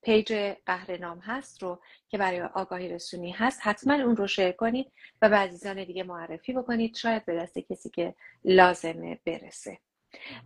پیج 0.03 0.33
قهرنام 0.67 1.19
هست 1.19 1.63
رو 1.63 1.81
که 2.09 2.19
برای 2.19 2.41
آگاهی 2.41 2.89
رسونی 2.89 3.31
هست 3.31 3.61
حتما 3.63 3.95
اون 3.95 4.17
رو 4.17 4.27
شیر 4.27 4.53
کنید 4.53 4.93
و 5.23 5.29
به 5.29 5.37
عزیزان 5.37 5.85
دیگه 5.85 6.03
معرفی 6.03 6.53
بکنید. 6.53 6.97
شاید 6.97 7.25
به 7.25 7.37
دست 7.37 7.59
کسی 7.59 7.91
که 7.91 8.15
لازمه 8.45 9.19
برسه. 9.25 9.79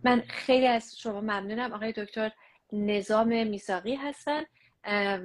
من 0.03 0.23
خیلی 0.29 0.67
از 0.67 0.99
شما 0.99 1.21
ممنونم. 1.21 1.73
آقای 1.73 1.91
دکتر 1.91 2.31
نظام 2.71 3.47
میساقی 3.47 3.95
هستن 3.95 4.43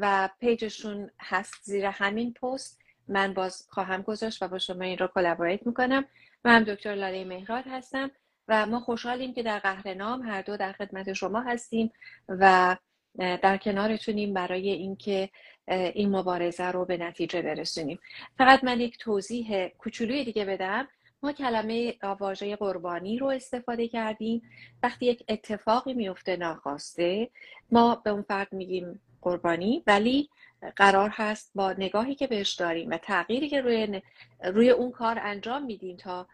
و 0.00 0.28
page 0.40 0.75
شون 0.75 1.10
هست 1.20 1.54
زیر 1.62 1.86
همین 1.86 2.32
پست. 2.32 2.80
من 3.08 3.34
باز 3.34 3.66
خواهم 3.70 4.02
گذاشت 4.02 4.42
و 4.42 4.48
با 4.48 4.58
شما 4.58 4.84
این 4.84 4.98
رو 4.98 5.06
collaborate 5.06 5.66
می‌کنم. 5.66 6.04
من 6.44 6.62
دکتر 6.62 6.94
لاله 6.94 7.24
مهراد 7.24 7.64
هستم. 7.66 8.10
و 8.48 8.66
ما 8.66 8.80
خوشحالیم 8.80 9.34
که 9.34 9.42
در 9.42 9.58
قهرنام 9.58 10.22
هر 10.22 10.42
دو 10.42 10.56
در 10.56 10.72
خدمت 10.72 11.12
شما 11.12 11.40
هستیم 11.40 11.92
و 12.28 12.76
در 13.18 13.56
کنارتونیم 13.56 14.34
برای 14.34 14.70
اینکه 14.70 15.30
این 15.68 16.16
مبارزه 16.16 16.64
رو 16.64 16.84
به 16.84 16.96
نتیجه 16.96 17.42
برسونیم. 17.42 17.98
فقط 18.38 18.64
من 18.64 18.80
یک 18.80 18.98
توضیح 18.98 19.68
کوچولوی 19.68 20.24
دیگه 20.24 20.44
بدم. 20.44 20.88
ما 21.22 21.32
کلمه 21.32 21.94
واژه 22.20 22.56
قربانی 22.56 23.18
رو 23.18 23.26
استفاده 23.26 23.88
کردیم. 23.88 24.42
وقتی 24.82 25.06
یک 25.06 25.24
اتفاقی 25.28 25.94
میفته 25.94 26.36
ناخواسته 26.36 27.30
ما 27.70 27.94
به 27.94 28.10
اون 28.10 28.22
فرد 28.22 28.52
میگیم 28.52 29.00
قربانی 29.20 29.82
ولی 29.86 30.28
قرار 30.76 31.10
هست 31.12 31.50
با 31.54 31.72
نگاهی 31.72 32.14
که 32.14 32.26
بهش 32.26 32.54
داریم 32.54 32.90
و 32.90 32.98
تغییری 32.98 33.48
که 33.48 33.60
روی, 33.60 34.02
روی 34.44 34.70
اون 34.70 34.90
کار 34.90 35.18
انجام 35.22 35.64
میدیم 35.64 35.96
تا 35.96 36.26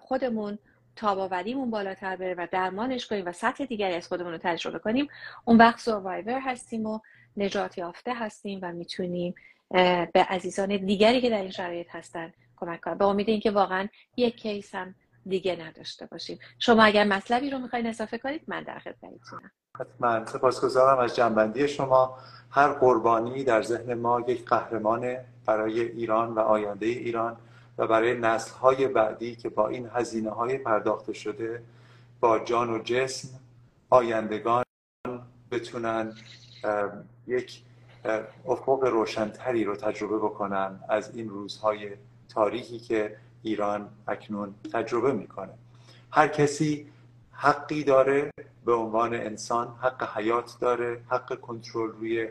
خودمون 0.00 0.58
تاباوریمون 0.96 1.70
بالاتر 1.70 2.16
بره 2.16 2.34
و 2.34 2.46
درمانش 2.52 3.06
کنیم 3.06 3.26
و 3.26 3.32
سطح 3.32 3.64
دیگری 3.64 3.94
از 3.94 4.08
خودمون 4.08 4.32
رو 4.32 4.38
تجربه 4.38 4.78
کنیم 4.78 5.08
اون 5.44 5.58
وقت 5.58 5.80
سوروایور 5.80 6.40
هستیم 6.40 6.86
و 6.86 7.00
نجات 7.36 7.78
یافته 7.78 8.14
هستیم 8.14 8.58
و 8.62 8.72
می‌تونیم 8.72 9.34
به 10.12 10.26
عزیزان 10.28 10.76
دیگری 10.76 11.20
که 11.20 11.30
در 11.30 11.40
این 11.40 11.50
شرایط 11.50 11.86
هستن 11.90 12.32
کمک 12.56 12.80
کنیم. 12.80 12.98
به 12.98 13.04
امید 13.04 13.28
اینکه 13.28 13.50
واقعا 13.50 13.88
یک 14.16 14.36
کیس 14.36 14.74
هم 14.74 14.94
دیگه 15.26 15.56
نداشته 15.66 16.06
باشیم. 16.06 16.38
شما 16.58 16.82
اگر 16.82 17.04
مطلبی 17.04 17.50
رو 17.50 17.58
می‌خواین 17.58 17.86
اضافه 17.86 18.18
کنید 18.18 18.42
من 18.46 18.62
در 18.62 18.78
خدمتتونم. 18.78 19.50
حتما. 19.80 20.26
سپاسگزارم 20.26 20.98
از 20.98 21.16
جنبندی 21.16 21.68
شما. 21.68 22.18
هر 22.50 22.72
قربانی 22.72 23.44
در 23.44 23.62
ذهن 23.62 23.94
ما 23.94 24.20
یک 24.20 24.44
قهرمان 24.44 25.16
برای 25.46 25.80
ایران 25.80 26.34
و 26.34 26.38
آینده 26.38 26.86
ایران. 26.86 27.36
و 27.80 27.86
برای 27.86 28.14
نسل 28.14 28.54
های 28.54 28.88
بعدی 28.88 29.36
که 29.36 29.48
با 29.48 29.68
این 29.68 29.90
هزینه 29.94 30.30
های 30.30 30.58
پرداخته 30.58 31.12
شده 31.12 31.62
با 32.20 32.38
جان 32.38 32.70
و 32.70 32.78
جسم 32.78 33.28
آیندگان 33.90 34.64
بتونن 35.50 36.12
یک 37.26 37.62
افق 38.46 38.84
روشنتری 38.84 39.64
رو 39.64 39.76
تجربه 39.76 40.18
بکنن 40.18 40.80
از 40.88 41.16
این 41.16 41.28
روزهای 41.28 41.90
تاریخی 42.28 42.78
که 42.78 43.16
ایران 43.42 43.88
اکنون 44.08 44.54
تجربه 44.72 45.12
می‌کنه. 45.12 45.52
هر 46.10 46.28
کسی 46.28 46.86
حقی 47.32 47.84
داره 47.84 48.30
به 48.64 48.74
عنوان 48.74 49.14
انسان 49.14 49.68
حق 49.82 50.16
حیات 50.16 50.56
داره 50.60 51.00
حق 51.08 51.40
کنترل 51.40 51.90
روی 51.90 52.28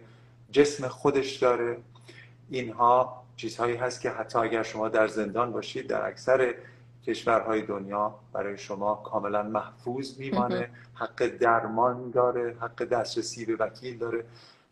جسم 0.51 0.87
خودش 0.87 1.35
داره. 1.35 1.77
اینها 2.49 3.23
چیزهایی 3.39 3.75
هست 3.75 4.01
که 4.01 4.09
حتی 4.09 4.39
اگر 4.39 4.63
شما 4.63 4.89
در 4.89 5.07
زندان 5.07 5.51
باشید 5.51 5.87
در 5.87 6.07
اکثر 6.07 6.53
کشورهای 7.05 7.61
دنیا 7.61 8.15
برای 8.33 8.57
شما 8.57 8.95
کاملا 8.95 9.43
محفوظ 9.43 10.19
میمانه. 10.19 10.69
حق 10.93 11.27
درمان 11.27 12.11
داره 12.11 12.55
حق 12.61 12.83
دسترسی 12.83 13.45
به 13.45 13.55
وکیل 13.55 13.97
داره. 13.97 14.23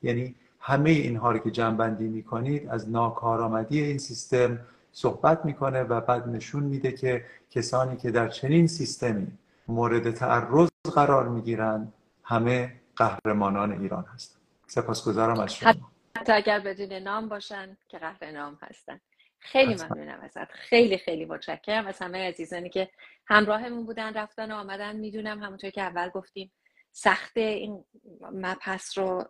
یعنی 0.04 0.36
همه 0.60 0.90
اینها 0.90 1.32
رو 1.32 1.38
که 1.38 1.52
جنبندی 1.52 2.08
می‌کنید 2.08 2.70
از 2.70 2.90
ناکارآمدی 2.90 3.82
این 3.82 3.98
سیستم 3.98 4.60
صحبت 4.92 5.46
می‌کنه 5.46 5.84
و 5.84 6.02
بعد 6.02 6.28
نشون 6.28 6.64
میده 6.64 6.92
که 6.92 7.26
کسانی 7.52 7.98
که 7.98 8.12
در 8.12 8.28
چنین 8.28 8.68
سیستمی 8.68 9.28
مورد 9.68 10.12
تعرض 10.12 10.70
قرار 10.96 11.28
می‌گیرند 11.30 11.94
همه 12.24 12.74
قهرمانان 12.96 13.72
ایران 13.72 14.06
هستند 14.16 14.42
سپاسگزارم 14.68 15.40
از 15.40 15.54
شما. 15.54 15.74
حتی 16.18 16.34
اگر 16.34 16.60
بدون 16.60 16.94
نام 16.94 17.30
باشن 17.30 17.78
که 17.88 17.98
قهر 17.98 18.32
نام 18.32 18.60
هستن. 18.62 19.00
خیلی 19.40 19.76
ممنونم 19.76 20.20
ازت. 20.22 20.52
خیلی 20.52 20.98
خیلی 20.98 21.26
متشکرم. 21.26 21.88
از 21.88 22.00
همه 22.00 22.28
عزیزانی 22.28 22.70
که 22.70 22.90
همراهمون 23.28 23.86
بودن 23.86 24.14
رفتن 24.14 24.52
و 24.52 24.56
آمدن. 24.56 24.96
می‌دونم 24.96 25.44
همونطور 25.44 25.70
که 25.70 25.82
اول 25.82 26.10
گفتیم 26.10 26.52
سخت 26.92 27.38
این 27.38 27.86
مپس 28.34 28.98
رو 28.98 29.26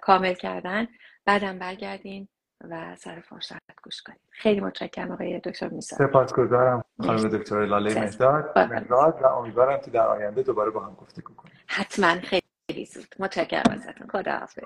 کامل 0.00 0.34
کردن. 0.34 0.88
بعدم 1.24 1.58
برگردین 1.58 2.28
و 2.70 2.96
سر 2.96 3.20
فرصت 3.20 3.58
گوش 3.84 4.02
کنید 4.02 4.20
خیلی 4.30 4.60
متشکرم 4.60 5.12
آقای 5.12 5.40
دکتر 5.40 5.68
میسا 5.68 5.96
سپاسگزارم 5.96 6.84
خانم 7.00 7.28
دکتر 7.38 7.66
لاله 7.66 8.00
مهداد. 8.00 9.22
و 9.22 9.26
امیدوارم 9.26 9.80
که 9.80 9.90
در 9.90 10.06
آینده 10.06 10.42
دوباره 10.42 10.70
با 10.70 10.80
هم 10.80 10.94
گفتگو 10.94 11.34
کنیم. 11.34 11.54
حتما. 11.66 12.20
خیلی 12.20 12.84
زود. 12.84 13.14
متشکرم 13.18 13.72
ازتون. 13.72 14.08
خدا 14.08 14.32
حافظ 14.32 14.62